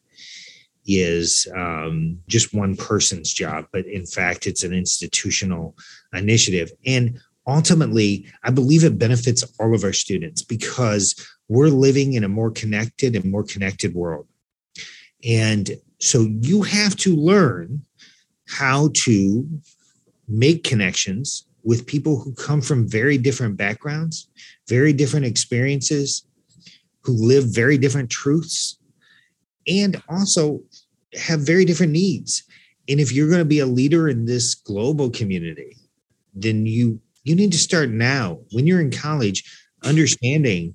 is 0.87 1.49
um, 1.55 2.19
just 2.29 2.55
one 2.55 2.77
person's 2.77 3.33
job, 3.33 3.67
but 3.73 3.87
in 3.87 4.07
fact, 4.07 4.47
it's 4.47 4.63
an 4.63 4.73
institutional 4.73 5.77
initiative. 6.13 6.71
And 6.87 7.21
ultimately, 7.47 8.27
I 8.43 8.51
believe 8.51 8.85
it 8.85 8.99
benefits 8.99 9.45
all 9.59 9.75
of 9.75 9.85
our 9.85 9.93
students 9.93 10.43
because 10.43 11.15
we're 11.49 11.69
living 11.69 12.15
in 12.15 12.25
a 12.25 12.29
more 12.29 12.51
connected 12.51 13.15
and 13.15 13.25
more 13.31 13.45
connected 13.45 13.95
world. 13.95 14.27
And 15.25 15.71
so 16.01 16.29
you 16.41 16.63
have 16.63 16.97
to 16.97 17.15
learn 17.15 17.85
how 18.49 18.91
to 19.05 19.49
make 20.29 20.65
connections 20.65 21.47
with 21.63 21.87
people 21.87 22.19
who 22.19 22.33
come 22.35 22.61
from 22.61 22.89
very 22.89 23.19
different 23.19 23.57
backgrounds, 23.57 24.29
very 24.69 24.93
different 24.93 25.27
experiences, 25.27 26.25
who 27.03 27.13
live 27.13 27.45
very 27.47 27.79
different 27.79 28.11
truths, 28.11 28.79
and 29.67 30.01
also 30.09 30.61
have 31.15 31.41
very 31.41 31.65
different 31.65 31.93
needs. 31.93 32.45
And 32.89 33.01
if 33.01 33.13
you're 33.13 33.29
going 33.29 33.41
to 33.41 33.45
be 33.45 33.59
a 33.59 33.67
leader 33.67 34.09
in 34.09 34.27
this 34.27 34.55
global 34.55 35.11
community, 35.11 35.77
then 36.35 36.67
you 36.67 37.01
you 37.27 37.35
need 37.35 37.51
to 37.53 37.59
start 37.59 37.91
now 37.91 38.39
when 38.53 38.67
you're 38.67 38.81
in 38.81 38.93
college 38.93 39.45
understanding 39.83 40.75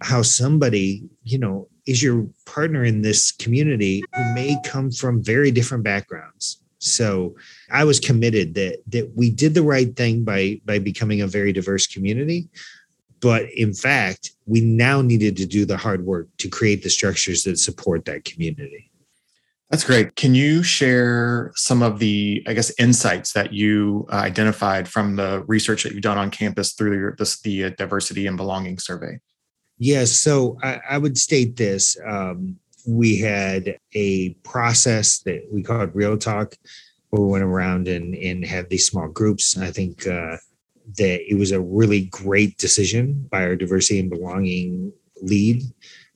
how 0.00 0.22
somebody, 0.22 1.02
you 1.24 1.38
know, 1.38 1.68
is 1.86 2.00
your 2.00 2.28
partner 2.46 2.84
in 2.84 3.02
this 3.02 3.32
community 3.32 4.04
who 4.14 4.34
may 4.34 4.56
come 4.64 4.92
from 4.92 5.22
very 5.22 5.50
different 5.50 5.82
backgrounds. 5.82 6.62
So 6.78 7.34
I 7.72 7.82
was 7.82 7.98
committed 7.98 8.54
that 8.54 8.78
that 8.88 9.10
we 9.16 9.30
did 9.30 9.54
the 9.54 9.64
right 9.64 9.94
thing 9.96 10.22
by 10.22 10.60
by 10.64 10.78
becoming 10.78 11.20
a 11.20 11.26
very 11.26 11.52
diverse 11.52 11.88
community. 11.88 12.48
But 13.20 13.50
in 13.50 13.74
fact, 13.74 14.30
we 14.46 14.60
now 14.60 15.02
needed 15.02 15.36
to 15.38 15.46
do 15.46 15.64
the 15.64 15.76
hard 15.76 16.06
work 16.06 16.28
to 16.38 16.48
create 16.48 16.84
the 16.84 16.90
structures 16.90 17.42
that 17.42 17.58
support 17.58 18.04
that 18.04 18.24
community. 18.24 18.87
That's 19.70 19.84
great. 19.84 20.16
Can 20.16 20.34
you 20.34 20.62
share 20.62 21.52
some 21.54 21.82
of 21.82 21.98
the, 21.98 22.42
I 22.46 22.54
guess, 22.54 22.72
insights 22.78 23.34
that 23.34 23.52
you 23.52 24.06
uh, 24.10 24.16
identified 24.16 24.88
from 24.88 25.16
the 25.16 25.44
research 25.46 25.82
that 25.82 25.92
you've 25.92 26.00
done 26.00 26.16
on 26.16 26.30
campus 26.30 26.72
through 26.72 26.98
your, 26.98 27.16
this, 27.18 27.40
the 27.42 27.64
uh, 27.64 27.70
diversity 27.76 28.26
and 28.26 28.38
belonging 28.38 28.78
survey? 28.78 29.20
Yes. 29.76 30.12
So 30.12 30.56
I, 30.62 30.80
I 30.88 30.98
would 30.98 31.18
state 31.18 31.56
this. 31.56 31.98
Um, 32.06 32.56
we 32.86 33.18
had 33.18 33.78
a 33.94 34.30
process 34.42 35.18
that 35.20 35.46
we 35.52 35.62
called 35.62 35.94
Real 35.94 36.16
Talk, 36.16 36.56
where 37.10 37.22
we 37.22 37.30
went 37.32 37.44
around 37.44 37.88
and, 37.88 38.14
and 38.14 38.46
had 38.46 38.70
these 38.70 38.86
small 38.86 39.08
groups. 39.08 39.54
And 39.54 39.64
I 39.64 39.70
think 39.70 40.06
uh, 40.06 40.38
that 40.96 41.30
it 41.30 41.38
was 41.38 41.52
a 41.52 41.60
really 41.60 42.06
great 42.06 42.56
decision 42.56 43.28
by 43.30 43.42
our 43.42 43.56
diversity 43.56 44.00
and 44.00 44.08
belonging 44.08 44.94
lead 45.20 45.62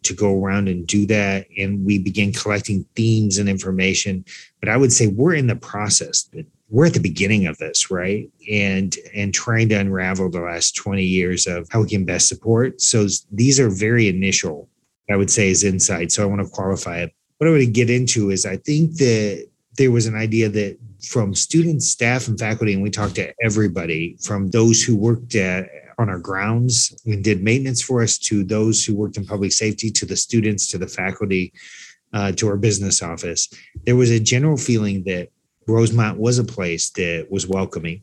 to 0.05 0.15
go 0.15 0.43
around 0.43 0.69
and 0.69 0.87
do 0.87 1.07
that. 1.07 1.47
And 1.59 1.85
we 1.85 1.99
began 1.99 2.33
collecting 2.33 2.85
themes 2.97 3.38
and 3.38 3.49
information. 3.49 4.25
But 4.61 4.69
I 4.69 4.77
would 4.77 4.93
say 4.93 5.09
we're 5.09 5.35
in 5.35 5.47
the 5.47 5.57
process. 5.57 6.29
We're 6.69 6.87
at 6.87 6.95
the 6.95 7.01
beginning 7.01 7.47
of 7.47 7.59
this, 7.59 7.91
right? 7.91 8.31
And 8.51 8.97
and 9.15 9.35
trying 9.35 9.69
to 9.71 9.77
unravel 9.77 10.31
the 10.31 10.41
last 10.41 10.75
20 10.77 11.03
years 11.03 11.47
of 11.47 11.69
how 11.71 11.83
we 11.83 11.88
can 11.88 12.05
best 12.05 12.29
support. 12.29 12.81
So 12.81 13.07
these 13.31 13.61
are 13.61 13.69
very 13.69 14.09
initial, 14.09 14.69
I 15.11 15.17
would 15.17 15.31
say, 15.31 15.51
is 15.51 15.65
insight. 15.65 16.12
So 16.12 16.23
I 16.23 16.27
want 16.27 16.41
to 16.41 16.49
qualify 16.49 16.99
it. 16.99 17.15
What 17.38 17.49
I 17.49 17.53
would 17.53 17.73
get 17.73 17.91
into 17.91 18.31
is 18.31 18.47
I 18.47 18.57
think 18.57 18.97
that 18.97 19.49
there 19.77 19.91
was 19.91 20.07
an 20.07 20.15
idea 20.15 20.49
that 20.49 20.79
from 21.05 21.35
students, 21.35 21.88
staff, 21.88 22.29
and 22.29 22.38
faculty, 22.38 22.73
and 22.73 22.83
we 22.83 22.91
talked 22.91 23.17
to 23.17 23.35
everybody 23.43 24.17
from 24.23 24.51
those 24.51 24.83
who 24.83 24.97
worked 24.97 25.35
at 25.35 25.69
on 26.03 26.11
our 26.11 26.19
grounds 26.19 26.95
and 27.07 27.25
did 27.25 27.43
maintenance 27.43 27.81
for 27.81 28.03
us 28.03 28.19
to 28.19 28.45
those 28.45 28.85
who 28.85 28.95
worked 28.95 29.17
in 29.17 29.25
public 29.25 29.53
safety 29.53 29.91
to 29.91 30.05
the 30.05 30.17
students 30.17 30.69
to 30.71 30.79
the 30.79 30.87
faculty 30.87 31.53
uh, 32.12 32.33
to 32.33 32.47
our 32.49 32.59
business 32.59 33.03
office. 33.03 33.49
There 33.87 33.97
was 33.97 34.11
a 34.11 34.21
general 34.21 34.57
feeling 34.57 35.05
that 35.05 35.29
rosemont 35.67 36.19
was 36.19 36.38
a 36.38 36.45
place 36.45 36.91
that 36.91 37.29
was 37.31 37.47
welcoming 37.47 38.03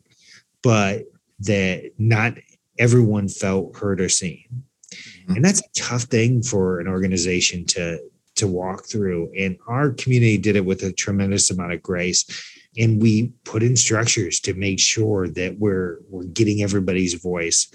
but 0.62 1.04
that 1.40 1.90
not 1.98 2.34
everyone 2.78 3.28
felt 3.28 3.76
heard 3.76 4.00
or 4.00 4.08
seen. 4.08 4.44
Mm-hmm. 4.90 5.36
and 5.36 5.44
that's 5.44 5.60
a 5.60 5.80
tough 5.80 6.02
thing 6.02 6.42
for 6.42 6.80
an 6.80 6.88
organization 6.88 7.64
to 7.66 8.00
to 8.36 8.48
walk 8.48 8.86
through. 8.86 9.30
And 9.38 9.56
our 9.68 9.90
community 9.90 10.38
did 10.38 10.56
it 10.56 10.64
with 10.64 10.82
a 10.82 10.92
tremendous 10.92 11.50
amount 11.50 11.72
of 11.72 11.82
grace 11.82 12.24
and 12.78 13.02
we 13.02 13.32
put 13.44 13.62
in 13.62 13.76
structures 13.76 14.40
to 14.40 14.54
make 14.54 14.78
sure 14.78 15.28
that 15.28 15.58
we're 15.58 15.98
we're 16.08 16.24
getting 16.24 16.62
everybody's 16.62 17.14
voice 17.14 17.68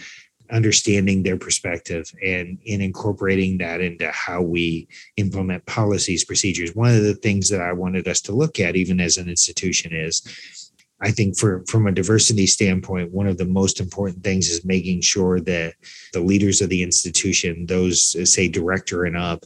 understanding 0.52 1.24
their 1.24 1.38
perspective 1.38 2.10
and 2.24 2.60
in 2.66 2.82
incorporating 2.82 3.58
that 3.58 3.82
into 3.82 4.10
how 4.12 4.42
we 4.42 4.88
implement 5.18 5.66
policies 5.66 6.24
procedures. 6.24 6.76
One 6.76 6.94
of 6.94 7.04
the 7.04 7.16
things 7.16 7.50
that 7.50 7.62
i 7.62 7.72
wanted 7.74 8.08
us 8.08 8.22
to 8.22 8.36
look 8.36 8.60
at 8.60 8.76
even 8.76 9.00
as 9.00 9.18
an 9.18 9.28
institution 9.28 9.94
is 9.94 10.72
i 11.02 11.12
think 11.12 11.38
for 11.38 11.64
from 11.68 11.88
a 11.88 11.92
diversity 11.92 12.48
standpoint 12.48 13.12
one 13.12 13.28
of 13.28 13.38
the 13.38 13.46
most 13.46 13.80
important 13.80 14.24
things 14.24 14.50
is 14.50 14.64
making 14.64 15.02
sure 15.02 15.40
that 15.42 15.74
the 16.14 16.20
leaders 16.20 16.62
of 16.62 16.70
the 16.70 16.84
institution 16.84 17.66
those 17.66 18.16
say 18.32 18.48
director 18.48 19.04
and 19.06 19.18
up 19.18 19.44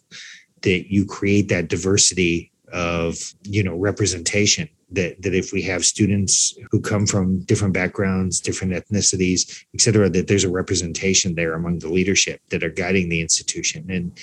that 0.61 0.91
you 0.91 1.05
create 1.05 1.47
that 1.47 1.69
diversity 1.69 2.51
of 2.71 3.15
you 3.43 3.63
know 3.63 3.75
representation 3.75 4.69
that 4.91 5.21
that 5.21 5.35
if 5.35 5.53
we 5.53 5.61
have 5.61 5.85
students 5.85 6.57
who 6.71 6.81
come 6.81 7.05
from 7.05 7.39
different 7.41 7.73
backgrounds 7.73 8.39
different 8.39 8.73
ethnicities 8.73 9.63
et 9.73 9.81
cetera 9.81 10.09
that 10.09 10.27
there's 10.27 10.43
a 10.43 10.49
representation 10.49 11.35
there 11.35 11.53
among 11.53 11.79
the 11.79 11.89
leadership 11.89 12.41
that 12.49 12.63
are 12.63 12.69
guiding 12.69 13.09
the 13.09 13.21
institution. 13.21 13.89
And 13.89 14.19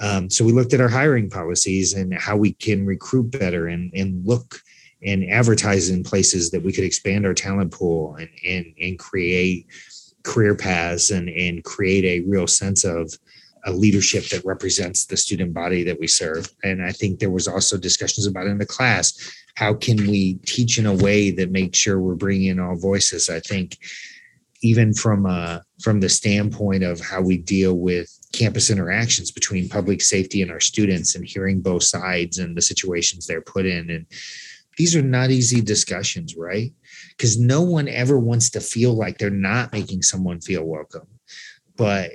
um, 0.00 0.28
so 0.28 0.44
we 0.44 0.52
looked 0.52 0.74
at 0.74 0.80
our 0.80 0.88
hiring 0.88 1.30
policies 1.30 1.94
and 1.94 2.12
how 2.12 2.36
we 2.36 2.52
can 2.52 2.84
recruit 2.84 3.30
better 3.30 3.68
and 3.68 3.92
and 3.94 4.26
look 4.26 4.60
and 5.02 5.24
advertise 5.30 5.90
in 5.90 6.02
places 6.02 6.50
that 6.50 6.62
we 6.62 6.72
could 6.72 6.84
expand 6.84 7.26
our 7.26 7.34
talent 7.34 7.72
pool 7.72 8.16
and 8.16 8.28
and, 8.44 8.66
and 8.80 8.98
create 8.98 9.66
career 10.22 10.54
paths 10.56 11.10
and 11.10 11.28
and 11.28 11.64
create 11.64 12.04
a 12.04 12.28
real 12.28 12.46
sense 12.46 12.84
of 12.84 13.16
a 13.64 13.72
leadership 13.72 14.28
that 14.28 14.44
represents 14.44 15.06
the 15.06 15.16
student 15.16 15.54
body 15.54 15.82
that 15.84 15.98
we 15.98 16.06
serve. 16.06 16.50
And 16.62 16.84
I 16.84 16.92
think 16.92 17.18
there 17.18 17.30
was 17.30 17.48
also 17.48 17.76
discussions 17.76 18.26
about 18.26 18.46
in 18.46 18.58
the 18.58 18.66
class 18.66 19.14
how 19.56 19.72
can 19.74 19.96
we 20.08 20.34
teach 20.46 20.78
in 20.78 20.86
a 20.86 20.94
way 20.94 21.30
that 21.30 21.50
makes 21.50 21.78
sure 21.78 22.00
we're 22.00 22.14
bringing 22.14 22.48
in 22.48 22.60
all 22.60 22.76
voices. 22.76 23.30
I 23.30 23.40
think 23.40 23.78
even 24.62 24.94
from 24.94 25.26
uh, 25.26 25.60
from 25.82 26.00
the 26.00 26.08
standpoint 26.08 26.82
of 26.82 27.00
how 27.00 27.20
we 27.20 27.36
deal 27.36 27.74
with 27.78 28.10
campus 28.32 28.70
interactions 28.70 29.30
between 29.30 29.68
public 29.68 30.02
safety 30.02 30.42
and 30.42 30.50
our 30.50 30.60
students 30.60 31.14
and 31.14 31.24
hearing 31.24 31.60
both 31.60 31.84
sides 31.84 32.38
and 32.38 32.56
the 32.56 32.62
situations 32.62 33.26
they're 33.26 33.40
put 33.40 33.64
in 33.64 33.90
and 33.90 34.06
these 34.76 34.96
are 34.96 35.02
not 35.02 35.30
easy 35.30 35.60
discussions 35.60 36.34
right 36.36 36.72
because 37.10 37.38
no 37.38 37.62
one 37.62 37.86
ever 37.86 38.18
wants 38.18 38.50
to 38.50 38.60
feel 38.60 38.92
like 38.92 39.18
they're 39.18 39.30
not 39.30 39.72
making 39.72 40.02
someone 40.02 40.40
feel 40.40 40.64
welcome 40.64 41.06
but 41.76 42.10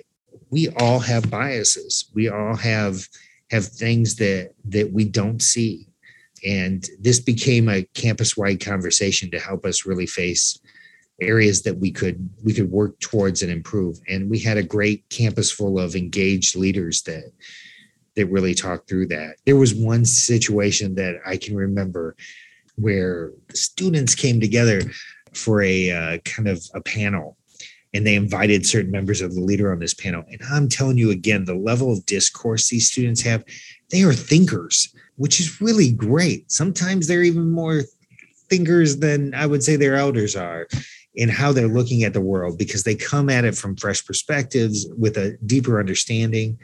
we 0.49 0.69
all 0.69 0.99
have 0.99 1.29
biases. 1.29 2.09
We 2.13 2.29
all 2.29 2.55
have 2.55 3.07
have 3.51 3.65
things 3.65 4.15
that 4.17 4.51
that 4.65 4.91
we 4.91 5.05
don't 5.05 5.41
see. 5.41 5.87
And 6.45 6.85
this 6.99 7.19
became 7.19 7.67
a 7.67 7.83
campus 7.93 8.37
wide 8.37 8.63
conversation 8.63 9.29
to 9.31 9.39
help 9.39 9.65
us 9.65 9.85
really 9.85 10.05
face 10.05 10.59
areas 11.21 11.63
that 11.63 11.77
we 11.77 11.91
could 11.91 12.29
we 12.43 12.53
could 12.53 12.71
work 12.71 12.99
towards 12.99 13.41
and 13.41 13.51
improve. 13.51 13.99
And 14.07 14.29
we 14.29 14.39
had 14.39 14.57
a 14.57 14.63
great 14.63 15.07
campus 15.09 15.51
full 15.51 15.79
of 15.79 15.95
engaged 15.95 16.55
leaders 16.55 17.01
that 17.03 17.31
that 18.15 18.27
really 18.27 18.53
talked 18.53 18.89
through 18.89 19.07
that. 19.07 19.35
There 19.45 19.55
was 19.55 19.73
one 19.73 20.05
situation 20.05 20.95
that 20.95 21.19
i 21.25 21.37
can 21.37 21.55
remember 21.55 22.15
where 22.75 23.31
students 23.53 24.15
came 24.15 24.39
together 24.39 24.81
for 25.33 25.61
a 25.61 25.91
uh, 25.91 26.17
kind 26.19 26.47
of 26.47 26.63
a 26.73 26.81
panel 26.81 27.37
and 27.93 28.05
they 28.05 28.15
invited 28.15 28.65
certain 28.65 28.91
members 28.91 29.21
of 29.21 29.33
the 29.33 29.41
leader 29.41 29.71
on 29.71 29.79
this 29.79 29.93
panel. 29.93 30.23
And 30.29 30.41
I'm 30.51 30.69
telling 30.69 30.97
you 30.97 31.11
again, 31.11 31.45
the 31.45 31.55
level 31.55 31.91
of 31.91 32.05
discourse 32.05 32.69
these 32.69 32.91
students 32.91 33.21
have, 33.21 33.43
they 33.89 34.03
are 34.03 34.13
thinkers, 34.13 34.93
which 35.15 35.39
is 35.39 35.61
really 35.61 35.91
great. 35.91 36.51
Sometimes 36.51 37.07
they're 37.07 37.23
even 37.23 37.49
more 37.49 37.81
thinkers 38.49 38.97
than 38.97 39.33
I 39.33 39.45
would 39.45 39.63
say 39.63 39.75
their 39.75 39.95
elders 39.95 40.35
are 40.35 40.67
in 41.15 41.29
how 41.29 41.51
they're 41.51 41.67
looking 41.67 42.03
at 42.03 42.13
the 42.13 42.21
world 42.21 42.57
because 42.57 42.83
they 42.83 42.95
come 42.95 43.29
at 43.29 43.45
it 43.45 43.55
from 43.55 43.75
fresh 43.75 44.05
perspectives 44.05 44.87
with 44.97 45.17
a 45.17 45.37
deeper 45.45 45.79
understanding 45.79 46.57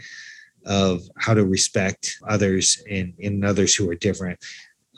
of 0.66 1.02
how 1.18 1.34
to 1.34 1.46
respect 1.46 2.18
others 2.28 2.82
and, 2.90 3.14
and 3.22 3.46
others 3.46 3.76
who 3.76 3.90
are 3.90 3.96
different. 3.96 4.40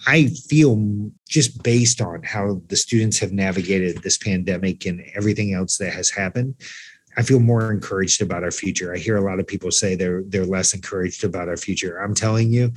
I 0.05 0.27
feel 0.27 1.11
just 1.27 1.63
based 1.63 2.01
on 2.01 2.23
how 2.23 2.61
the 2.67 2.75
students 2.75 3.19
have 3.19 3.31
navigated 3.31 4.03
this 4.03 4.17
pandemic 4.17 4.85
and 4.85 5.03
everything 5.15 5.53
else 5.53 5.77
that 5.77 5.93
has 5.93 6.09
happened, 6.09 6.55
I 7.17 7.23
feel 7.23 7.39
more 7.39 7.71
encouraged 7.71 8.21
about 8.21 8.43
our 8.43 8.51
future. 8.51 8.93
I 8.93 8.97
hear 8.97 9.17
a 9.17 9.21
lot 9.21 9.39
of 9.39 9.47
people 9.47 9.71
say 9.71 9.95
they're 9.95 10.23
they're 10.27 10.45
less 10.45 10.73
encouraged 10.73 11.23
about 11.23 11.49
our 11.49 11.57
future. 11.57 11.97
I'm 11.97 12.13
telling 12.13 12.53
you, 12.53 12.71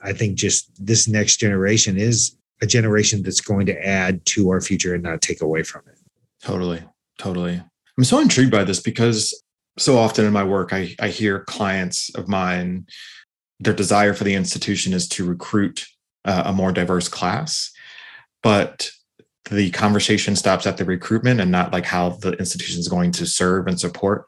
I 0.00 0.12
think 0.12 0.36
just 0.36 0.70
this 0.84 1.06
next 1.06 1.36
generation 1.36 1.98
is 1.98 2.36
a 2.62 2.66
generation 2.66 3.22
that's 3.22 3.42
going 3.42 3.66
to 3.66 3.86
add 3.86 4.24
to 4.26 4.48
our 4.50 4.60
future 4.60 4.94
and 4.94 5.02
not 5.02 5.20
take 5.20 5.42
away 5.42 5.62
from 5.62 5.82
it. 5.86 5.98
Totally. 6.42 6.82
Totally. 7.18 7.62
I'm 7.96 8.04
so 8.04 8.20
intrigued 8.20 8.50
by 8.50 8.64
this 8.64 8.80
because 8.80 9.40
so 9.78 9.98
often 9.98 10.24
in 10.24 10.32
my 10.32 10.44
work 10.44 10.72
I, 10.72 10.94
I 11.00 11.08
hear 11.08 11.40
clients 11.40 12.14
of 12.14 12.28
mine 12.28 12.86
their 13.60 13.74
desire 13.74 14.14
for 14.14 14.24
the 14.24 14.34
institution 14.34 14.92
is 14.92 15.08
to 15.08 15.24
recruit 15.24 15.86
uh, 16.24 16.44
a 16.46 16.52
more 16.52 16.72
diverse 16.72 17.08
class 17.08 17.70
but 18.42 18.90
the 19.50 19.70
conversation 19.70 20.34
stops 20.36 20.66
at 20.66 20.76
the 20.76 20.84
recruitment 20.84 21.40
and 21.40 21.50
not 21.50 21.72
like 21.72 21.84
how 21.84 22.10
the 22.10 22.32
institution 22.32 22.80
is 22.80 22.88
going 22.88 23.12
to 23.12 23.26
serve 23.26 23.66
and 23.66 23.78
support 23.78 24.26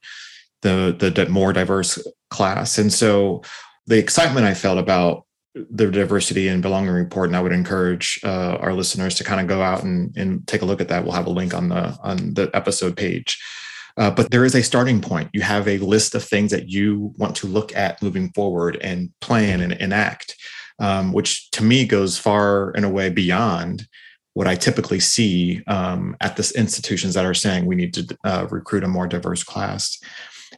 the, 0.62 0.94
the 0.98 1.11
the 1.11 1.28
more 1.28 1.52
diverse 1.52 1.98
class 2.30 2.78
and 2.78 2.92
so 2.92 3.42
the 3.87 3.98
excitement 3.98 4.46
i 4.46 4.54
felt 4.54 4.78
about 4.78 5.26
the 5.70 5.90
diversity 5.90 6.48
and 6.48 6.62
belonging 6.62 6.90
report, 6.90 7.28
and 7.28 7.37
I 7.37 7.40
would 7.40 7.52
encourage 7.52 8.20
uh, 8.24 8.56
our 8.61 8.74
listeners 8.74 9.14
to 9.16 9.24
kind 9.24 9.40
of 9.40 9.46
go 9.46 9.62
out 9.62 9.82
and, 9.82 10.14
and 10.16 10.46
take 10.46 10.62
a 10.62 10.66
look 10.66 10.80
at 10.80 10.88
that. 10.88 11.04
We'll 11.04 11.14
have 11.14 11.26
a 11.26 11.30
link 11.30 11.54
on 11.54 11.68
the 11.68 11.96
on 12.02 12.35
the 12.35 12.50
episode 12.54 12.96
page. 12.96 13.42
Uh, 13.96 14.11
but 14.11 14.30
there 14.30 14.44
is 14.44 14.54
a 14.54 14.62
starting 14.62 15.00
point. 15.00 15.30
You 15.32 15.40
have 15.40 15.66
a 15.66 15.78
list 15.78 16.14
of 16.14 16.22
things 16.22 16.50
that 16.50 16.68
you 16.68 17.14
want 17.16 17.35
to 17.37 17.46
look 17.46 17.74
at 17.74 18.02
moving 18.02 18.30
forward 18.32 18.76
and 18.82 19.11
plan 19.22 19.62
and 19.62 19.72
enact, 19.72 20.37
um, 20.79 21.12
which 21.12 21.51
to 21.53 21.65
me 21.65 21.87
goes 21.87 22.19
far 22.19 22.71
and 22.71 22.85
away 22.85 23.09
beyond 23.09 23.87
what 24.35 24.47
I 24.47 24.55
typically 24.55 25.01
see 25.01 25.62
um, 25.67 26.15
at 26.21 26.37
the 26.37 26.53
institutions 26.57 27.15
that 27.15 27.25
are 27.25 27.33
saying 27.33 27.65
we 27.65 27.75
need 27.75 27.95
to 27.95 28.19
uh, 28.25 28.47
recruit 28.51 28.85
a 28.85 28.89
more 28.89 29.07
diverse 29.07 29.43
class. 29.43 29.99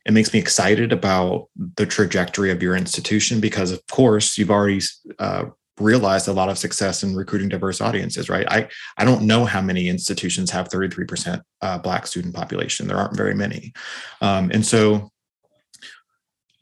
It 0.05 0.13
makes 0.13 0.33
me 0.33 0.41
excited 0.41 0.93
about 0.93 1.49
the 1.77 1.87
trajectory 1.87 2.51
of 2.51 2.63
your 2.63 2.75
institution 2.75 3.41
because, 3.41 3.71
of 3.71 3.87
course, 3.87 4.37
you've 4.37 4.51
already 4.51 4.81
uh, 5.21 5.45
realized 5.79 6.29
a 6.29 6.33
lot 6.33 6.49
of 6.49 6.59
success 6.59 7.03
in 7.03 7.15
recruiting 7.15 7.49
diverse 7.49 7.81
audiences, 7.81 8.29
right? 8.29 8.47
I, 8.51 8.69
I 8.97 9.05
don't 9.05 9.23
know 9.23 9.45
how 9.45 9.61
many 9.61 9.89
institutions 9.89 10.51
have 10.51 10.69
33% 10.69 11.41
uh, 11.63 11.79
Black 11.79 12.07
student 12.07 12.35
population. 12.35 12.89
There 12.89 12.97
aren't 12.97 13.17
very 13.17 13.35
many. 13.35 13.73
Um, 14.21 14.51
and 14.53 14.67
so 14.67 15.11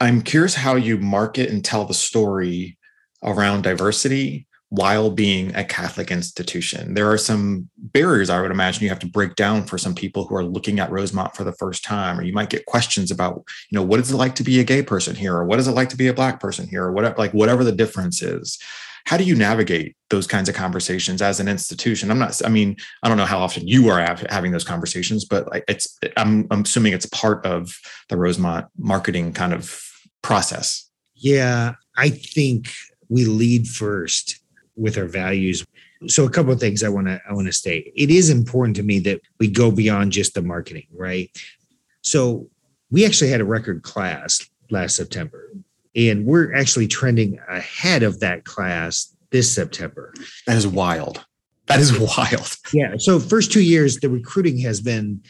I'm 0.01 0.21
curious 0.21 0.55
how 0.55 0.75
you 0.75 0.99
market 0.99 1.51
and 1.51 1.65
tell 1.65 1.85
the 1.85 1.95
story 1.95 2.77
around 3.23 3.63
diversity 3.63 4.47
while 4.71 5.11
being 5.11 5.55
a 5.55 5.63
Catholic 5.63 6.11
institution. 6.11 6.95
There 6.95 7.11
are 7.11 7.19
some 7.19 7.71
barriers 7.79 8.29
I 8.29 8.41
would 8.41 8.51
imagine 8.51 8.83
you 8.83 8.89
have 8.89 8.99
to 8.99 9.07
break 9.07 9.37
down 9.37 9.65
for 9.65 9.79
some 9.79 9.95
people 9.95 10.27
who 10.27 10.35
are 10.35 10.45
looking 10.45 10.81
at 10.81 10.91
Rosemont 10.91 11.37
for 11.37 11.45
the 11.45 11.53
first 11.53 11.85
time, 11.85 12.19
or 12.19 12.25
you 12.25 12.33
might 12.33 12.51
get 12.51 12.67
questions 12.67 13.13
about, 13.13 13.45
you 13.71 13.77
know, 13.77 13.83
what 13.85 14.01
is 14.01 14.11
it 14.11 14.17
like 14.17 14.35
to 14.35 14.43
be 14.43 14.59
a 14.59 14.65
gay 14.65 14.83
person 14.83 15.15
here, 15.15 15.37
or 15.37 15.45
what 15.45 15.61
is 15.61 15.69
it 15.69 15.73
like 15.73 15.89
to 15.91 15.97
be 15.97 16.09
a 16.09 16.15
black 16.15 16.41
person 16.41 16.69
here, 16.69 16.85
or 16.85 16.93
whatever, 16.93 17.15
like 17.17 17.33
whatever 17.33 17.63
the 17.63 17.71
difference 17.71 18.23
is. 18.23 18.59
How 19.05 19.17
do 19.17 19.23
you 19.23 19.37
navigate 19.37 19.97
those 20.11 20.27
kinds 20.27 20.49
of 20.49 20.57
conversations 20.57 21.23
as 21.23 21.39
an 21.39 21.47
institution? 21.47 22.11
I'm 22.11 22.19
not, 22.19 22.45
I 22.45 22.49
mean, 22.49 22.77
I 23.05 23.09
don't 23.09 23.17
know 23.17 23.25
how 23.25 23.39
often 23.39 23.69
you 23.69 23.89
are 23.89 24.01
having 24.29 24.51
those 24.51 24.65
conversations, 24.65 25.25
but 25.25 25.47
it's, 25.69 25.97
I'm, 26.17 26.49
I'm 26.51 26.63
assuming 26.63 26.93
it's 26.93 27.07
part 27.07 27.47
of 27.47 27.73
the 28.09 28.17
Rosemont 28.17 28.67
marketing 28.77 29.33
kind 29.33 29.55
of 29.55 29.81
process. 30.23 30.91
Yeah, 31.15 31.75
I 31.97 32.09
think 32.09 32.73
we 33.09 33.25
lead 33.25 33.69
first 33.69 34.41
with 34.77 34.99
our 34.99 35.07
values. 35.07 35.65
So 36.07 36.25
a 36.25 36.31
couple 36.31 36.53
of 36.53 36.61
things 36.61 36.83
I 36.83 36.89
want 36.89 37.07
to 37.07 37.21
I 37.29 37.33
want 37.33 37.47
to 37.47 37.53
state. 37.53 37.93
It 37.97 38.11
is 38.11 38.31
important 38.31 38.77
to 38.77 38.83
me 38.83 38.99
that 39.01 39.21
we 39.39 39.49
go 39.49 39.71
beyond 39.71 40.13
just 40.13 40.35
the 40.35 40.43
marketing, 40.43 40.87
right? 40.95 41.31
So 42.03 42.49
we 42.91 43.05
actually 43.05 43.31
had 43.31 43.41
a 43.41 43.45
record 43.45 43.83
class 43.83 44.47
last 44.71 44.97
September, 44.97 45.51
and 45.95 46.27
we're 46.27 46.55
actually 46.55 46.87
trending 46.87 47.39
ahead 47.49 48.03
of 48.03 48.21
that 48.21 48.45
class 48.45 49.15
this 49.31 49.53
September. 49.53 50.13
That 50.47 50.57
is 50.57 50.67
wild. 50.67 51.25
That 51.67 51.81
is 51.81 51.99
wild. 51.99 52.57
Yeah. 52.73 52.95
So 52.99 53.19
first 53.19 53.51
two 53.51 53.63
years, 53.63 53.97
the 53.97 54.09
recruiting 54.09 54.59
has 54.59 54.81
been 54.81 55.23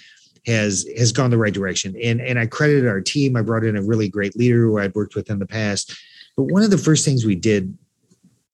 has 0.46 0.86
has 0.96 1.12
gone 1.12 1.30
the 1.30 1.38
right 1.38 1.54
direction, 1.54 1.96
and 2.02 2.20
and 2.20 2.38
I 2.38 2.46
credit 2.46 2.86
our 2.86 3.00
team. 3.00 3.36
I 3.36 3.42
brought 3.42 3.64
in 3.64 3.76
a 3.76 3.82
really 3.82 4.08
great 4.08 4.36
leader 4.36 4.60
who 4.62 4.78
I'd 4.78 4.94
worked 4.94 5.14
with 5.14 5.30
in 5.30 5.38
the 5.38 5.46
past. 5.46 5.96
But 6.36 6.44
one 6.44 6.62
of 6.62 6.70
the 6.70 6.78
first 6.78 7.04
things 7.04 7.24
we 7.24 7.34
did 7.34 7.76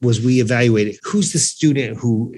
was 0.00 0.20
we 0.20 0.40
evaluated 0.40 0.98
who's 1.02 1.32
the 1.32 1.38
student 1.38 1.98
who 1.98 2.34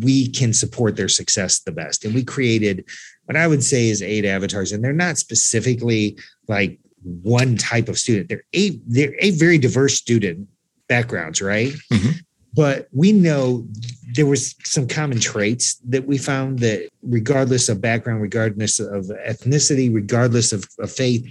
we 0.00 0.28
can 0.28 0.52
support 0.52 0.96
their 0.96 1.08
success 1.08 1.60
the 1.60 1.72
best. 1.72 2.04
And 2.04 2.14
we 2.14 2.24
created 2.24 2.84
what 3.26 3.36
I 3.36 3.46
would 3.46 3.62
say 3.62 3.88
is 3.88 4.02
eight 4.02 4.24
avatars, 4.24 4.72
and 4.72 4.82
they're 4.82 4.92
not 4.92 5.18
specifically 5.18 6.18
like 6.48 6.78
one 7.02 7.56
type 7.56 7.88
of 7.88 7.98
student. 7.98 8.28
They're 8.28 8.44
eight, 8.54 8.80
they're 8.86 9.14
eight 9.18 9.34
very 9.34 9.58
diverse 9.58 9.94
student 9.94 10.48
backgrounds, 10.88 11.42
right? 11.42 11.72
Mm-hmm. 11.92 12.18
But 12.54 12.88
we 12.92 13.12
know 13.12 13.66
there 14.14 14.26
was 14.26 14.54
some 14.64 14.88
common 14.88 15.20
traits 15.20 15.74
that 15.86 16.06
we 16.06 16.16
found 16.16 16.60
that 16.60 16.88
regardless 17.02 17.68
of 17.68 17.80
background, 17.80 18.22
regardless 18.22 18.80
of 18.80 19.04
ethnicity, 19.28 19.94
regardless 19.94 20.52
of, 20.52 20.64
of 20.78 20.90
faith, 20.90 21.24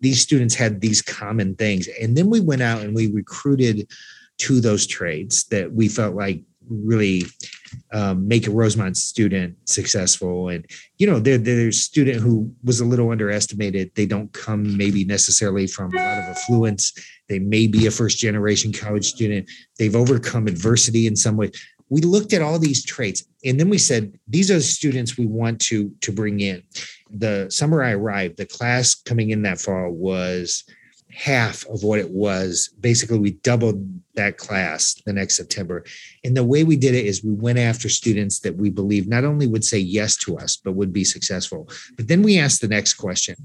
these 0.00 0.20
students 0.20 0.54
had 0.54 0.80
these 0.80 1.02
common 1.02 1.54
things. 1.54 1.88
And 2.00 2.16
then 2.16 2.30
we 2.30 2.40
went 2.40 2.62
out 2.62 2.82
and 2.82 2.94
we 2.94 3.10
recruited 3.10 3.88
to 4.38 4.60
those 4.60 4.86
trades 4.86 5.44
that 5.44 5.72
we 5.72 5.88
felt 5.88 6.14
like 6.14 6.42
really 6.70 7.24
um, 7.92 8.28
make 8.28 8.46
a 8.46 8.50
Rosemont 8.50 8.96
student 8.96 9.56
successful. 9.64 10.48
And, 10.48 10.66
you 10.98 11.06
know, 11.06 11.18
there, 11.18 11.38
there's 11.38 11.76
a 11.76 11.80
student 11.80 12.20
who 12.20 12.52
was 12.62 12.80
a 12.80 12.84
little 12.84 13.10
underestimated. 13.10 13.90
They 13.94 14.06
don't 14.06 14.32
come 14.32 14.76
maybe 14.76 15.04
necessarily 15.04 15.66
from 15.66 15.92
a 15.94 15.96
lot 15.96 16.18
of 16.18 16.24
affluence. 16.24 16.92
They 17.28 17.38
may 17.38 17.66
be 17.66 17.86
a 17.86 17.90
first 17.90 18.18
generation 18.18 18.72
college 18.72 19.06
student. 19.06 19.50
They've 19.78 19.96
overcome 19.96 20.46
adversity 20.46 21.06
in 21.06 21.16
some 21.16 21.36
way. 21.36 21.50
We 21.90 22.00
looked 22.02 22.32
at 22.32 22.42
all 22.42 22.58
these 22.58 22.84
traits 22.84 23.24
and 23.44 23.58
then 23.58 23.68
we 23.68 23.78
said, 23.78 24.18
these 24.26 24.50
are 24.50 24.54
the 24.54 24.60
students 24.60 25.16
we 25.16 25.26
want 25.26 25.60
to, 25.62 25.90
to 26.00 26.12
bring 26.12 26.40
in. 26.40 26.62
The 27.10 27.48
summer 27.50 27.82
I 27.82 27.92
arrived, 27.92 28.36
the 28.36 28.46
class 28.46 28.94
coming 28.94 29.30
in 29.30 29.42
that 29.42 29.60
fall 29.60 29.90
was 29.90 30.64
half 31.10 31.66
of 31.66 31.82
what 31.82 31.98
it 31.98 32.10
was. 32.10 32.70
Basically, 32.80 33.18
we 33.18 33.32
doubled 33.32 33.84
that 34.14 34.36
class 34.36 34.94
the 35.06 35.12
next 35.12 35.36
September. 35.36 35.84
And 36.24 36.36
the 36.36 36.44
way 36.44 36.64
we 36.64 36.76
did 36.76 36.94
it 36.94 37.06
is 37.06 37.24
we 37.24 37.32
went 37.32 37.58
after 37.58 37.88
students 37.88 38.40
that 38.40 38.56
we 38.56 38.70
believe 38.70 39.08
not 39.08 39.24
only 39.24 39.46
would 39.46 39.64
say 39.64 39.78
yes 39.78 40.16
to 40.18 40.38
us, 40.38 40.56
but 40.56 40.72
would 40.72 40.92
be 40.92 41.04
successful. 41.04 41.68
But 41.96 42.08
then 42.08 42.22
we 42.22 42.38
asked 42.38 42.60
the 42.60 42.68
next 42.68 42.94
question 42.94 43.36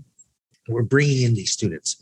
we're 0.68 0.84
bringing 0.84 1.24
in 1.24 1.34
these 1.34 1.52
students. 1.52 1.98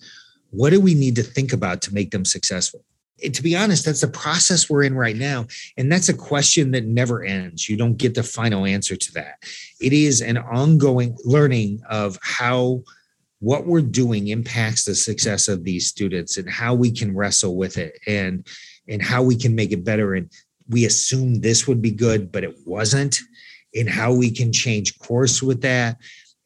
What 0.51 0.69
do 0.69 0.79
we 0.79 0.93
need 0.93 1.15
to 1.15 1.23
think 1.23 1.53
about 1.53 1.81
to 1.83 1.93
make 1.93 2.11
them 2.11 2.25
successful? 2.25 2.83
To 3.21 3.43
be 3.43 3.55
honest, 3.55 3.85
that's 3.85 4.01
the 4.01 4.07
process 4.07 4.69
we're 4.69 4.83
in 4.83 4.95
right 4.95 5.15
now. 5.15 5.47
And 5.77 5.91
that's 5.91 6.09
a 6.09 6.13
question 6.13 6.71
that 6.71 6.85
never 6.85 7.23
ends. 7.23 7.69
You 7.69 7.77
don't 7.77 7.97
get 7.97 8.15
the 8.15 8.23
final 8.23 8.65
answer 8.65 8.95
to 8.95 9.13
that. 9.13 9.43
It 9.79 9.93
is 9.93 10.21
an 10.21 10.37
ongoing 10.37 11.17
learning 11.23 11.81
of 11.89 12.17
how 12.21 12.83
what 13.41 13.65
we're 13.65 13.81
doing 13.81 14.27
impacts 14.27 14.85
the 14.85 14.95
success 14.95 15.47
of 15.47 15.63
these 15.63 15.87
students 15.87 16.37
and 16.37 16.49
how 16.49 16.75
we 16.75 16.91
can 16.91 17.15
wrestle 17.15 17.57
with 17.57 17.77
it 17.77 17.99
and 18.07 18.47
and 18.87 19.01
how 19.01 19.21
we 19.23 19.35
can 19.35 19.55
make 19.55 19.71
it 19.71 19.83
better 19.83 20.13
and 20.13 20.31
we 20.69 20.85
assumed 20.85 21.41
this 21.41 21.67
would 21.67 21.81
be 21.81 21.91
good 21.91 22.31
but 22.31 22.43
it 22.43 22.55
wasn't 22.65 23.19
and 23.75 23.89
how 23.89 24.13
we 24.13 24.29
can 24.29 24.53
change 24.53 24.97
course 24.99 25.41
with 25.41 25.61
that 25.61 25.97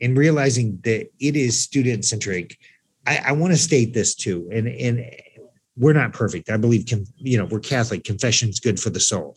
and 0.01 0.17
realizing 0.17 0.79
that 0.83 1.09
it 1.19 1.35
is 1.35 1.61
student 1.61 2.05
centric 2.05 2.57
i, 3.05 3.21
I 3.27 3.31
want 3.33 3.51
to 3.51 3.59
state 3.59 3.93
this 3.93 4.15
too 4.15 4.49
and 4.51 4.67
and 4.67 5.05
we're 5.77 5.93
not 5.93 6.13
perfect 6.13 6.49
i 6.49 6.57
believe 6.57 6.85
you 7.17 7.37
know 7.37 7.45
we're 7.45 7.59
catholic 7.59 8.03
confession's 8.03 8.59
good 8.59 8.79
for 8.79 8.89
the 8.89 8.99
soul 8.99 9.35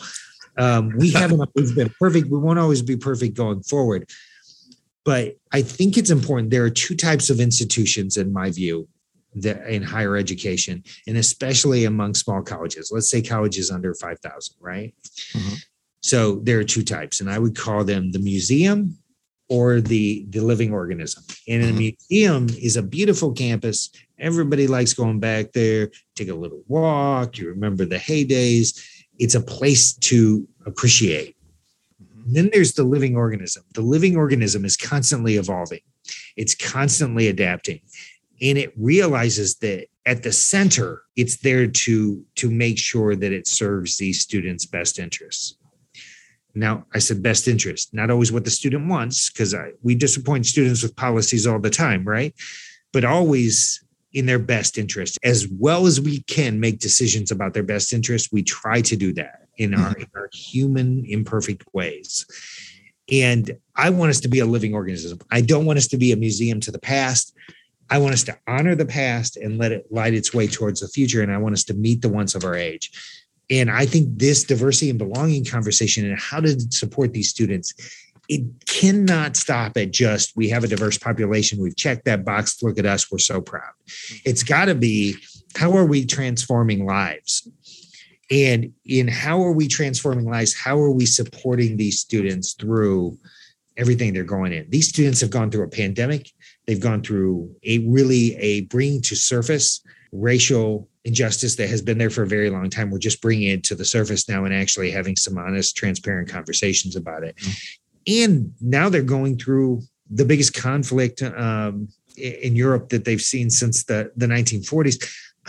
um, 0.59 0.93
we 0.99 1.11
haven't 1.13 1.41
always 1.41 1.73
been 1.73 1.93
perfect 2.01 2.29
we 2.29 2.39
won't 2.39 2.59
always 2.59 2.83
be 2.83 2.97
perfect 2.97 3.37
going 3.37 3.63
forward 3.63 4.09
but 5.09 5.39
I 5.53 5.63
think 5.63 5.97
it's 5.97 6.11
important. 6.11 6.51
There 6.51 6.65
are 6.65 6.69
two 6.69 6.95
types 6.95 7.31
of 7.31 7.41
institutions, 7.41 8.19
in 8.19 8.31
my 8.31 8.51
view, 8.51 8.87
that 9.37 9.67
in 9.67 9.83
higher 9.83 10.19
education, 10.19 10.85
and 11.07 11.17
especially 11.17 11.87
among 11.87 12.13
small 12.13 12.43
colleges. 12.43 12.91
Let's 12.93 13.11
say 13.11 13.23
colleges 13.23 13.71
under 13.71 13.95
5,000, 13.95 14.57
right? 14.61 14.95
Mm-hmm. 15.33 15.55
So 16.03 16.41
there 16.43 16.59
are 16.59 16.65
two 16.65 16.83
types, 16.83 17.23
and 17.23 17.31
I 17.31 17.39
would 17.39 17.57
call 17.57 17.85
them 17.85 18.13
the 18.13 18.19
museum 18.19 18.99
or 19.49 19.81
the 19.81 20.27
the 20.29 20.41
living 20.41 20.75
organism. 20.75 21.25
And 21.49 21.63
mm-hmm. 21.63 21.77
a 21.77 21.79
museum 21.79 22.49
is 22.61 22.77
a 22.77 22.83
beautiful 22.83 23.33
campus. 23.33 23.89
Everybody 24.21 24.67
likes 24.67 24.95
going 24.95 25.21
back 25.21 25.53
there, 25.53 25.91
take 26.15 26.29
a 26.29 26.35
little 26.35 26.63
walk. 26.67 27.39
You 27.39 27.49
remember 27.49 27.85
the 27.85 27.97
heydays. 27.97 28.81
It's 29.19 29.35
a 29.35 29.41
place 29.41 29.95
to 29.95 30.47
appreciate. 30.67 31.37
And 32.27 32.37
then 32.37 32.51
there's 32.53 32.73
the 32.73 32.85
living 32.85 33.17
organism. 33.17 33.65
The 33.75 33.81
living 33.81 34.17
organism 34.17 34.65
is 34.65 34.77
constantly 34.77 35.37
evolving, 35.37 35.81
it's 36.37 36.55
constantly 36.55 37.29
adapting. 37.29 37.81
And 38.41 38.57
it 38.57 38.73
realizes 38.77 39.57
that 39.57 39.89
at 40.07 40.23
the 40.23 40.33
center, 40.33 41.03
it's 41.17 41.39
there 41.39 41.67
to, 41.67 42.25
to 42.37 42.51
make 42.51 42.79
sure 42.79 43.17
that 43.17 43.33
it 43.33 43.49
serves 43.49 43.97
these 43.97 44.21
students' 44.21 44.65
best 44.65 44.99
interests. 44.99 45.57
Now, 46.55 46.87
I 46.95 46.99
said 46.99 47.23
best 47.23 47.47
interest, 47.49 47.93
not 47.93 48.11
always 48.11 48.33
what 48.33 48.45
the 48.45 48.51
student 48.51 48.89
wants, 48.89 49.31
because 49.31 49.55
we 49.83 49.95
disappoint 49.95 50.47
students 50.47 50.83
with 50.83 50.97
policies 50.97 51.47
all 51.47 51.59
the 51.59 51.71
time, 51.71 52.05
right? 52.05 52.33
But 52.93 53.05
always 53.05 53.85
in 54.13 54.27
their 54.27 54.39
best 54.39 54.79
interest. 54.79 55.19
As 55.23 55.47
well 55.49 55.87
as 55.87 56.01
we 56.01 56.23
can 56.23 56.61
make 56.61 56.79
decisions 56.79 57.31
about 57.31 57.55
their 57.55 57.63
best 57.63 57.93
interest, 57.93 58.31
we 58.33 58.43
try 58.43 58.81
to 58.83 58.97
do 58.97 59.13
that 59.15 59.49
in 59.57 59.75
our, 59.75 59.91
mm-hmm. 59.91 60.03
in 60.03 60.09
our 60.15 60.29
human 60.33 61.05
imperfect 61.07 61.65
ways. 61.73 62.27
And 63.11 63.57
I 63.75 63.91
want 63.91 64.11
us 64.11 64.21
to 64.21 64.29
be 64.29 64.41
a 64.41 64.47
living 64.47 64.75
organism. 64.75 65.19
I 65.31 65.41
don't 65.41 65.67
want 65.67 65.79
us 65.79 65.89
to 65.89 65.97
be 65.97 66.13
a 66.13 66.17
museum 66.17 66.61
to 66.61 66.71
the 66.71 66.79
past. 66.79 67.35
I 67.91 67.99
want 67.99 68.13
us 68.13 68.23
to 68.25 68.39
honor 68.47 68.75
the 68.75 68.87
past 68.87 69.37
and 69.37 69.59
let 69.59 69.73
it 69.73 69.87
light 69.91 70.13
its 70.13 70.35
way 70.35 70.47
towards 70.47 70.81
the 70.81 70.89
future. 70.89 71.23
And 71.23 71.33
I 71.33 71.39
want 71.39 71.55
us 71.55 71.65
to 71.65 71.75
meet 71.75 72.03
the 72.03 72.11
wants 72.11 72.35
of 72.35 72.45
our 72.45 72.55
age. 72.55 72.91
And 73.51 73.71
I 73.71 73.87
think 73.87 74.19
this 74.19 74.45
diversity 74.45 74.91
and 74.91 74.99
belonging 74.99 75.45
conversation 75.45 76.05
and 76.05 76.19
how 76.19 76.41
to 76.41 76.61
support 76.71 77.15
these 77.15 77.31
students, 77.31 77.73
it 78.29 78.43
cannot 78.67 79.37
stop 79.37 79.77
at 79.77 79.91
just 79.91 80.37
we 80.37 80.49
have 80.51 80.65
a 80.65 80.69
diverse 80.69 80.99
population. 80.99 81.61
We've 81.61 81.77
checked 81.77 82.05
that 82.05 82.25
box. 82.25 82.63
Look 82.63 82.79
at 82.79 82.87
us. 82.87 83.11
We're 83.11 83.19
so 83.19 83.41
proud. 83.41 83.73
Mm-hmm. 83.87 84.17
It's 84.25 84.43
got 84.43 84.67
to 84.67 84.75
be 84.75 85.17
how 85.57 85.77
are 85.77 85.87
we 85.87 86.05
transforming 86.05 86.87
lives? 86.87 87.49
and 88.31 88.73
in 88.85 89.09
how 89.09 89.43
are 89.43 89.53
we 89.53 89.69
transforming 89.69 90.27
lives 90.27 90.55
how 90.55 90.79
are 90.79 90.91
we 90.91 91.07
supporting 91.07 91.77
these 91.77 91.99
students 91.99 92.53
through 92.55 93.17
everything 93.77 94.13
they're 94.13 94.25
going 94.25 94.53
in 94.53 94.69
these 94.71 94.89
students 94.89 95.21
have 95.21 95.31
gone 95.31 95.51
through 95.51 95.65
a 95.65 95.69
pandemic 95.69 96.31
they've 96.67 96.81
gone 96.81 97.03
through 97.03 97.55
a 97.65 97.79
really 97.89 98.37
a 98.37 98.63
bringing 98.63 99.01
to 99.01 99.17
surface 99.17 99.83
racial 100.13 100.89
injustice 101.05 101.57
that 101.57 101.69
has 101.69 101.83
been 101.83 101.99
there 101.99 102.11
for 102.11 102.23
a 102.23 102.27
very 102.27 102.51
long 102.51 102.69
time 102.69 102.91
we're 102.91 102.99
just 102.99 103.23
bringing 103.23 103.49
it 103.49 103.65
to 103.65 103.75
the 103.75 103.85
surface 103.85 104.29
now 104.29 104.45
and 104.45 104.55
actually 104.55 104.91
having 104.91 105.17
some 105.17 105.39
honest 105.39 105.77
transparent 105.77 106.29
conversations 106.29 106.97
about 106.97 107.23
it 107.23 107.37
mm-hmm. 107.37 107.53
And 108.09 108.53
now 108.61 108.89
they're 108.89 109.03
going 109.03 109.39
through 109.39 109.83
the 110.11 110.25
biggest 110.25 110.55
conflict 110.55 111.23
um, 111.23 111.89
in 112.17 112.57
europe 112.57 112.89
that 112.89 113.05
they've 113.05 113.21
seen 113.21 113.51
since 113.51 113.85
the, 113.85 114.11
the 114.17 114.27
1940s 114.27 114.97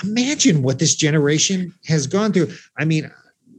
imagine 0.04 0.62
what 0.64 0.80
this 0.80 0.96
generation 0.96 1.74
has 1.86 2.08
gone 2.08 2.32
through. 2.34 2.52
I 2.78 2.86
mean, 2.86 3.12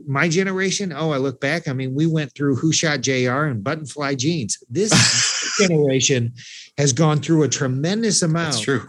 my 0.06 0.28
generation, 0.28 0.92
oh, 0.92 1.10
I 1.10 1.18
look 1.18 1.40
back. 1.40 1.68
I 1.68 1.72
mean, 1.72 1.94
we 1.94 2.06
went 2.06 2.34
through 2.34 2.56
Who 2.56 2.72
Shot 2.72 3.00
JR 3.00 3.44
and 3.44 3.62
Button 3.62 3.86
Fly 3.86 4.14
Jeans. 4.14 4.58
This 4.68 4.90
generation 5.60 6.32
has 6.78 6.92
gone 6.92 7.18
through 7.18 7.42
a 7.42 7.48
tremendous 7.48 8.22
amount 8.22 8.66
of 8.66 8.88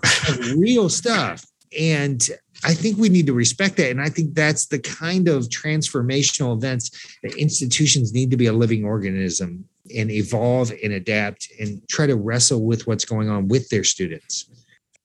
real 0.57 0.89
stuff. 0.89 1.45
And 1.77 2.27
I 2.63 2.73
think 2.73 2.97
we 2.97 3.09
need 3.09 3.27
to 3.27 3.33
respect 3.33 3.77
that. 3.77 3.91
And 3.91 4.01
I 4.01 4.09
think 4.09 4.35
that's 4.35 4.67
the 4.67 4.79
kind 4.79 5.27
of 5.27 5.45
transformational 5.45 6.55
events 6.55 7.17
that 7.23 7.35
institutions 7.35 8.13
need 8.13 8.31
to 8.31 8.37
be 8.37 8.45
a 8.45 8.53
living 8.53 8.83
organism 8.83 9.65
and 9.95 10.11
evolve 10.11 10.71
and 10.83 10.93
adapt 10.93 11.47
and 11.59 11.81
try 11.89 12.05
to 12.05 12.15
wrestle 12.15 12.63
with 12.63 12.87
what's 12.87 13.05
going 13.05 13.29
on 13.29 13.47
with 13.47 13.69
their 13.69 13.83
students. 13.83 14.49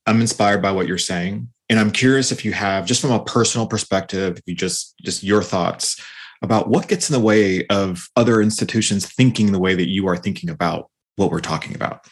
I'm 0.07 0.21
inspired 0.21 0.62
by 0.62 0.73
what 0.73 0.87
you're 0.87 0.99
saying 0.99 1.49
and 1.69 1.79
i'm 1.79 1.91
curious 1.91 2.33
if 2.33 2.45
you 2.45 2.53
have 2.53 2.87
just 2.87 3.01
from 3.01 3.12
a 3.12 3.25
personal 3.25 3.67
perspective 3.67 4.39
if 4.39 4.43
you 4.47 4.55
just 4.55 4.95
just 5.03 5.23
your 5.23 5.43
thoughts 5.43 6.01
about 6.43 6.69
what 6.69 6.89
gets 6.89 7.09
in 7.09 7.15
the 7.15 7.25
way 7.25 7.67
of 7.69 8.09
other 8.17 8.41
institutions 8.41 9.07
thinking 9.07 9.53
the 9.53 9.59
way 9.59 9.75
that 9.75 9.89
you 9.89 10.07
are 10.07 10.17
thinking 10.17 10.51
about 10.51 10.91
what 11.17 11.31
we're 11.31 11.41
talking 11.41 11.75
about 11.75 12.07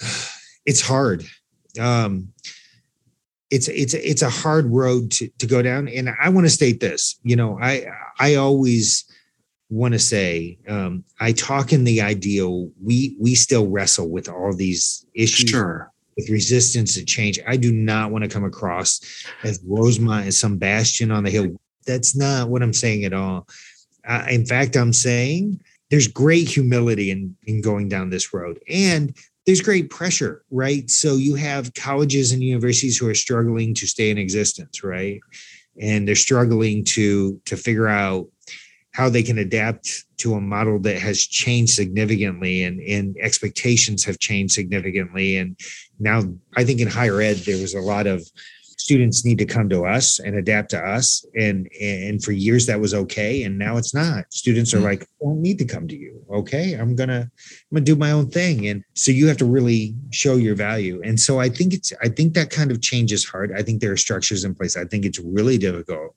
it's 0.66 0.80
hard 0.80 1.24
um 1.80 2.28
it's 3.50 3.68
it's 3.68 3.94
it's 3.94 4.22
a 4.22 4.30
hard 4.30 4.66
road 4.66 5.10
to, 5.10 5.28
to 5.38 5.46
go 5.46 5.62
down 5.62 5.88
and 5.88 6.10
i 6.20 6.28
want 6.28 6.46
to 6.46 6.50
state 6.50 6.80
this 6.80 7.18
you 7.22 7.36
know 7.36 7.58
i 7.60 7.86
i 8.18 8.34
always 8.34 9.04
want 9.72 9.92
to 9.92 9.98
say 9.98 10.58
um, 10.68 11.02
i 11.20 11.32
talk 11.32 11.72
in 11.72 11.84
the 11.84 12.00
ideal 12.00 12.70
we 12.82 13.16
we 13.18 13.34
still 13.34 13.68
wrestle 13.68 14.08
with 14.08 14.28
all 14.28 14.54
these 14.54 15.06
issues 15.14 15.50
sure 15.50 15.92
with 16.16 16.30
resistance 16.30 16.94
to 16.94 17.04
change. 17.04 17.38
I 17.46 17.56
do 17.56 17.72
not 17.72 18.10
want 18.10 18.24
to 18.24 18.30
come 18.30 18.44
across 18.44 19.00
as 19.44 19.62
Rosemont 19.64 20.26
as 20.26 20.38
some 20.38 20.58
bastion 20.58 21.10
on 21.10 21.24
the 21.24 21.30
hill. 21.30 21.56
That's 21.86 22.16
not 22.16 22.48
what 22.48 22.62
I'm 22.62 22.72
saying 22.72 23.04
at 23.04 23.12
all. 23.12 23.48
Uh, 24.06 24.26
in 24.30 24.44
fact, 24.44 24.76
I'm 24.76 24.92
saying 24.92 25.60
there's 25.90 26.08
great 26.08 26.48
humility 26.48 27.10
in, 27.10 27.36
in 27.44 27.60
going 27.60 27.88
down 27.88 28.10
this 28.10 28.32
road. 28.32 28.60
And 28.68 29.16
there's 29.46 29.60
great 29.60 29.90
pressure, 29.90 30.44
right? 30.50 30.88
So 30.90 31.16
you 31.16 31.34
have 31.34 31.74
colleges 31.74 32.32
and 32.32 32.42
universities 32.42 32.96
who 32.96 33.08
are 33.08 33.14
struggling 33.14 33.74
to 33.74 33.86
stay 33.86 34.10
in 34.10 34.18
existence, 34.18 34.84
right? 34.84 35.20
And 35.80 36.06
they're 36.06 36.14
struggling 36.14 36.84
to 36.84 37.40
to 37.46 37.56
figure 37.56 37.88
out 37.88 38.28
how 38.92 39.08
they 39.08 39.22
can 39.22 39.38
adapt 39.38 40.04
to 40.18 40.34
a 40.34 40.40
model 40.40 40.78
that 40.78 40.98
has 40.98 41.20
changed 41.20 41.74
significantly 41.74 42.62
and, 42.62 42.80
and 42.80 43.16
expectations 43.20 44.04
have 44.04 44.18
changed 44.18 44.54
significantly. 44.54 45.36
And 45.36 45.58
now 45.98 46.22
I 46.56 46.64
think 46.64 46.80
in 46.80 46.88
higher 46.88 47.20
ed, 47.20 47.38
there 47.38 47.60
was 47.60 47.74
a 47.74 47.80
lot 47.80 48.06
of 48.06 48.22
students 48.76 49.24
need 49.24 49.38
to 49.38 49.46
come 49.46 49.68
to 49.68 49.86
us 49.86 50.18
and 50.18 50.36
adapt 50.36 50.70
to 50.70 50.78
us. 50.78 51.24
And, 51.38 51.68
and 51.80 52.22
for 52.22 52.32
years 52.32 52.66
that 52.66 52.80
was 52.80 52.92
okay. 52.92 53.44
And 53.44 53.56
now 53.56 53.76
it's 53.76 53.94
not. 53.94 54.24
Students 54.32 54.74
are 54.74 54.78
mm-hmm. 54.78 54.86
like, 54.86 55.02
I 55.02 55.24
don't 55.24 55.40
need 55.40 55.58
to 55.58 55.64
come 55.64 55.88
to 55.88 55.96
you. 55.96 56.20
Okay. 56.30 56.74
I'm 56.74 56.94
gonna, 56.94 57.20
I'm 57.22 57.74
gonna 57.74 57.84
do 57.84 57.96
my 57.96 58.10
own 58.10 58.28
thing. 58.28 58.66
And 58.66 58.84
so 58.94 59.10
you 59.10 59.26
have 59.28 59.38
to 59.38 59.44
really 59.46 59.94
show 60.10 60.34
your 60.36 60.54
value. 60.54 61.00
And 61.02 61.18
so 61.18 61.40
I 61.40 61.48
think 61.48 61.72
it's, 61.72 61.92
I 62.02 62.08
think 62.08 62.34
that 62.34 62.50
kind 62.50 62.70
of 62.70 62.82
change 62.82 63.12
is 63.12 63.24
hard. 63.24 63.52
I 63.56 63.62
think 63.62 63.80
there 63.80 63.92
are 63.92 63.96
structures 63.96 64.44
in 64.44 64.54
place. 64.54 64.76
I 64.76 64.84
think 64.84 65.06
it's 65.06 65.18
really 65.18 65.56
difficult 65.56 66.14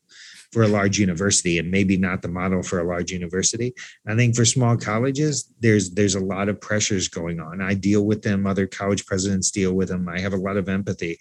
for 0.56 0.64
a 0.64 0.70
large 0.70 0.98
university 0.98 1.60
and 1.60 1.70
maybe 1.70 1.98
not 1.98 2.22
the 2.22 2.30
model 2.30 2.64
for 2.64 2.80
a 2.80 2.84
large 2.86 3.12
university. 3.12 3.74
I 4.08 4.16
think 4.16 4.38
for 4.38 4.46
small 4.46 4.78
colleges, 4.78 5.52
there's 5.60 5.92
there's 5.92 6.16
a 6.16 6.22
lot 6.22 6.48
of 6.48 6.62
pressures 6.62 7.10
going 7.10 7.42
on. 7.42 7.62
I 7.62 7.74
deal 7.74 8.06
with 8.06 8.22
them, 8.22 8.48
other 8.48 8.66
college 8.66 9.06
presidents 9.06 9.52
deal 9.52 9.74
with 9.74 9.90
them. 9.90 10.08
I 10.08 10.22
have 10.22 10.32
a 10.32 10.38
lot 10.38 10.56
of 10.56 10.70
empathy. 10.70 11.20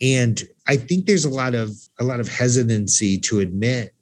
And 0.00 0.42
I 0.66 0.78
think 0.78 1.04
there's 1.04 1.26
a 1.26 1.36
lot 1.42 1.54
of 1.54 1.72
a 2.00 2.04
lot 2.04 2.20
of 2.20 2.28
hesitancy 2.28 3.18
to 3.18 3.40
admit 3.40 3.94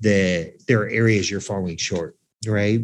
that 0.00 0.54
there 0.66 0.80
are 0.80 0.88
areas 0.88 1.30
you're 1.30 1.40
falling 1.42 1.76
short, 1.76 2.16
right? 2.46 2.80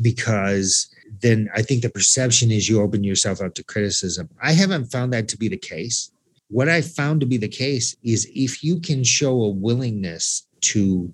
Because 0.00 0.88
then 1.22 1.50
I 1.56 1.62
think 1.62 1.82
the 1.82 1.90
perception 1.90 2.52
is 2.52 2.68
you 2.68 2.80
open 2.80 3.02
yourself 3.02 3.40
up 3.40 3.54
to 3.54 3.64
criticism. 3.64 4.28
I 4.40 4.52
haven't 4.52 4.92
found 4.92 5.12
that 5.12 5.26
to 5.30 5.36
be 5.36 5.48
the 5.48 5.56
case. 5.56 6.12
What 6.50 6.68
I 6.68 6.82
found 6.82 7.18
to 7.20 7.26
be 7.26 7.36
the 7.36 7.48
case 7.48 7.96
is 8.04 8.30
if 8.32 8.62
you 8.62 8.78
can 8.78 9.02
show 9.02 9.42
a 9.42 9.48
willingness 9.48 10.46
to 10.62 11.12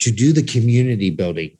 to 0.00 0.10
do 0.10 0.32
the 0.32 0.42
community 0.42 1.10
building 1.10 1.56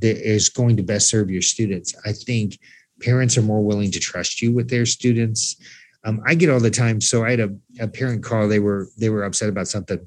that 0.00 0.16
is 0.16 0.48
going 0.48 0.76
to 0.76 0.82
best 0.82 1.08
serve 1.08 1.30
your 1.30 1.42
students, 1.42 1.94
I 2.04 2.12
think 2.12 2.58
parents 3.00 3.38
are 3.38 3.42
more 3.42 3.62
willing 3.62 3.90
to 3.92 4.00
trust 4.00 4.42
you 4.42 4.52
with 4.52 4.68
their 4.68 4.86
students. 4.86 5.56
Um, 6.04 6.20
I 6.26 6.34
get 6.34 6.50
all 6.50 6.60
the 6.60 6.70
time. 6.70 7.00
So 7.00 7.24
I 7.24 7.30
had 7.30 7.40
a, 7.40 7.50
a 7.80 7.88
parent 7.88 8.22
call. 8.22 8.48
They 8.48 8.58
were 8.58 8.88
they 8.98 9.10
were 9.10 9.24
upset 9.24 9.48
about 9.48 9.68
something, 9.68 9.98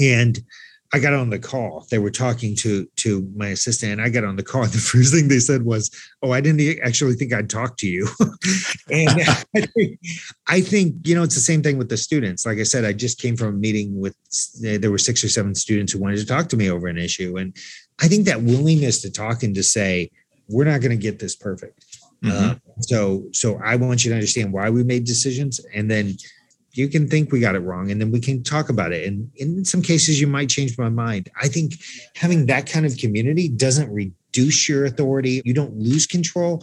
and 0.00 0.38
I 0.94 0.98
got 0.98 1.14
on 1.14 1.30
the 1.30 1.38
call. 1.38 1.86
They 1.90 1.98
were 1.98 2.10
talking 2.10 2.54
to 2.56 2.86
to 2.96 3.26
my 3.34 3.48
assistant, 3.48 3.92
and 3.92 4.02
I 4.02 4.10
got 4.10 4.24
on 4.24 4.36
the 4.36 4.42
call. 4.42 4.62
And 4.64 4.72
the 4.72 4.78
first 4.78 5.12
thing 5.12 5.28
they 5.28 5.38
said 5.38 5.64
was, 5.64 5.90
"Oh, 6.22 6.32
I 6.32 6.40
didn't 6.40 6.80
actually 6.82 7.14
think 7.14 7.32
I'd 7.32 7.48
talk 7.48 7.76
to 7.78 7.88
you." 7.88 8.08
and 8.90 9.10
I 9.56 9.60
think, 9.60 10.00
I 10.46 10.60
think 10.60 11.06
you 11.06 11.14
know 11.14 11.22
it's 11.22 11.34
the 11.34 11.40
same 11.40 11.62
thing 11.62 11.78
with 11.78 11.88
the 11.88 11.96
students. 11.96 12.44
Like 12.44 12.58
I 12.58 12.64
said, 12.64 12.84
I 12.84 12.92
just 12.92 13.18
came 13.18 13.36
from 13.36 13.48
a 13.48 13.58
meeting 13.58 13.98
with 13.98 14.16
there 14.60 14.90
were 14.90 14.98
six 14.98 15.24
or 15.24 15.28
seven 15.28 15.54
students 15.54 15.92
who 15.92 15.98
wanted 15.98 16.18
to 16.18 16.26
talk 16.26 16.48
to 16.50 16.56
me 16.56 16.70
over 16.70 16.88
an 16.88 16.98
issue, 16.98 17.38
and 17.38 17.56
I 18.00 18.08
think 18.08 18.26
that 18.26 18.42
willingness 18.42 19.00
to 19.02 19.10
talk 19.10 19.42
and 19.42 19.54
to 19.54 19.62
say, 19.62 20.10
"We're 20.48 20.64
not 20.64 20.82
going 20.82 20.90
to 20.90 21.02
get 21.02 21.18
this 21.18 21.36
perfect." 21.36 21.86
Mm-hmm. 22.22 22.50
Uh, 22.50 22.54
so, 22.80 23.24
so 23.32 23.60
I 23.64 23.74
want 23.76 24.04
you 24.04 24.10
to 24.10 24.14
understand 24.14 24.52
why 24.52 24.70
we 24.70 24.84
made 24.84 25.04
decisions, 25.04 25.58
and 25.74 25.90
then 25.90 26.16
you 26.74 26.88
can 26.88 27.08
think 27.08 27.30
we 27.30 27.40
got 27.40 27.54
it 27.54 27.60
wrong 27.60 27.90
and 27.90 28.00
then 28.00 28.10
we 28.10 28.20
can 28.20 28.42
talk 28.42 28.68
about 28.68 28.92
it. 28.92 29.06
And 29.06 29.30
in 29.36 29.64
some 29.64 29.82
cases 29.82 30.20
you 30.20 30.26
might 30.26 30.48
change 30.48 30.78
my 30.78 30.88
mind. 30.88 31.30
I 31.40 31.48
think 31.48 31.74
having 32.16 32.46
that 32.46 32.68
kind 32.68 32.86
of 32.86 32.96
community 32.96 33.48
doesn't 33.48 33.92
reduce 33.92 34.68
your 34.68 34.86
authority. 34.86 35.42
You 35.44 35.54
don't 35.54 35.76
lose 35.76 36.06
control. 36.06 36.62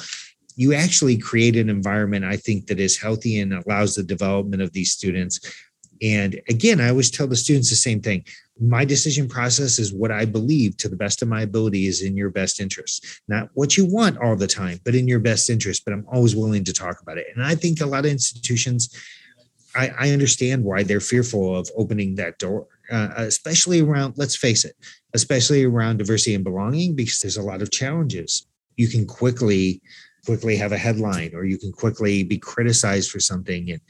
You 0.55 0.73
actually 0.73 1.17
create 1.17 1.55
an 1.55 1.69
environment 1.69 2.25
i 2.25 2.35
think 2.35 2.67
that 2.67 2.79
is 2.79 2.97
healthy 2.97 3.39
and 3.39 3.53
allows 3.53 3.95
the 3.95 4.03
development 4.03 4.61
of 4.61 4.73
these 4.73 4.91
students. 4.91 5.39
And 6.01 6.41
again 6.49 6.81
i 6.81 6.89
always 6.89 7.11
tell 7.11 7.27
the 7.27 7.35
students 7.35 7.69
the 7.69 7.75
same 7.75 8.01
thing. 8.01 8.25
My 8.59 8.83
decision 8.83 9.29
process 9.29 9.77
is 9.77 9.93
what 9.93 10.11
i 10.11 10.25
believe 10.25 10.75
to 10.77 10.89
the 10.89 10.97
best 10.97 11.21
of 11.21 11.27
my 11.27 11.43
ability 11.43 11.85
is 11.85 12.01
in 12.01 12.17
your 12.17 12.31
best 12.31 12.59
interest. 12.59 13.05
Not 13.27 13.49
what 13.53 13.77
you 13.77 13.85
want 13.85 14.17
all 14.17 14.35
the 14.35 14.47
time 14.47 14.79
but 14.83 14.95
in 14.95 15.07
your 15.07 15.19
best 15.19 15.51
interest 15.51 15.85
but 15.85 15.93
i'm 15.93 16.07
always 16.11 16.35
willing 16.35 16.63
to 16.63 16.73
talk 16.73 16.99
about 16.99 17.19
it. 17.19 17.27
And 17.35 17.45
i 17.45 17.53
think 17.53 17.79
a 17.79 17.85
lot 17.85 18.05
of 18.05 18.11
institutions 18.11 18.89
I, 19.75 19.91
I 19.99 20.11
understand 20.11 20.63
why 20.63 20.83
they're 20.83 20.99
fearful 20.99 21.55
of 21.55 21.69
opening 21.75 22.15
that 22.15 22.39
door, 22.39 22.67
uh, 22.91 23.09
especially 23.17 23.81
around, 23.81 24.15
let's 24.17 24.35
face 24.35 24.65
it, 24.65 24.75
especially 25.13 25.63
around 25.63 25.97
diversity 25.97 26.35
and 26.35 26.43
belonging, 26.43 26.95
because 26.95 27.19
there's 27.19 27.37
a 27.37 27.43
lot 27.43 27.61
of 27.61 27.71
challenges. 27.71 28.47
You 28.77 28.87
can 28.87 29.05
quickly, 29.05 29.81
quickly 30.25 30.55
have 30.55 30.71
a 30.71 30.77
headline 30.77 31.31
or 31.35 31.45
you 31.45 31.57
can 31.57 31.71
quickly 31.71 32.23
be 32.23 32.37
criticized 32.37 33.11
for 33.11 33.19
something. 33.19 33.71
And, 33.71 33.81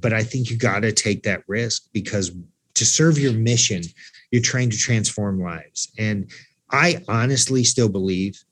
but 0.00 0.12
I 0.12 0.22
think 0.22 0.50
you 0.50 0.56
got 0.56 0.80
to 0.80 0.92
take 0.92 1.22
that 1.22 1.44
risk 1.46 1.84
because 1.92 2.32
to 2.74 2.84
serve 2.84 3.18
your 3.18 3.32
mission, 3.32 3.82
you're 4.30 4.42
trying 4.42 4.70
to 4.70 4.76
transform 4.76 5.40
lives. 5.40 5.92
And 5.98 6.30
I 6.70 7.02
honestly 7.08 7.64
still 7.64 7.88
believe 7.88 8.42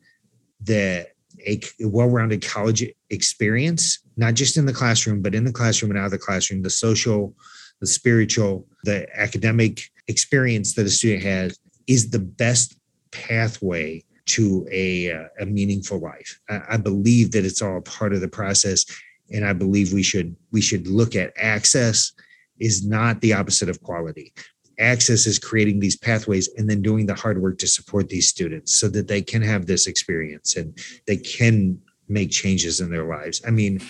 that 0.62 1.08
a 1.46 1.60
well-rounded 1.80 2.46
college 2.46 2.84
experience 3.08 4.00
not 4.20 4.34
just 4.34 4.56
in 4.56 4.66
the 4.66 4.72
classroom 4.72 5.22
but 5.22 5.34
in 5.34 5.44
the 5.44 5.52
classroom 5.52 5.90
and 5.90 5.98
out 5.98 6.04
of 6.04 6.10
the 6.10 6.18
classroom 6.18 6.62
the 6.62 6.70
social 6.70 7.34
the 7.80 7.86
spiritual 7.86 8.66
the 8.84 9.06
academic 9.18 9.82
experience 10.08 10.74
that 10.74 10.86
a 10.86 10.90
student 10.90 11.22
has 11.22 11.58
is 11.86 12.10
the 12.10 12.18
best 12.18 12.76
pathway 13.10 14.04
to 14.26 14.64
a, 14.70 15.10
uh, 15.12 15.24
a 15.40 15.46
meaningful 15.46 15.98
life 15.98 16.38
I, 16.48 16.60
I 16.72 16.76
believe 16.76 17.32
that 17.32 17.44
it's 17.44 17.62
all 17.62 17.80
part 17.80 18.12
of 18.12 18.20
the 18.20 18.28
process 18.28 18.84
and 19.32 19.44
i 19.44 19.52
believe 19.52 19.92
we 19.92 20.02
should 20.02 20.36
we 20.52 20.60
should 20.60 20.86
look 20.86 21.16
at 21.16 21.32
access 21.36 22.12
is 22.58 22.86
not 22.86 23.20
the 23.22 23.32
opposite 23.32 23.70
of 23.70 23.82
quality 23.82 24.32
access 24.78 25.26
is 25.26 25.38
creating 25.38 25.78
these 25.78 25.96
pathways 25.96 26.48
and 26.56 26.68
then 26.68 26.82
doing 26.82 27.06
the 27.06 27.14
hard 27.14 27.40
work 27.40 27.58
to 27.58 27.66
support 27.66 28.08
these 28.08 28.28
students 28.28 28.74
so 28.74 28.88
that 28.88 29.08
they 29.08 29.20
can 29.20 29.42
have 29.42 29.66
this 29.66 29.86
experience 29.86 30.56
and 30.56 30.76
they 31.06 31.18
can 31.18 31.78
make 32.10 32.30
changes 32.30 32.80
in 32.80 32.90
their 32.90 33.04
lives. 33.04 33.40
I 33.46 33.50
mean, 33.50 33.80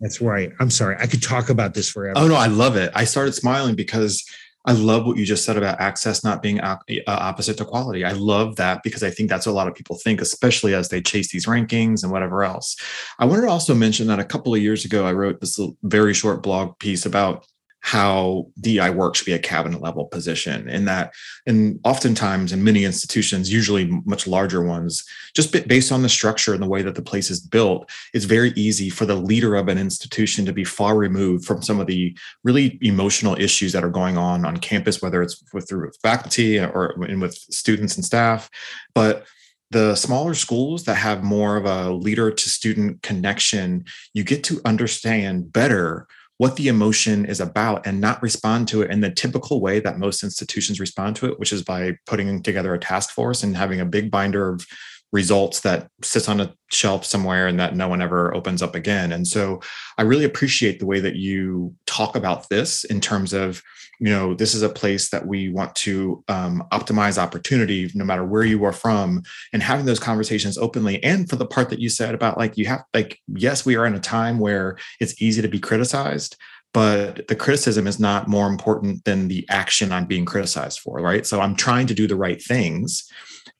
that's 0.00 0.20
right. 0.20 0.52
I'm 0.60 0.70
sorry. 0.70 0.96
I 0.98 1.06
could 1.06 1.22
talk 1.22 1.50
about 1.50 1.74
this 1.74 1.90
forever. 1.90 2.18
Oh 2.18 2.26
no, 2.26 2.34
I 2.34 2.46
love 2.46 2.76
it. 2.76 2.92
I 2.94 3.04
started 3.04 3.32
smiling 3.32 3.74
because 3.74 4.24
I 4.66 4.72
love 4.72 5.04
what 5.04 5.18
you 5.18 5.26
just 5.26 5.44
said 5.44 5.58
about 5.58 5.80
access 5.80 6.24
not 6.24 6.40
being 6.40 6.58
uh, 6.60 6.78
opposite 7.06 7.58
to 7.58 7.66
quality. 7.66 8.04
I 8.04 8.12
love 8.12 8.56
that 8.56 8.82
because 8.82 9.02
I 9.02 9.10
think 9.10 9.28
that's 9.28 9.46
what 9.46 9.52
a 9.52 9.54
lot 9.54 9.68
of 9.68 9.74
people 9.74 9.96
think, 9.96 10.22
especially 10.22 10.74
as 10.74 10.88
they 10.88 11.02
chase 11.02 11.30
these 11.30 11.44
rankings 11.44 12.02
and 12.02 12.10
whatever 12.10 12.44
else. 12.44 12.74
I 13.18 13.26
wanted 13.26 13.42
to 13.42 13.48
also 13.48 13.74
mention 13.74 14.06
that 14.06 14.20
a 14.20 14.24
couple 14.24 14.54
of 14.54 14.62
years 14.62 14.86
ago, 14.86 15.06
I 15.06 15.12
wrote 15.12 15.40
this 15.40 15.60
very 15.82 16.14
short 16.14 16.42
blog 16.42 16.78
piece 16.78 17.04
about 17.04 17.46
how 17.86 18.46
DI 18.60 18.88
work 18.90 19.14
should 19.14 19.26
be 19.26 19.34
a 19.34 19.38
cabinet 19.38 19.82
level 19.82 20.06
position 20.06 20.68
and 20.70 20.88
that 20.88 21.12
and 21.46 21.78
oftentimes 21.84 22.50
in 22.50 22.64
many 22.64 22.84
institutions 22.84 23.52
usually 23.52 23.84
much 24.06 24.26
larger 24.26 24.62
ones 24.62 25.04
just 25.34 25.52
based 25.68 25.92
on 25.92 26.00
the 26.00 26.08
structure 26.08 26.54
and 26.54 26.62
the 26.62 26.68
way 26.68 26.80
that 26.80 26.94
the 26.94 27.02
place 27.02 27.30
is 27.30 27.40
built 27.40 27.90
it's 28.14 28.24
very 28.24 28.52
easy 28.52 28.88
for 28.88 29.04
the 29.04 29.14
leader 29.14 29.54
of 29.54 29.68
an 29.68 29.76
institution 29.76 30.46
to 30.46 30.52
be 30.52 30.64
far 30.64 30.96
removed 30.96 31.44
from 31.44 31.60
some 31.60 31.78
of 31.78 31.86
the 31.86 32.16
really 32.42 32.78
emotional 32.80 33.36
issues 33.38 33.72
that 33.72 33.84
are 33.84 33.90
going 33.90 34.16
on 34.16 34.46
on 34.46 34.56
campus 34.56 35.02
whether 35.02 35.20
it's 35.20 35.42
with 35.52 35.68
through 35.68 35.90
faculty 36.02 36.58
or 36.58 36.94
with 36.96 37.34
students 37.34 37.96
and 37.96 38.04
staff. 38.04 38.50
But 38.94 39.26
the 39.70 39.94
smaller 39.94 40.34
schools 40.34 40.84
that 40.84 40.94
have 40.94 41.24
more 41.24 41.56
of 41.56 41.64
a 41.64 41.90
leader 41.90 42.30
to 42.30 42.48
student 42.48 43.02
connection 43.02 43.84
you 44.12 44.22
get 44.22 44.44
to 44.44 44.60
understand 44.64 45.52
better 45.52 46.06
what 46.38 46.56
the 46.56 46.68
emotion 46.68 47.24
is 47.24 47.40
about 47.40 47.86
and 47.86 48.00
not 48.00 48.22
respond 48.22 48.66
to 48.68 48.82
it 48.82 48.90
in 48.90 49.00
the 49.00 49.10
typical 49.10 49.60
way 49.60 49.78
that 49.80 49.98
most 49.98 50.22
institutions 50.22 50.80
respond 50.80 51.16
to 51.16 51.26
it, 51.26 51.38
which 51.38 51.52
is 51.52 51.62
by 51.62 51.96
putting 52.06 52.42
together 52.42 52.74
a 52.74 52.78
task 52.78 53.10
force 53.10 53.42
and 53.42 53.56
having 53.56 53.80
a 53.80 53.86
big 53.86 54.10
binder 54.10 54.48
of 54.48 54.66
results 55.12 55.60
that 55.60 55.88
sits 56.02 56.28
on 56.28 56.40
a 56.40 56.52
shelf 56.72 57.04
somewhere 57.04 57.46
and 57.46 57.60
that 57.60 57.76
no 57.76 57.86
one 57.86 58.02
ever 58.02 58.34
opens 58.34 58.62
up 58.62 58.74
again. 58.74 59.12
And 59.12 59.28
so 59.28 59.60
I 59.96 60.02
really 60.02 60.24
appreciate 60.24 60.80
the 60.80 60.86
way 60.86 60.98
that 60.98 61.14
you 61.14 61.72
talk 61.86 62.16
about 62.16 62.48
this 62.48 62.82
in 62.82 63.00
terms 63.00 63.32
of, 63.32 63.62
you 64.00 64.10
know, 64.10 64.34
this 64.34 64.54
is 64.54 64.62
a 64.62 64.68
place 64.68 65.10
that 65.10 65.26
we 65.26 65.48
want 65.48 65.74
to 65.76 66.22
um, 66.28 66.64
optimize 66.72 67.18
opportunity 67.18 67.90
no 67.94 68.04
matter 68.04 68.24
where 68.24 68.44
you 68.44 68.64
are 68.64 68.72
from 68.72 69.22
and 69.52 69.62
having 69.62 69.86
those 69.86 70.00
conversations 70.00 70.58
openly. 70.58 71.02
And 71.02 71.28
for 71.28 71.36
the 71.36 71.46
part 71.46 71.70
that 71.70 71.80
you 71.80 71.88
said 71.88 72.14
about 72.14 72.38
like, 72.38 72.56
you 72.56 72.66
have, 72.66 72.84
like, 72.92 73.20
yes, 73.28 73.64
we 73.64 73.76
are 73.76 73.86
in 73.86 73.94
a 73.94 74.00
time 74.00 74.38
where 74.38 74.76
it's 75.00 75.20
easy 75.22 75.42
to 75.42 75.48
be 75.48 75.60
criticized, 75.60 76.36
but 76.72 77.28
the 77.28 77.36
criticism 77.36 77.86
is 77.86 78.00
not 78.00 78.28
more 78.28 78.48
important 78.48 79.04
than 79.04 79.28
the 79.28 79.46
action 79.48 79.92
I'm 79.92 80.06
being 80.06 80.24
criticized 80.24 80.80
for, 80.80 81.00
right? 81.00 81.24
So 81.24 81.40
I'm 81.40 81.54
trying 81.54 81.86
to 81.86 81.94
do 81.94 82.06
the 82.06 82.16
right 82.16 82.42
things 82.42 83.08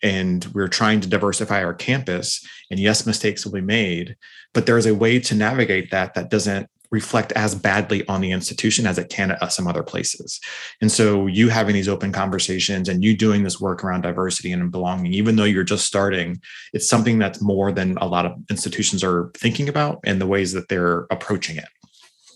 and 0.03 0.45
we're 0.53 0.69
trying 0.69 1.01
to 1.01 1.09
diversify 1.09 1.65
our 1.65 1.75
campus 1.75 2.47
and 2.71 2.81
yes 2.81 3.07
mistakes 3.07 3.45
will 3.45 3.53
be 3.53 3.61
made 3.61 4.17
but 4.53 4.67
there's 4.67 4.87
a 4.87 4.95
way 4.95 5.19
to 5.19 5.35
navigate 5.35 5.91
that 5.91 6.15
that 6.15 6.31
doesn't 6.31 6.69
reflect 6.95 7.33
as 7.33 7.55
badly 7.55 8.07
on 8.09 8.21
the 8.21 8.31
institution 8.31 8.87
as 8.87 8.99
it 8.99 9.11
can 9.11 9.33
at 9.33 9.53
some 9.53 9.67
other 9.67 9.83
places. 9.83 10.41
And 10.81 10.91
so 10.91 11.27
you 11.27 11.49
having 11.49 11.75
these 11.75 11.89
open 11.89 12.13
conversations 12.13 12.89
and 12.89 13.03
you 13.03 13.17
doing 13.17 13.43
this 13.43 13.61
work 13.61 13.83
around 13.83 14.03
diversity 14.03 14.53
and 14.53 14.71
belonging, 14.71 15.13
even 15.13 15.37
though 15.37 15.45
you're 15.45 15.65
just 15.65 15.87
starting, 15.87 16.41
it's 16.73 16.89
something 16.89 17.19
that's 17.19 17.43
more 17.43 17.73
than 17.73 17.99
a 17.99 18.07
lot 18.07 18.27
of 18.27 18.33
institutions 18.49 19.03
are 19.03 19.31
thinking 19.35 19.69
about 19.69 19.99
and 20.05 20.21
the 20.21 20.27
ways 20.27 20.53
that 20.53 20.69
they're 20.69 21.07
approaching 21.11 21.57
it 21.57 21.69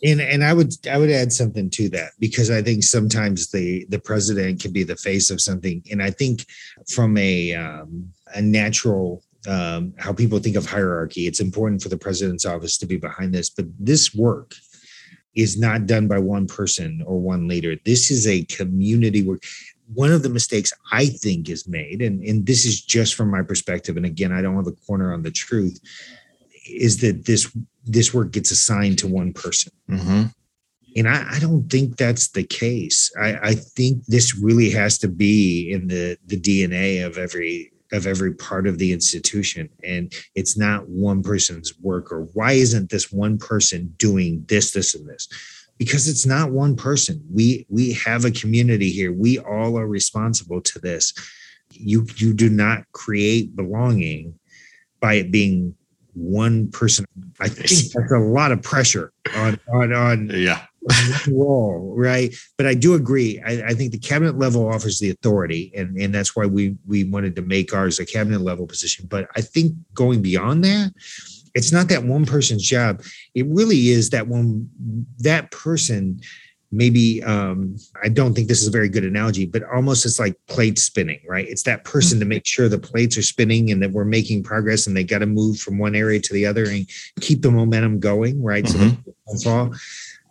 and 0.03 0.21
and 0.21 0.45
I 0.45 0.53
would 0.53 0.75
I 0.87 0.99
would 0.99 1.11
add 1.11 1.33
something 1.33 1.71
to 1.71 1.89
that 1.91 2.13
because 2.19 2.51
I 2.51 2.63
think 2.63 2.85
sometimes 2.85 3.51
the 3.51 3.87
the 3.89 3.99
president 3.99 4.61
can 4.61 4.73
be 4.73 4.85
the 4.85 4.97
face 4.97 5.31
of 5.31 5.41
something, 5.41 5.83
and 5.91 6.03
I 6.03 6.11
think 6.11 6.47
from 6.89 7.17
a 7.17 7.55
um, 7.55 8.13
a 8.35 8.41
natural 8.41 9.23
um, 9.47 9.95
how 9.99 10.13
people 10.13 10.39
think 10.39 10.57
of 10.57 10.67
hierarchy, 10.67 11.27
it's 11.27 11.41
important 11.41 11.83
for 11.83 11.89
the 11.89 11.99
president's 11.99 12.47
office 12.47 12.77
to 12.79 12.87
be 12.87 12.97
behind 12.97 13.33
this. 13.33 13.51
But 13.51 13.67
this 13.79 14.15
work 14.15 14.55
is 15.35 15.59
not 15.59 15.87
done 15.87 16.09
by 16.09 16.19
one 16.19 16.47
person 16.47 17.03
or 17.07 17.21
one 17.21 17.47
leader. 17.47 17.77
This 17.85 18.11
is 18.11 18.27
a 18.27 18.45
community 18.45 19.23
work. 19.23 19.43
One 19.95 20.13
of 20.13 20.23
the 20.23 20.29
mistakes 20.29 20.73
I 20.93 21.07
think 21.07 21.49
is 21.49 21.69
made, 21.69 22.03
and, 22.03 22.23
and 22.23 22.45
this 22.45 22.67
is 22.67 22.83
just 22.83 23.15
from 23.15 23.31
my 23.31 23.43
perspective, 23.43 23.97
and 23.97 24.05
again, 24.05 24.33
I 24.33 24.43
don't 24.43 24.57
have 24.57 24.67
a 24.67 24.73
corner 24.73 25.15
on 25.15 25.23
the 25.23 25.31
truth, 25.31 25.79
is 26.69 26.99
that 26.99 27.25
this 27.25 27.51
this 27.85 28.13
work 28.13 28.33
gets 28.33 28.51
assigned 28.51 28.99
to 28.99 29.07
one 29.07 29.33
person. 29.33 29.73
Mm-hmm. 29.89 30.25
And 30.97 31.09
I, 31.09 31.37
I, 31.37 31.39
don't 31.39 31.71
think 31.71 31.97
that's 31.97 32.29
the 32.29 32.43
case. 32.43 33.11
I, 33.19 33.39
I, 33.43 33.55
think 33.55 34.05
this 34.07 34.37
really 34.37 34.71
has 34.71 34.99
to 34.99 35.09
be 35.09 35.71
in 35.73 35.87
the, 35.87 36.19
the 36.27 36.39
DNA 36.39 37.07
of 37.07 37.17
every 37.17 37.73
of 37.93 38.07
every 38.07 38.35
part 38.35 38.67
of 38.67 38.79
the 38.79 38.93
institution. 38.93 39.69
And 39.83 40.13
it's 40.35 40.57
not 40.57 40.89
one 40.89 41.23
person's 41.23 41.79
work 41.81 42.13
or 42.13 42.23
why 42.35 42.53
isn't 42.53 42.91
this 42.91 43.11
one 43.13 43.39
person 43.39 43.95
doing 43.97 44.45
this, 44.49 44.73
this, 44.73 44.95
and 44.95 45.09
this? 45.09 45.29
Because 45.79 46.09
it's 46.09 46.27
not 46.27 46.51
one 46.51 46.75
person. 46.75 47.25
We 47.33 47.65
we 47.69 47.93
have 47.93 48.25
a 48.25 48.33
community 48.33 48.91
here. 48.91 49.13
We 49.13 49.39
all 49.39 49.79
are 49.79 49.87
responsible 49.87 50.61
to 50.61 50.79
this. 50.81 51.15
You 51.71 52.05
you 52.17 52.35
do 52.35 52.51
not 52.51 52.91
create 52.93 53.55
belonging 53.55 54.35
by 55.01 55.15
it 55.15 55.31
being 55.31 55.77
one 56.15 56.69
person. 56.73 57.05
I 57.39 57.49
think 57.49 57.93
that's 57.93 58.13
a 58.13 58.19
lot 58.19 58.51
of 58.51 58.61
pressure 58.61 59.13
on 59.37 59.61
on 59.73 59.93
on 59.93 60.31
yeah 60.35 60.67
role, 61.31 61.95
right? 61.97 62.35
But 62.57 62.67
I 62.67 62.75
do 62.75 62.95
agree. 62.95 63.41
I, 63.45 63.69
I, 63.69 63.75
think 63.75 63.93
the 63.93 63.99
cabinet 63.99 64.39
level 64.39 64.69
offers 64.69 64.99
the 64.99 65.11
authority, 65.11 65.73
and 65.77 65.97
and 65.97 66.15
that's 66.15 66.35
why 66.35 66.47
we 66.47 66.77
we 66.87 67.05
wanted 67.05 67.37
to 67.37 67.43
make 67.43 67.75
ours 67.75 67.99
a 67.99 68.07
cabinet 68.07 68.41
level 68.41 68.67
position. 68.67 69.07
But 69.09 69.29
I 69.37 69.41
think 69.41 69.75
going 69.95 70.23
beyond 70.23 70.65
that, 70.65 70.93
it's 71.55 71.73
not 71.73 71.89
that 71.89 72.05
one 72.05 72.25
person's 72.25 72.63
job. 72.63 73.03
It 73.35 73.47
really 73.47 73.89
is 73.89 74.11
that 74.11 74.29
one 74.29 74.69
that 75.19 75.51
person 75.51 76.21
maybe 76.71 77.23
um, 77.25 77.77
I 78.03 78.09
don't 78.09 78.35
think 78.35 78.49
this 78.49 78.61
is 78.61 78.69
a 78.69 78.73
very 78.73 78.89
good 78.89 79.05
analogy, 79.05 79.47
but 79.47 79.63
almost 79.65 80.05
it's 80.05 80.19
like 80.19 80.37
plate 80.49 80.79
spinning, 80.79 81.21
right? 81.27 81.49
It's 81.49 81.63
that 81.63 81.85
person 81.85 82.19
to 82.21 82.27
make 82.27 82.47
sure 82.47 82.69
the 82.69 82.79
plates 82.79 83.17
are 83.17 83.23
spinning 83.23 83.71
and 83.71 83.83
that 83.83 83.93
we're 83.93 84.05
making 84.05 84.43
progress 84.43 84.87
and 84.87 84.97
they 84.97 85.05
got 85.05 85.21
to 85.21 85.27
move 85.27 85.59
from 85.59 85.79
one 85.79 85.95
area 85.95 86.21
to 86.21 86.35
the 86.35 86.45
other 86.45 86.65
and 86.65 86.87
keep 87.21 87.43
the 87.43 87.51
momentum 87.51 88.01
going, 88.01 88.43
right? 88.43 88.65
Mm-hmm. 88.65 89.11
So 89.37 89.51
fall. 89.51 89.75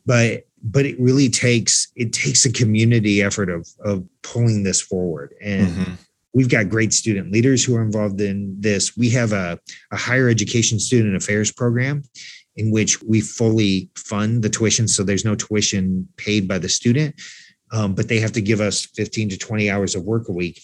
But 0.05 0.46
but 0.63 0.85
it 0.85 0.99
really 0.99 1.29
takes 1.29 1.91
it 1.95 2.13
takes 2.13 2.45
a 2.45 2.51
community 2.51 3.21
effort 3.21 3.49
of 3.49 3.67
of 3.83 4.03
pulling 4.23 4.63
this 4.63 4.81
forward 4.81 5.33
and 5.41 5.67
mm-hmm. 5.67 5.93
We've 6.37 6.49
got 6.49 6.69
great 6.69 6.93
student 6.93 7.31
leaders 7.31 7.63
who 7.63 7.75
are 7.75 7.81
involved 7.81 8.21
in 8.21 8.55
this. 8.59 8.95
We 8.95 9.09
have 9.09 9.33
a, 9.33 9.59
a 9.91 9.97
higher 9.97 10.29
education 10.29 10.79
student 10.79 11.15
affairs 11.15 11.51
program 11.51 12.03
in 12.55 12.69
which 12.69 13.01
we 13.01 13.21
fully 13.21 13.89
fund 13.95 14.43
the 14.43 14.49
tuition. 14.49 14.87
So 14.87 15.03
there's 15.03 15.25
no 15.25 15.33
tuition 15.33 16.07
paid 16.17 16.47
by 16.47 16.59
the 16.59 16.69
student, 16.69 17.19
um, 17.71 17.95
but 17.95 18.07
they 18.07 18.19
have 18.19 18.33
to 18.33 18.41
give 18.41 18.61
us 18.61 18.85
15 18.85 19.29
to 19.29 19.37
20 19.37 19.71
hours 19.71 19.95
of 19.95 20.03
work 20.03 20.29
a 20.29 20.31
week. 20.31 20.61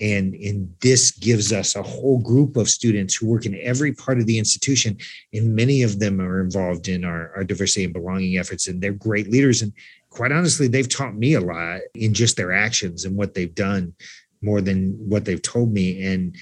And, 0.00 0.34
and 0.34 0.74
this 0.82 1.10
gives 1.10 1.52
us 1.52 1.74
a 1.74 1.82
whole 1.82 2.18
group 2.18 2.56
of 2.56 2.68
students 2.68 3.14
who 3.14 3.26
work 3.26 3.46
in 3.46 3.58
every 3.62 3.92
part 3.92 4.18
of 4.18 4.26
the 4.26 4.38
institution. 4.38 4.98
And 5.32 5.56
many 5.56 5.82
of 5.82 5.98
them 5.98 6.20
are 6.20 6.40
involved 6.40 6.88
in 6.88 7.04
our, 7.04 7.32
our 7.34 7.44
diversity 7.44 7.84
and 7.84 7.94
belonging 7.94 8.36
efforts, 8.36 8.68
and 8.68 8.80
they're 8.80 8.92
great 8.92 9.30
leaders. 9.30 9.62
And 9.62 9.72
quite 10.10 10.32
honestly, 10.32 10.68
they've 10.68 10.88
taught 10.88 11.16
me 11.16 11.34
a 11.34 11.40
lot 11.40 11.80
in 11.94 12.12
just 12.12 12.36
their 12.36 12.52
actions 12.52 13.04
and 13.04 13.16
what 13.16 13.34
they've 13.34 13.54
done 13.54 13.94
more 14.42 14.60
than 14.60 14.92
what 14.98 15.24
they've 15.24 15.42
told 15.42 15.72
me. 15.72 16.04
And 16.06 16.36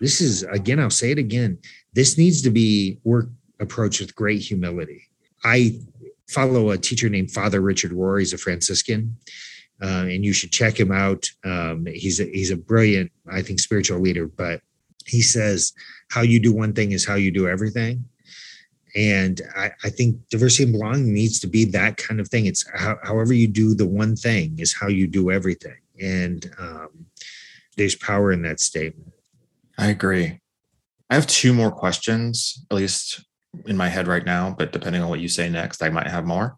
this 0.00 0.20
is, 0.20 0.42
again, 0.44 0.80
I'll 0.80 0.90
say 0.90 1.10
it 1.10 1.18
again, 1.18 1.58
this 1.92 2.16
needs 2.16 2.42
to 2.42 2.50
be 2.50 2.98
work 3.04 3.26
approach 3.60 4.00
with 4.00 4.14
great 4.14 4.40
humility. 4.40 5.08
I 5.44 5.80
follow 6.28 6.70
a 6.70 6.78
teacher 6.78 7.08
named 7.08 7.30
Father 7.30 7.60
Richard 7.60 7.92
Rohr. 7.92 8.18
He's 8.18 8.32
a 8.32 8.38
Franciscan, 8.38 9.16
uh, 9.82 10.06
and 10.08 10.24
you 10.24 10.32
should 10.32 10.52
check 10.52 10.78
him 10.78 10.92
out. 10.92 11.26
Um, 11.44 11.86
he's 11.86 12.20
a, 12.20 12.24
he's 12.24 12.50
a 12.50 12.56
brilliant, 12.56 13.10
I 13.30 13.42
think, 13.42 13.58
spiritual 13.58 14.00
leader. 14.00 14.26
But 14.26 14.60
he 15.06 15.20
says, 15.22 15.72
"How 16.10 16.22
you 16.22 16.38
do 16.38 16.52
one 16.52 16.72
thing 16.72 16.92
is 16.92 17.04
how 17.04 17.16
you 17.16 17.30
do 17.30 17.48
everything." 17.48 18.04
And 18.94 19.40
I, 19.56 19.70
I 19.84 19.90
think 19.90 20.16
diversity 20.30 20.64
and 20.64 20.72
belonging 20.72 21.12
needs 21.12 21.40
to 21.40 21.46
be 21.46 21.64
that 21.66 21.96
kind 21.96 22.20
of 22.20 22.28
thing. 22.28 22.46
It's 22.46 22.64
how, 22.74 22.98
however 23.02 23.32
you 23.32 23.48
do 23.48 23.74
the 23.74 23.86
one 23.86 24.16
thing 24.16 24.58
is 24.58 24.74
how 24.78 24.88
you 24.88 25.06
do 25.06 25.30
everything, 25.30 25.78
and 26.00 26.48
um, 26.58 27.06
there's 27.76 27.96
power 27.96 28.32
in 28.32 28.42
that 28.42 28.60
statement. 28.60 29.12
I 29.78 29.86
agree. 29.86 30.40
I 31.10 31.14
have 31.14 31.26
two 31.26 31.52
more 31.52 31.70
questions, 31.72 32.64
at 32.70 32.76
least 32.76 33.24
in 33.66 33.76
my 33.76 33.88
head 33.88 34.06
right 34.06 34.24
now, 34.24 34.54
but 34.56 34.72
depending 34.72 35.02
on 35.02 35.08
what 35.08 35.20
you 35.20 35.28
say 35.28 35.48
next, 35.48 35.82
I 35.82 35.90
might 35.90 36.06
have 36.06 36.24
more. 36.24 36.56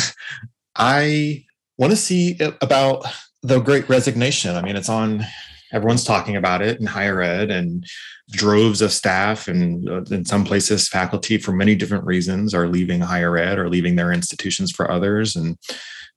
I 0.76 1.44
want 1.78 1.90
to 1.90 1.96
see 1.96 2.38
about 2.60 3.04
the 3.42 3.60
great 3.60 3.88
resignation. 3.88 4.56
I 4.56 4.62
mean, 4.62 4.76
it's 4.76 4.88
on, 4.88 5.24
everyone's 5.72 6.04
talking 6.04 6.36
about 6.36 6.62
it 6.62 6.80
in 6.80 6.86
higher 6.86 7.20
ed 7.20 7.50
and 7.50 7.84
droves 8.30 8.82
of 8.82 8.92
staff 8.92 9.46
and 9.46 9.88
uh, 9.88 10.02
in 10.10 10.24
some 10.24 10.44
places 10.44 10.88
faculty 10.88 11.38
for 11.38 11.52
many 11.52 11.74
different 11.74 12.04
reasons 12.04 12.54
are 12.54 12.68
leaving 12.68 13.00
higher 13.00 13.36
ed 13.36 13.58
or 13.58 13.68
leaving 13.68 13.96
their 13.96 14.12
institutions 14.12 14.72
for 14.72 14.90
others. 14.90 15.36
And 15.36 15.56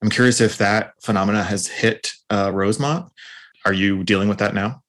I'm 0.01 0.10
curious 0.10 0.41
if 0.41 0.57
that 0.57 0.93
phenomena 1.01 1.43
has 1.43 1.68
hit 1.68 2.12
uh, 2.30 2.51
Rosemont. 2.53 3.12
Are 3.66 3.74
you 3.74 4.03
dealing 4.03 4.30
with 4.30 4.39
that 4.39 4.55
now? 4.55 4.82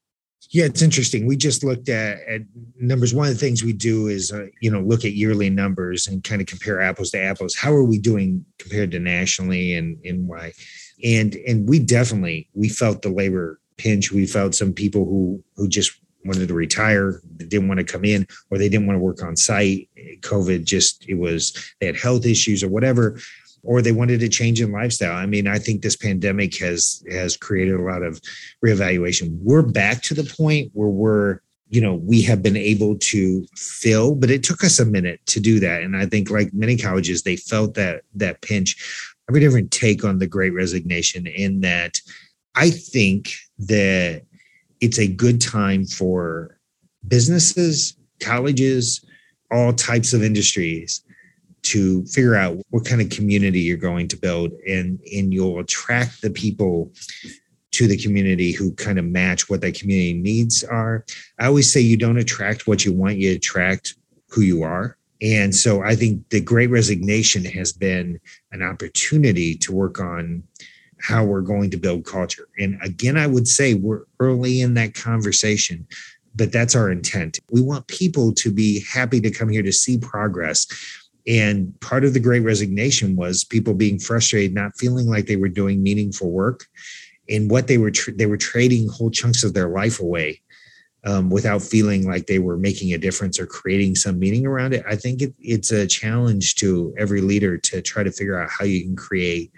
Yeah, 0.52 0.64
it's 0.64 0.82
interesting. 0.82 1.26
We 1.26 1.36
just 1.36 1.62
looked 1.62 1.88
at, 1.88 2.20
at 2.26 2.42
numbers. 2.76 3.14
One 3.14 3.28
of 3.28 3.32
the 3.32 3.38
things 3.38 3.62
we 3.62 3.72
do 3.72 4.08
is, 4.08 4.32
uh, 4.32 4.46
you 4.60 4.70
know, 4.70 4.80
look 4.80 5.04
at 5.04 5.12
yearly 5.12 5.48
numbers 5.48 6.08
and 6.08 6.24
kind 6.24 6.40
of 6.40 6.48
compare 6.48 6.80
apples 6.80 7.10
to 7.10 7.20
apples. 7.20 7.54
How 7.54 7.72
are 7.72 7.84
we 7.84 7.98
doing 7.98 8.44
compared 8.58 8.90
to 8.90 8.98
nationally 8.98 9.74
and, 9.74 9.96
and 10.04 10.26
why? 10.26 10.52
and 11.04 11.36
and 11.46 11.68
we 11.68 11.78
definitely 11.78 12.48
we 12.54 12.68
felt 12.68 13.02
the 13.02 13.08
labor 13.08 13.60
pinch. 13.76 14.12
We 14.12 14.26
felt 14.26 14.54
some 14.54 14.72
people 14.72 15.04
who 15.04 15.42
who 15.56 15.68
just 15.68 15.92
wanted 16.24 16.48
to 16.48 16.54
retire, 16.54 17.22
didn't 17.38 17.68
want 17.68 17.78
to 17.78 17.84
come 17.84 18.04
in, 18.04 18.26
or 18.50 18.58
they 18.58 18.68
didn't 18.68 18.86
want 18.86 18.96
to 18.96 19.02
work 19.02 19.22
on 19.22 19.36
site. 19.36 19.88
COVID 20.20 20.64
just 20.64 21.08
it 21.08 21.14
was 21.14 21.56
they 21.80 21.86
had 21.86 21.96
health 21.96 22.26
issues 22.26 22.62
or 22.62 22.68
whatever, 22.68 23.18
or 23.62 23.82
they 23.82 23.92
wanted 23.92 24.22
a 24.22 24.28
change 24.28 24.60
in 24.60 24.72
lifestyle. 24.72 25.16
I 25.16 25.26
mean, 25.26 25.46
I 25.46 25.58
think 25.58 25.82
this 25.82 25.96
pandemic 25.96 26.56
has 26.58 27.02
has 27.10 27.36
created 27.36 27.74
a 27.74 27.82
lot 27.82 28.02
of 28.02 28.20
reevaluation. 28.64 29.38
We're 29.40 29.62
back 29.62 30.02
to 30.04 30.14
the 30.14 30.24
point 30.24 30.70
where 30.72 30.88
we're 30.88 31.40
you 31.68 31.80
know 31.80 31.94
we 31.94 32.22
have 32.22 32.42
been 32.42 32.56
able 32.56 32.98
to 32.98 33.46
fill 33.54 34.16
but 34.16 34.28
it 34.28 34.42
took 34.42 34.64
us 34.64 34.80
a 34.80 34.84
minute 34.84 35.20
to 35.26 35.38
do 35.38 35.60
that 35.60 35.82
and 35.82 35.96
i 35.96 36.04
think 36.04 36.28
like 36.28 36.52
many 36.52 36.76
colleges 36.76 37.22
they 37.22 37.36
felt 37.36 37.74
that 37.74 38.02
that 38.12 38.40
pinch 38.40 38.76
I 39.28 39.32
have 39.32 39.36
a 39.36 39.40
different 39.40 39.70
take 39.70 40.04
on 40.04 40.18
the 40.18 40.26
great 40.26 40.50
resignation 40.50 41.28
in 41.28 41.60
that 41.60 42.00
i 42.56 42.70
think 42.70 43.30
that 43.60 44.22
it's 44.80 44.98
a 44.98 45.06
good 45.06 45.40
time 45.40 45.84
for 45.86 46.58
businesses, 47.06 47.96
colleges, 48.20 49.04
all 49.50 49.72
types 49.72 50.12
of 50.12 50.22
industries 50.22 51.02
to 51.62 52.04
figure 52.06 52.36
out 52.36 52.56
what 52.70 52.84
kind 52.84 53.00
of 53.00 53.10
community 53.10 53.60
you're 53.60 53.76
going 53.76 54.08
to 54.08 54.16
build 54.16 54.52
and 54.66 54.98
and 55.12 55.32
you'll 55.32 55.58
attract 55.58 56.22
the 56.22 56.30
people 56.30 56.92
to 57.72 57.86
the 57.86 57.96
community 57.96 58.52
who 58.52 58.72
kind 58.74 58.98
of 58.98 59.04
match 59.04 59.48
what 59.48 59.60
that 59.60 59.78
community 59.78 60.14
needs 60.14 60.64
are. 60.64 61.04
I 61.38 61.46
always 61.46 61.72
say 61.72 61.80
you 61.80 61.96
don't 61.96 62.18
attract 62.18 62.66
what 62.66 62.84
you 62.84 62.92
want, 62.92 63.18
you 63.18 63.34
attract 63.34 63.94
who 64.28 64.42
you 64.42 64.62
are. 64.62 64.96
And 65.22 65.54
so 65.54 65.82
I 65.82 65.94
think 65.94 66.28
the 66.30 66.40
great 66.40 66.70
resignation 66.70 67.44
has 67.44 67.72
been 67.72 68.18
an 68.52 68.62
opportunity 68.62 69.54
to 69.56 69.72
work 69.72 70.00
on 70.00 70.42
how 70.98 71.24
we're 71.24 71.42
going 71.42 71.70
to 71.70 71.76
build 71.76 72.04
culture. 72.04 72.48
And 72.58 72.78
again, 72.82 73.16
I 73.16 73.26
would 73.26 73.48
say 73.48 73.74
we're 73.74 74.04
early 74.18 74.60
in 74.60 74.74
that 74.74 74.94
conversation, 74.94 75.86
but 76.34 76.52
that's 76.52 76.74
our 76.74 76.90
intent. 76.90 77.38
We 77.50 77.60
want 77.60 77.86
people 77.86 78.32
to 78.34 78.52
be 78.52 78.84
happy 78.84 79.20
to 79.20 79.30
come 79.30 79.48
here 79.48 79.62
to 79.62 79.72
see 79.72 79.98
progress. 79.98 80.66
And 81.26 81.78
part 81.80 82.04
of 82.04 82.14
the 82.14 82.20
great 82.20 82.40
resignation 82.40 83.16
was 83.16 83.44
people 83.44 83.74
being 83.74 83.98
frustrated, 83.98 84.54
not 84.54 84.76
feeling 84.78 85.06
like 85.06 85.26
they 85.26 85.36
were 85.36 85.48
doing 85.48 85.82
meaningful 85.82 86.30
work. 86.30 86.66
And 87.28 87.50
what 87.50 87.66
they 87.66 87.78
were, 87.78 87.92
they 88.14 88.26
were 88.26 88.36
trading 88.36 88.88
whole 88.88 89.10
chunks 89.10 89.44
of 89.44 89.54
their 89.54 89.68
life 89.68 90.00
away 90.00 90.40
um, 91.04 91.30
without 91.30 91.62
feeling 91.62 92.06
like 92.06 92.26
they 92.26 92.38
were 92.38 92.56
making 92.56 92.92
a 92.92 92.98
difference 92.98 93.38
or 93.38 93.46
creating 93.46 93.96
some 93.96 94.18
meaning 94.18 94.46
around 94.46 94.74
it. 94.74 94.84
I 94.88 94.96
think 94.96 95.22
it, 95.22 95.34
it's 95.38 95.72
a 95.72 95.86
challenge 95.86 96.56
to 96.56 96.94
every 96.98 97.20
leader 97.20 97.56
to 97.56 97.80
try 97.80 98.02
to 98.02 98.12
figure 98.12 98.40
out 98.40 98.50
how 98.50 98.64
you 98.64 98.82
can 98.82 98.96
create 98.96 99.52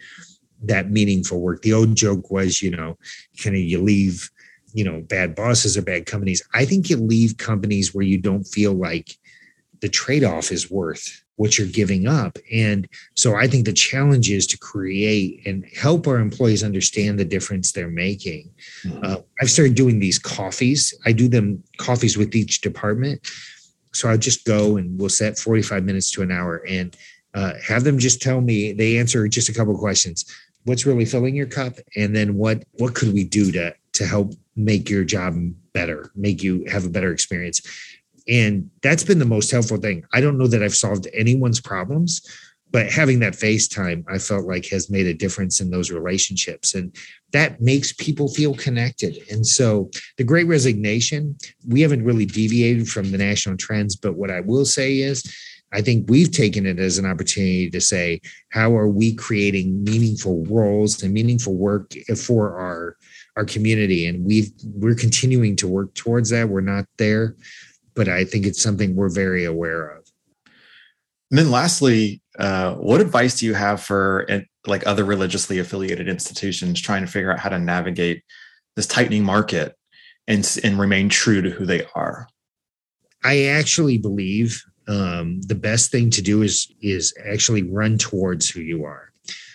that 0.65 0.91
meaningful 0.91 1.41
work. 1.41 1.63
The 1.63 1.73
old 1.73 1.97
joke 1.97 2.31
was, 2.31 2.63
you 2.63 2.71
know, 2.71 2.99
kind 3.43 3.57
of 3.57 3.63
you 3.63 3.81
leave, 3.81 4.31
you 4.73 4.85
know, 4.85 5.01
bad 5.01 5.35
bosses 5.35 5.77
or 5.77 5.83
bad 5.83 6.07
companies. 6.07 6.43
I 6.55 6.65
think 6.65 6.89
you 6.89 6.97
leave 6.97 7.37
companies 7.37 7.95
where 7.95 8.05
you 8.05 8.19
don't 8.19 8.45
feel 8.45 8.73
like 8.73 9.17
the 9.81 9.89
trade 9.89 10.23
off 10.23 10.53
is 10.53 10.71
worth 10.71 11.22
what 11.43 11.59
you're 11.59 11.67
giving 11.67 12.07
up. 12.07 12.39
And 12.53 12.89
so 13.17 13.35
I 13.35 13.49
think 13.49 13.65
the 13.65 13.73
challenge 13.73 14.31
is 14.31 14.47
to 14.47 14.57
create 14.57 15.45
and 15.45 15.67
help 15.77 16.07
our 16.07 16.19
employees 16.19 16.63
understand 16.63 17.19
the 17.19 17.25
difference 17.25 17.73
they're 17.73 17.89
making. 17.89 18.49
Mm-hmm. 18.85 19.05
Uh, 19.05 19.17
I've 19.41 19.51
started 19.51 19.75
doing 19.75 19.99
these 19.99 20.21
coffees. 20.21 20.95
I 21.05 21.11
do 21.11 21.27
them 21.27 21.65
coffees 21.79 22.17
with 22.17 22.37
each 22.37 22.61
department. 22.61 23.29
So 23.93 24.09
I'll 24.09 24.19
just 24.19 24.45
go 24.45 24.77
and 24.77 24.97
we'll 24.97 25.09
set 25.09 25.37
45 25.37 25.83
minutes 25.83 26.13
to 26.13 26.23
an 26.23 26.31
hour 26.31 26.65
and 26.69 26.97
uh, 27.35 27.55
have 27.67 27.83
them 27.83 27.99
just 27.99 28.23
tell 28.23 28.41
me, 28.41 28.73
they 28.73 28.99
answer 28.99 29.27
just 29.27 29.49
a 29.49 29.55
couple 29.55 29.77
questions 29.77 30.25
what's 30.65 30.87
really 30.87 31.05
filling 31.05 31.35
your 31.35 31.47
cup 31.47 31.75
and 31.97 32.15
then 32.15 32.37
what 32.37 32.63
what 32.75 32.95
could 32.95 33.13
we 33.13 33.25
do 33.25 33.51
to 33.51 33.75
to 33.93 34.07
help 34.07 34.33
make 34.55 34.89
your 34.89 35.03
job 35.03 35.35
better 35.73 36.13
make 36.15 36.41
you 36.41 36.65
have 36.71 36.85
a 36.85 36.89
better 36.89 37.13
experience 37.13 37.61
and 38.29 38.71
that's 38.83 39.05
been 39.05 39.19
the 39.19 39.25
most 39.25 39.51
helpful 39.51 39.77
thing 39.77 40.05
i 40.13 40.21
don't 40.21 40.39
know 40.39 40.47
that 40.47 40.63
i've 40.63 40.75
solved 40.75 41.09
anyone's 41.15 41.61
problems 41.61 42.23
but 42.73 42.91
having 42.91 43.21
that 43.21 43.35
FaceTime, 43.35 44.03
I 44.09 44.19
felt 44.19 44.47
like 44.47 44.67
has 44.71 44.91
made 44.91 45.07
a 45.07 45.15
difference 45.15 45.61
in 45.61 45.71
those 45.71 45.91
relationships. 45.91 46.75
And 46.75 46.97
that 47.33 47.61
makes 47.61 47.93
people 47.93 48.29
feel 48.29 48.55
connected. 48.55 49.19
And 49.31 49.47
so 49.47 49.91
the 50.17 50.25
great 50.25 50.47
resignation, 50.47 51.37
we 51.69 51.83
haven't 51.83 52.05
really 52.05 52.25
deviated 52.25 52.89
from 52.89 53.11
the 53.13 53.19
national 53.19 53.59
trends. 53.59 53.95
But 53.95 54.17
what 54.17 54.31
I 54.31 54.41
will 54.41 54.65
say 54.65 55.01
is 55.01 55.23
I 55.75 55.83
think 55.83 56.09
we've 56.09 56.31
taken 56.31 56.67
it 56.67 56.79
as 56.79 56.99
an 56.99 57.07
opportunity 57.07 57.71
to 57.71 57.81
say, 57.81 58.21
how 58.51 58.75
are 58.77 58.89
we 58.89 59.15
creating 59.15 59.85
meaningful 59.85 60.45
roles 60.47 61.03
and 61.03 61.13
meaningful 61.13 61.55
work 61.55 61.93
for 62.17 62.59
our 62.59 62.97
our 63.37 63.45
community? 63.45 64.07
And 64.07 64.25
we've 64.25 64.51
we're 64.65 64.95
continuing 64.95 65.57
to 65.57 65.69
work 65.69 65.95
towards 65.95 66.31
that. 66.31 66.49
We're 66.49 66.61
not 66.61 66.85
there, 66.99 67.37
but 67.95 68.09
I 68.09 68.25
think 68.25 68.47
it's 68.47 68.63
something 68.63 68.95
we're 68.95 69.09
very 69.09 69.45
aware 69.45 69.89
of. 69.89 70.07
And 71.31 71.39
then 71.39 71.51
lastly, 71.51 72.21
uh, 72.39 72.75
what 72.75 73.01
advice 73.01 73.39
do 73.39 73.47
you 73.47 73.55
have 73.55 73.83
for 73.83 74.27
uh, 74.29 74.41
like 74.67 74.87
other 74.87 75.05
religiously 75.05 75.59
affiliated 75.59 76.09
institutions 76.09 76.81
trying 76.81 77.05
to 77.05 77.11
figure 77.11 77.33
out 77.33 77.39
how 77.39 77.49
to 77.49 77.59
navigate 77.59 78.23
this 78.77 78.87
tightening 78.87 79.25
market 79.25 79.75
and, 80.29 80.59
and 80.63 80.79
remain 80.79 81.09
true 81.09 81.43
to 81.43 81.51
who 81.51 81.67
they 81.67 81.85
are? 81.95 82.29
I 83.25 83.45
actually 83.45 83.99
believe 83.99 84.63
um, 84.89 85.41
the 85.43 85.55
best 85.55 85.91
thing 85.91 86.11
to 86.11 86.23
do 86.23 86.43
is 86.43 86.73
is 86.81 87.15
actually 87.25 87.63
run 87.63 87.99
towards 87.99 88.51
who 88.51 88.61
you 88.61 88.85
are 88.85 89.13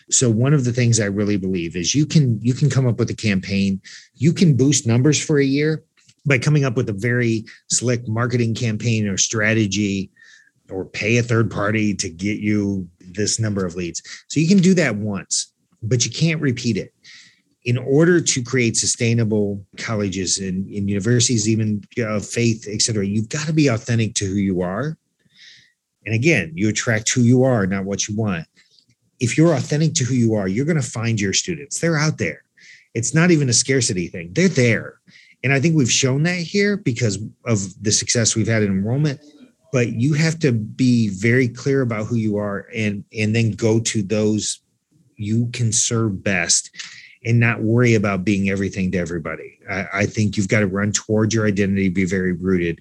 so 0.10 0.30
one 0.30 0.54
of 0.54 0.64
the 0.64 0.72
things 0.72 1.00
i 1.00 1.06
really 1.06 1.38
believe 1.38 1.76
is 1.76 1.94
you 1.94 2.06
can 2.06 2.40
you 2.42 2.54
can 2.54 2.70
come 2.70 2.88
up 2.88 2.98
with 2.98 3.10
a 3.10 3.16
campaign 3.16 3.82
you 4.16 4.32
can 4.32 4.56
boost 4.56 4.88
numbers 4.88 5.22
for 5.22 5.40
a 5.40 5.46
year 5.46 5.84
by 6.28 6.38
coming 6.38 6.65
up 6.65 6.75
with 6.75 6.89
a 6.89 6.93
very 6.93 7.45
slick 7.69 8.07
marketing 8.07 8.53
campaign 8.53 9.07
or 9.07 9.17
strategy 9.17 10.11
or 10.69 10.86
pay 10.86 11.17
a 11.17 11.23
third 11.23 11.49
party 11.49 11.95
to 11.95 12.09
get 12.09 12.39
you 12.39 12.88
this 12.99 13.39
number 13.39 13.65
of 13.65 13.75
leads 13.75 14.01
so 14.28 14.39
you 14.39 14.47
can 14.47 14.59
do 14.59 14.73
that 14.73 14.95
once 14.95 15.53
but 15.82 16.05
you 16.05 16.11
can't 16.11 16.41
repeat 16.41 16.78
it 16.78 16.93
in 17.63 17.78
order 17.78 18.21
to 18.21 18.41
create 18.43 18.78
sustainable 18.78 19.65
colleges 19.78 20.38
and, 20.39 20.67
and 20.67 20.89
universities 20.89 21.47
even 21.47 21.82
uh, 22.05 22.19
faith 22.19 22.67
et 22.69 22.82
cetera 22.82 23.05
you've 23.05 23.30
got 23.30 23.47
to 23.47 23.53
be 23.53 23.67
authentic 23.67 24.13
to 24.13 24.25
who 24.25 24.36
you 24.36 24.61
are 24.61 24.97
and 26.07 26.15
again, 26.15 26.53
you 26.55 26.69
attract 26.69 27.09
who 27.09 27.21
you 27.21 27.43
are, 27.43 27.67
not 27.67 27.84
what 27.84 28.07
you 28.07 28.15
want. 28.15 28.47
If 29.19 29.38
you're 29.38 29.53
authentic 29.53 29.93
to 29.95 30.05
who 30.05 30.13
you 30.13 30.36
are, 30.36 30.47
you're 30.47 30.65
going 30.65 30.82
to 30.82 30.82
find 30.82 31.19
your 31.19 31.34
students. 31.34 31.82
They're 31.82 31.97
out 31.97 32.17
there. 32.17 32.43
It's 32.93 33.13
not 33.13 33.30
even 33.30 33.49
a 33.49 33.53
scarcity 33.53 34.07
thing, 34.07 34.32
they're 34.32 34.47
there. 34.47 35.01
And 35.44 35.54
I 35.54 35.60
think 35.60 35.76
we've 35.76 35.92
shown 35.92 36.24
that 36.24 36.38
here 36.40 36.78
because 36.78 37.20
of 37.46 37.60
the 37.82 37.92
success 37.92 38.36
we've 38.36 38.48
had 38.48 38.64
in 38.64 38.70
enrollment. 38.70 39.22
But 39.72 39.94
you 39.94 40.14
have 40.14 40.40
to 40.40 40.52
be 40.52 41.10
very 41.10 41.48
clear 41.48 41.82
about 41.82 42.08
who 42.08 42.16
you 42.16 42.38
are 42.38 42.68
and, 42.76 43.04
and 43.18 43.36
then 43.36 43.52
go 43.52 43.80
to 43.82 44.02
those 44.02 44.62
you 45.18 45.50
can 45.52 45.72
serve 45.72 46.24
best 46.24 46.70
and 47.26 47.40
not 47.40 47.62
worry 47.62 47.96
about 47.96 48.24
being 48.24 48.50
everything 48.50 48.92
to 48.92 48.98
everybody. 48.98 49.60
I, 49.70 49.88
I 49.94 50.06
think 50.06 50.38
you've 50.38 50.48
got 50.48 50.62
to 50.62 50.68
run 50.68 50.92
towards 50.92 51.34
your 51.34 51.48
identity, 51.48 51.90
be 51.90 52.06
very 52.06 52.32
rooted. 52.32 52.80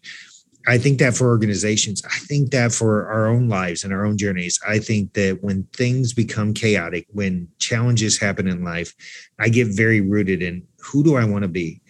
I 0.68 0.78
think 0.78 0.98
that 0.98 1.16
for 1.16 1.28
organizations, 1.28 2.02
I 2.04 2.18
think 2.18 2.50
that 2.50 2.72
for 2.72 3.08
our 3.08 3.26
own 3.26 3.48
lives 3.48 3.84
and 3.84 3.92
our 3.92 4.04
own 4.04 4.18
journeys, 4.18 4.58
I 4.66 4.78
think 4.78 5.14
that 5.14 5.38
when 5.40 5.64
things 5.72 6.12
become 6.12 6.54
chaotic, 6.54 7.06
when 7.12 7.48
challenges 7.58 8.18
happen 8.18 8.48
in 8.48 8.64
life, 8.64 8.92
I 9.38 9.48
get 9.48 9.68
very 9.68 10.00
rooted 10.00 10.42
in 10.42 10.66
who 10.80 11.04
do 11.04 11.16
I 11.16 11.24
want 11.24 11.42
to 11.42 11.48
be 11.48 11.80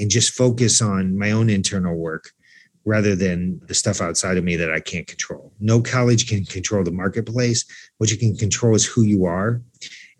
and 0.00 0.10
just 0.10 0.34
focus 0.34 0.82
on 0.82 1.18
my 1.18 1.30
own 1.30 1.50
internal 1.50 1.96
work 1.96 2.30
rather 2.84 3.14
than 3.14 3.60
the 3.66 3.74
stuff 3.74 4.00
outside 4.00 4.38
of 4.38 4.44
me 4.44 4.56
that 4.56 4.72
I 4.72 4.80
can't 4.80 5.06
control. 5.06 5.52
No 5.60 5.82
college 5.82 6.28
can 6.28 6.44
control 6.44 6.82
the 6.82 6.90
marketplace. 6.90 7.64
What 7.98 8.10
you 8.10 8.16
can 8.16 8.36
control 8.36 8.74
is 8.74 8.86
who 8.86 9.02
you 9.02 9.26
are 9.26 9.60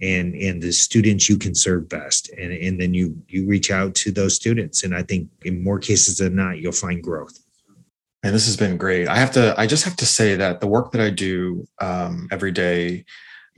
and 0.02 0.34
and 0.34 0.62
the 0.62 0.72
students 0.72 1.28
you 1.28 1.36
can 1.36 1.54
serve 1.54 1.88
best 1.88 2.30
and 2.38 2.52
and 2.52 2.80
then 2.80 2.94
you 2.94 3.16
you 3.28 3.46
reach 3.46 3.70
out 3.70 3.94
to 3.94 4.10
those 4.10 4.34
students 4.34 4.82
and 4.82 4.94
i 4.94 5.02
think 5.02 5.28
in 5.44 5.62
more 5.62 5.78
cases 5.78 6.16
than 6.16 6.34
not 6.34 6.58
you'll 6.58 6.72
find 6.72 7.02
growth 7.02 7.38
and 8.22 8.34
this 8.34 8.46
has 8.46 8.56
been 8.56 8.76
great. 8.76 9.08
I 9.08 9.16
have 9.16 9.30
to, 9.32 9.54
I 9.58 9.66
just 9.66 9.84
have 9.84 9.96
to 9.96 10.06
say 10.06 10.36
that 10.36 10.60
the 10.60 10.66
work 10.66 10.92
that 10.92 11.00
I 11.00 11.10
do 11.10 11.66
um, 11.80 12.28
every 12.30 12.52
day 12.52 13.04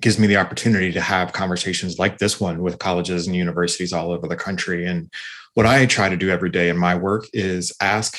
gives 0.03 0.19
me 0.19 0.27
the 0.27 0.37
opportunity 0.37 0.93
to 0.93 1.01
have 1.01 1.33
conversations 1.33 1.99
like 1.99 2.19
this 2.19 2.41
one 2.41 2.63
with 2.63 2.79
colleges 2.79 3.27
and 3.27 3.37
universities 3.37 3.93
all 3.93 4.11
over 4.11 4.27
the 4.27 4.37
country. 4.37 4.87
And 4.87 5.11
what 5.55 5.67
I 5.67 5.87
try 5.87 6.09
to 6.09 6.17
do 6.17 6.31
every 6.31 6.51
day 6.51 6.69
in 6.69 6.77
my 6.77 6.95
work 6.95 7.27
is 7.33 7.73
ask 7.81 8.19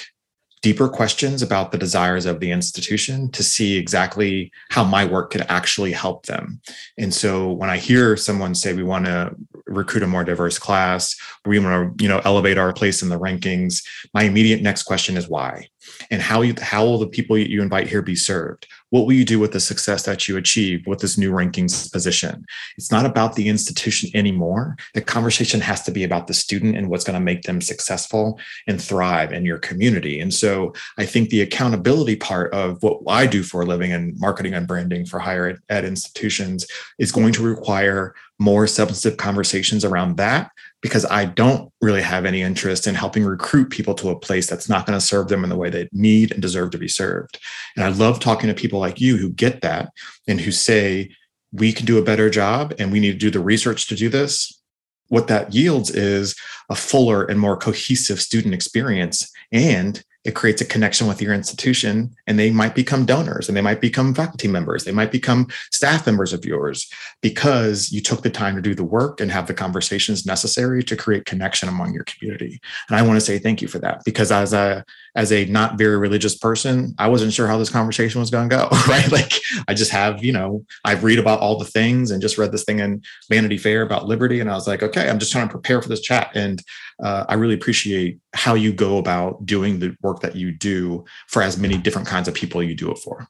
deeper 0.64 0.88
questions 0.88 1.42
about 1.42 1.74
the 1.74 1.78
desires 1.78 2.26
of 2.26 2.40
the 2.40 2.50
institution 2.50 3.30
to 3.32 3.44
see 3.44 3.78
exactly 3.78 4.50
how 4.70 4.84
my 4.84 5.04
work 5.04 5.30
could 5.30 5.46
actually 5.50 5.92
help 5.92 6.26
them. 6.26 6.62
And 6.98 7.14
so 7.14 7.52
when 7.52 7.70
I 7.70 7.78
hear 7.78 8.16
someone 8.16 8.56
say 8.56 8.74
we 8.74 8.82
want 8.82 9.06
to 9.06 9.36
recruit 9.68 10.04
a 10.04 10.08
more 10.08 10.24
diverse 10.24 10.58
class, 10.58 11.18
we 11.46 11.60
want 11.60 11.98
to, 11.98 12.04
you 12.04 12.10
know, 12.10 12.22
elevate 12.24 12.58
our 12.58 12.72
place 12.72 13.02
in 13.04 13.10
the 13.10 13.20
rankings, 13.20 13.84
my 14.14 14.24
immediate 14.24 14.62
next 14.62 14.84
question 14.84 15.18
is 15.18 15.28
why. 15.28 15.68
And 16.12 16.22
how 16.22 16.42
you 16.42 16.54
how 16.62 16.86
will 16.86 16.98
the 16.98 17.08
people 17.08 17.38
you 17.38 17.62
invite 17.62 17.88
here 17.88 18.02
be 18.02 18.16
served? 18.16 18.68
What 18.90 19.06
will 19.06 19.14
you 19.14 19.26
do 19.26 19.40
with 19.40 19.54
the 19.54 19.60
success 19.60 20.04
that 20.04 20.28
you 20.28 20.38
achieve 20.38 20.86
with 20.86 21.00
this 21.00 21.18
new 21.18 21.32
rankings 21.32 21.92
position? 21.92 22.46
It's 22.78 22.92
not 22.92 23.06
about 23.06 23.36
the 23.36 23.50
institution 23.50 24.12
anymore. 24.14 24.76
The 24.94 25.02
conversation 25.02 25.62
has 25.62 25.82
to 25.84 25.92
be 25.92 26.04
about 26.04 26.28
the 26.28 26.34
student 26.34 26.78
and 26.78 26.90
what's 26.90 27.04
going 27.04 27.20
to 27.20 27.20
make 27.20 27.44
them 27.44 27.60
successful 27.60 28.40
and 28.68 28.82
thrive 28.82 29.32
in 29.32 29.46
your 29.46 29.58
community. 29.58 30.20
And 30.20 30.34
so 30.34 30.74
i 30.98 31.06
think 31.06 31.30
the 31.30 31.42
accountability 31.42 32.16
part 32.16 32.54
of 32.54 32.82
what 32.84 33.00
i 33.08 33.26
do 33.26 33.44
for 33.44 33.62
a 33.62 33.66
living 33.66 33.92
in 33.92 34.14
marketing 34.18 34.54
and 34.54 34.68
branding 34.68 35.06
for 35.06 35.20
higher 35.20 35.60
ed 35.70 35.86
institutions 35.86 36.68
is 37.00 37.12
going 37.12 37.34
to 37.34 37.44
require 37.44 38.14
more 38.40 38.68
substantive 38.68 39.18
conversations 39.18 39.86
around 39.86 40.18
that 40.18 40.52
because 40.84 41.06
I 41.06 41.26
don't 41.26 41.72
really 41.82 42.02
have 42.02 42.26
any 42.26 42.42
interest 42.42 42.86
in 42.86 42.94
helping 42.94 43.24
recruit 43.24 43.72
people 43.72 43.96
to 43.96 44.10
a 44.10 44.20
place 44.20 44.48
that's 44.48 44.68
not 44.68 44.86
going 44.86 45.00
to 45.00 45.06
serve 45.06 45.30
them 45.30 45.44
in 45.44 45.50
the 45.50 45.56
way 45.56 45.70
they 45.70 45.88
need 45.94 46.32
and 46.34 46.42
deserve 46.42 46.72
to 46.72 46.78
be 46.78 46.90
served. 46.90 47.40
And 47.76 47.86
I 47.86 47.88
love 47.88 48.20
talking 48.20 48.50
to 48.50 48.54
people 48.54 48.80
like 48.80 49.00
you 49.00 49.16
who 49.16 49.32
get 49.32 49.62
that 49.62 49.92
and 50.28 50.42
who 50.42 50.52
say, 50.52 51.10
we 51.54 51.72
can 51.72 51.86
do 51.86 51.98
a 51.98 52.04
better 52.04 52.30
job 52.30 52.74
and 52.78 52.92
we 52.92 53.00
need 53.00 53.14
to 53.14 53.18
do 53.18 53.32
the 53.32 53.40
research 53.40 53.88
to 53.88 53.96
do 53.96 54.10
this. 54.10 54.62
What 55.08 55.28
that 55.28 55.54
yields 55.54 55.90
is 55.90 56.36
a 56.70 56.76
fuller 56.76 57.24
and 57.24 57.40
more 57.40 57.56
cohesive 57.56 58.20
student 58.20 58.54
experience 58.54 59.32
and 59.52 60.04
it 60.24 60.36
creates 60.36 60.62
a 60.62 60.66
connection 60.66 61.08
with 61.08 61.22
your 61.22 61.34
institution 61.34 62.16
and 62.28 62.40
they 62.40 62.50
might 62.50 62.76
become 62.76 63.06
donors 63.06 63.48
and 63.48 63.58
they 63.58 63.62
might 63.62 63.82
become 63.82 64.14
faculty 64.14 64.48
members 64.48 64.84
they 64.84 64.92
might 64.92 65.12
become 65.12 65.48
staff 65.72 66.06
members 66.06 66.34
of 66.34 66.46
yours 66.46 66.90
because 67.22 67.92
you 67.92 68.02
took 68.02 68.24
the 68.24 68.30
time 68.30 68.56
to 68.56 68.62
do 68.62 68.76
the 68.76 68.84
work 68.84 69.20
and 69.20 69.32
have 69.32 69.48
the 69.48 69.54
conversations 69.54 70.26
necessary 70.26 70.84
to 70.84 70.96
create 70.96 71.26
connection 71.26 71.70
among 71.70 71.94
your 71.94 72.04
community. 72.04 72.60
And 72.90 72.98
i 72.98 73.02
want 73.02 73.18
to 73.18 73.26
say 73.26 73.40
thank 73.40 73.62
you 73.62 73.68
for 73.68 73.80
that 73.80 74.02
because 74.06 74.32
as 74.32 74.54
a 74.54 74.84
as 75.16 75.32
a 75.32 75.46
not 75.46 75.78
very 75.78 75.98
religious 75.98 76.36
person 76.36 76.96
i 76.98 77.08
wasn't 77.08 77.34
sure 77.34 77.48
how 77.48 77.58
this 77.58 77.70
conversation 77.70 78.20
was 78.20 78.32
going 78.32 78.50
to 78.50 78.56
go 78.56 78.68
right? 78.88 79.12
Like 79.12 79.34
i 79.68 79.74
just 79.74 79.92
have 79.92 80.24
you 80.24 80.32
know 80.32 80.66
i 80.86 80.94
read 80.94 81.20
about 81.20 81.40
all 81.40 81.58
the 81.58 81.66
things 81.66 82.12
and 82.12 82.22
just 82.22 82.38
read 82.38 82.52
this 82.52 82.64
thing 82.64 82.80
in 82.80 83.02
vanity 83.30 83.58
fair 83.58 83.82
about 83.82 84.08
liberty 84.08 84.40
and 84.40 84.50
i 84.50 84.54
was 84.54 84.68
like 84.68 84.84
okay 84.84 85.10
i'm 85.10 85.20
just 85.20 85.32
trying 85.32 85.48
to 85.48 85.52
prepare 85.52 85.82
for 85.82 85.90
this 85.90 86.02
chat. 86.02 86.32
And 86.36 86.64
uh, 87.02 87.26
I 87.28 87.36
really 87.36 87.56
appreciate 87.56 88.20
how 88.34 88.54
you 88.54 88.74
go 88.74 88.98
about 88.98 89.46
doing 89.46 89.80
the 89.80 89.96
work 90.02 90.22
that 90.22 90.36
you 90.36 90.52
do 90.52 91.06
for 91.28 91.42
as 91.42 91.58
many 91.58 91.78
different 91.78 92.08
kinds 92.08 92.28
of 92.28 92.34
people 92.34 92.62
you 92.62 92.76
do 92.76 92.92
it 92.92 92.98
for. 92.98 93.28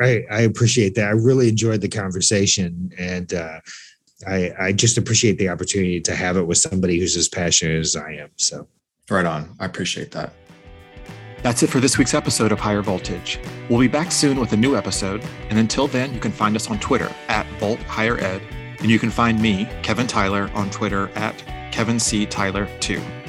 I, 0.00 0.24
I 0.30 0.40
appreciate 0.42 0.94
that. 0.94 1.08
I 1.08 1.12
really 1.12 1.48
enjoyed 1.48 1.80
the 1.80 1.88
conversation, 1.88 2.90
and 2.98 3.32
uh, 3.34 3.60
I, 4.26 4.52
I 4.58 4.72
just 4.72 4.96
appreciate 4.98 5.38
the 5.38 5.48
opportunity 5.48 6.00
to 6.00 6.14
have 6.14 6.36
it 6.36 6.46
with 6.46 6.58
somebody 6.58 6.98
who's 6.98 7.16
as 7.16 7.28
passionate 7.28 7.78
as 7.78 7.96
I 7.96 8.12
am. 8.12 8.30
So, 8.36 8.66
right 9.10 9.26
on. 9.26 9.54
I 9.60 9.66
appreciate 9.66 10.10
that. 10.12 10.32
That's 11.42 11.62
it 11.62 11.68
for 11.68 11.80
this 11.80 11.96
week's 11.96 12.12
episode 12.12 12.52
of 12.52 12.60
Higher 12.60 12.82
Voltage. 12.82 13.40
We'll 13.68 13.80
be 13.80 13.88
back 13.88 14.12
soon 14.12 14.38
with 14.38 14.52
a 14.52 14.56
new 14.56 14.76
episode, 14.76 15.22
and 15.48 15.58
until 15.58 15.86
then, 15.86 16.12
you 16.12 16.20
can 16.20 16.32
find 16.32 16.54
us 16.54 16.70
on 16.70 16.78
Twitter 16.80 17.10
at 17.28 17.46
Volt 17.58 17.80
Higher 17.80 18.18
Ed, 18.18 18.42
and 18.80 18.90
you 18.90 18.98
can 18.98 19.10
find 19.10 19.40
me, 19.40 19.66
Kevin 19.82 20.06
Tyler, 20.06 20.50
on 20.54 20.70
Twitter 20.70 21.08
at 21.14 21.42
Kevin 21.70 21.98
C. 21.98 22.26
Tyler 22.26 22.68
2. 22.80 23.19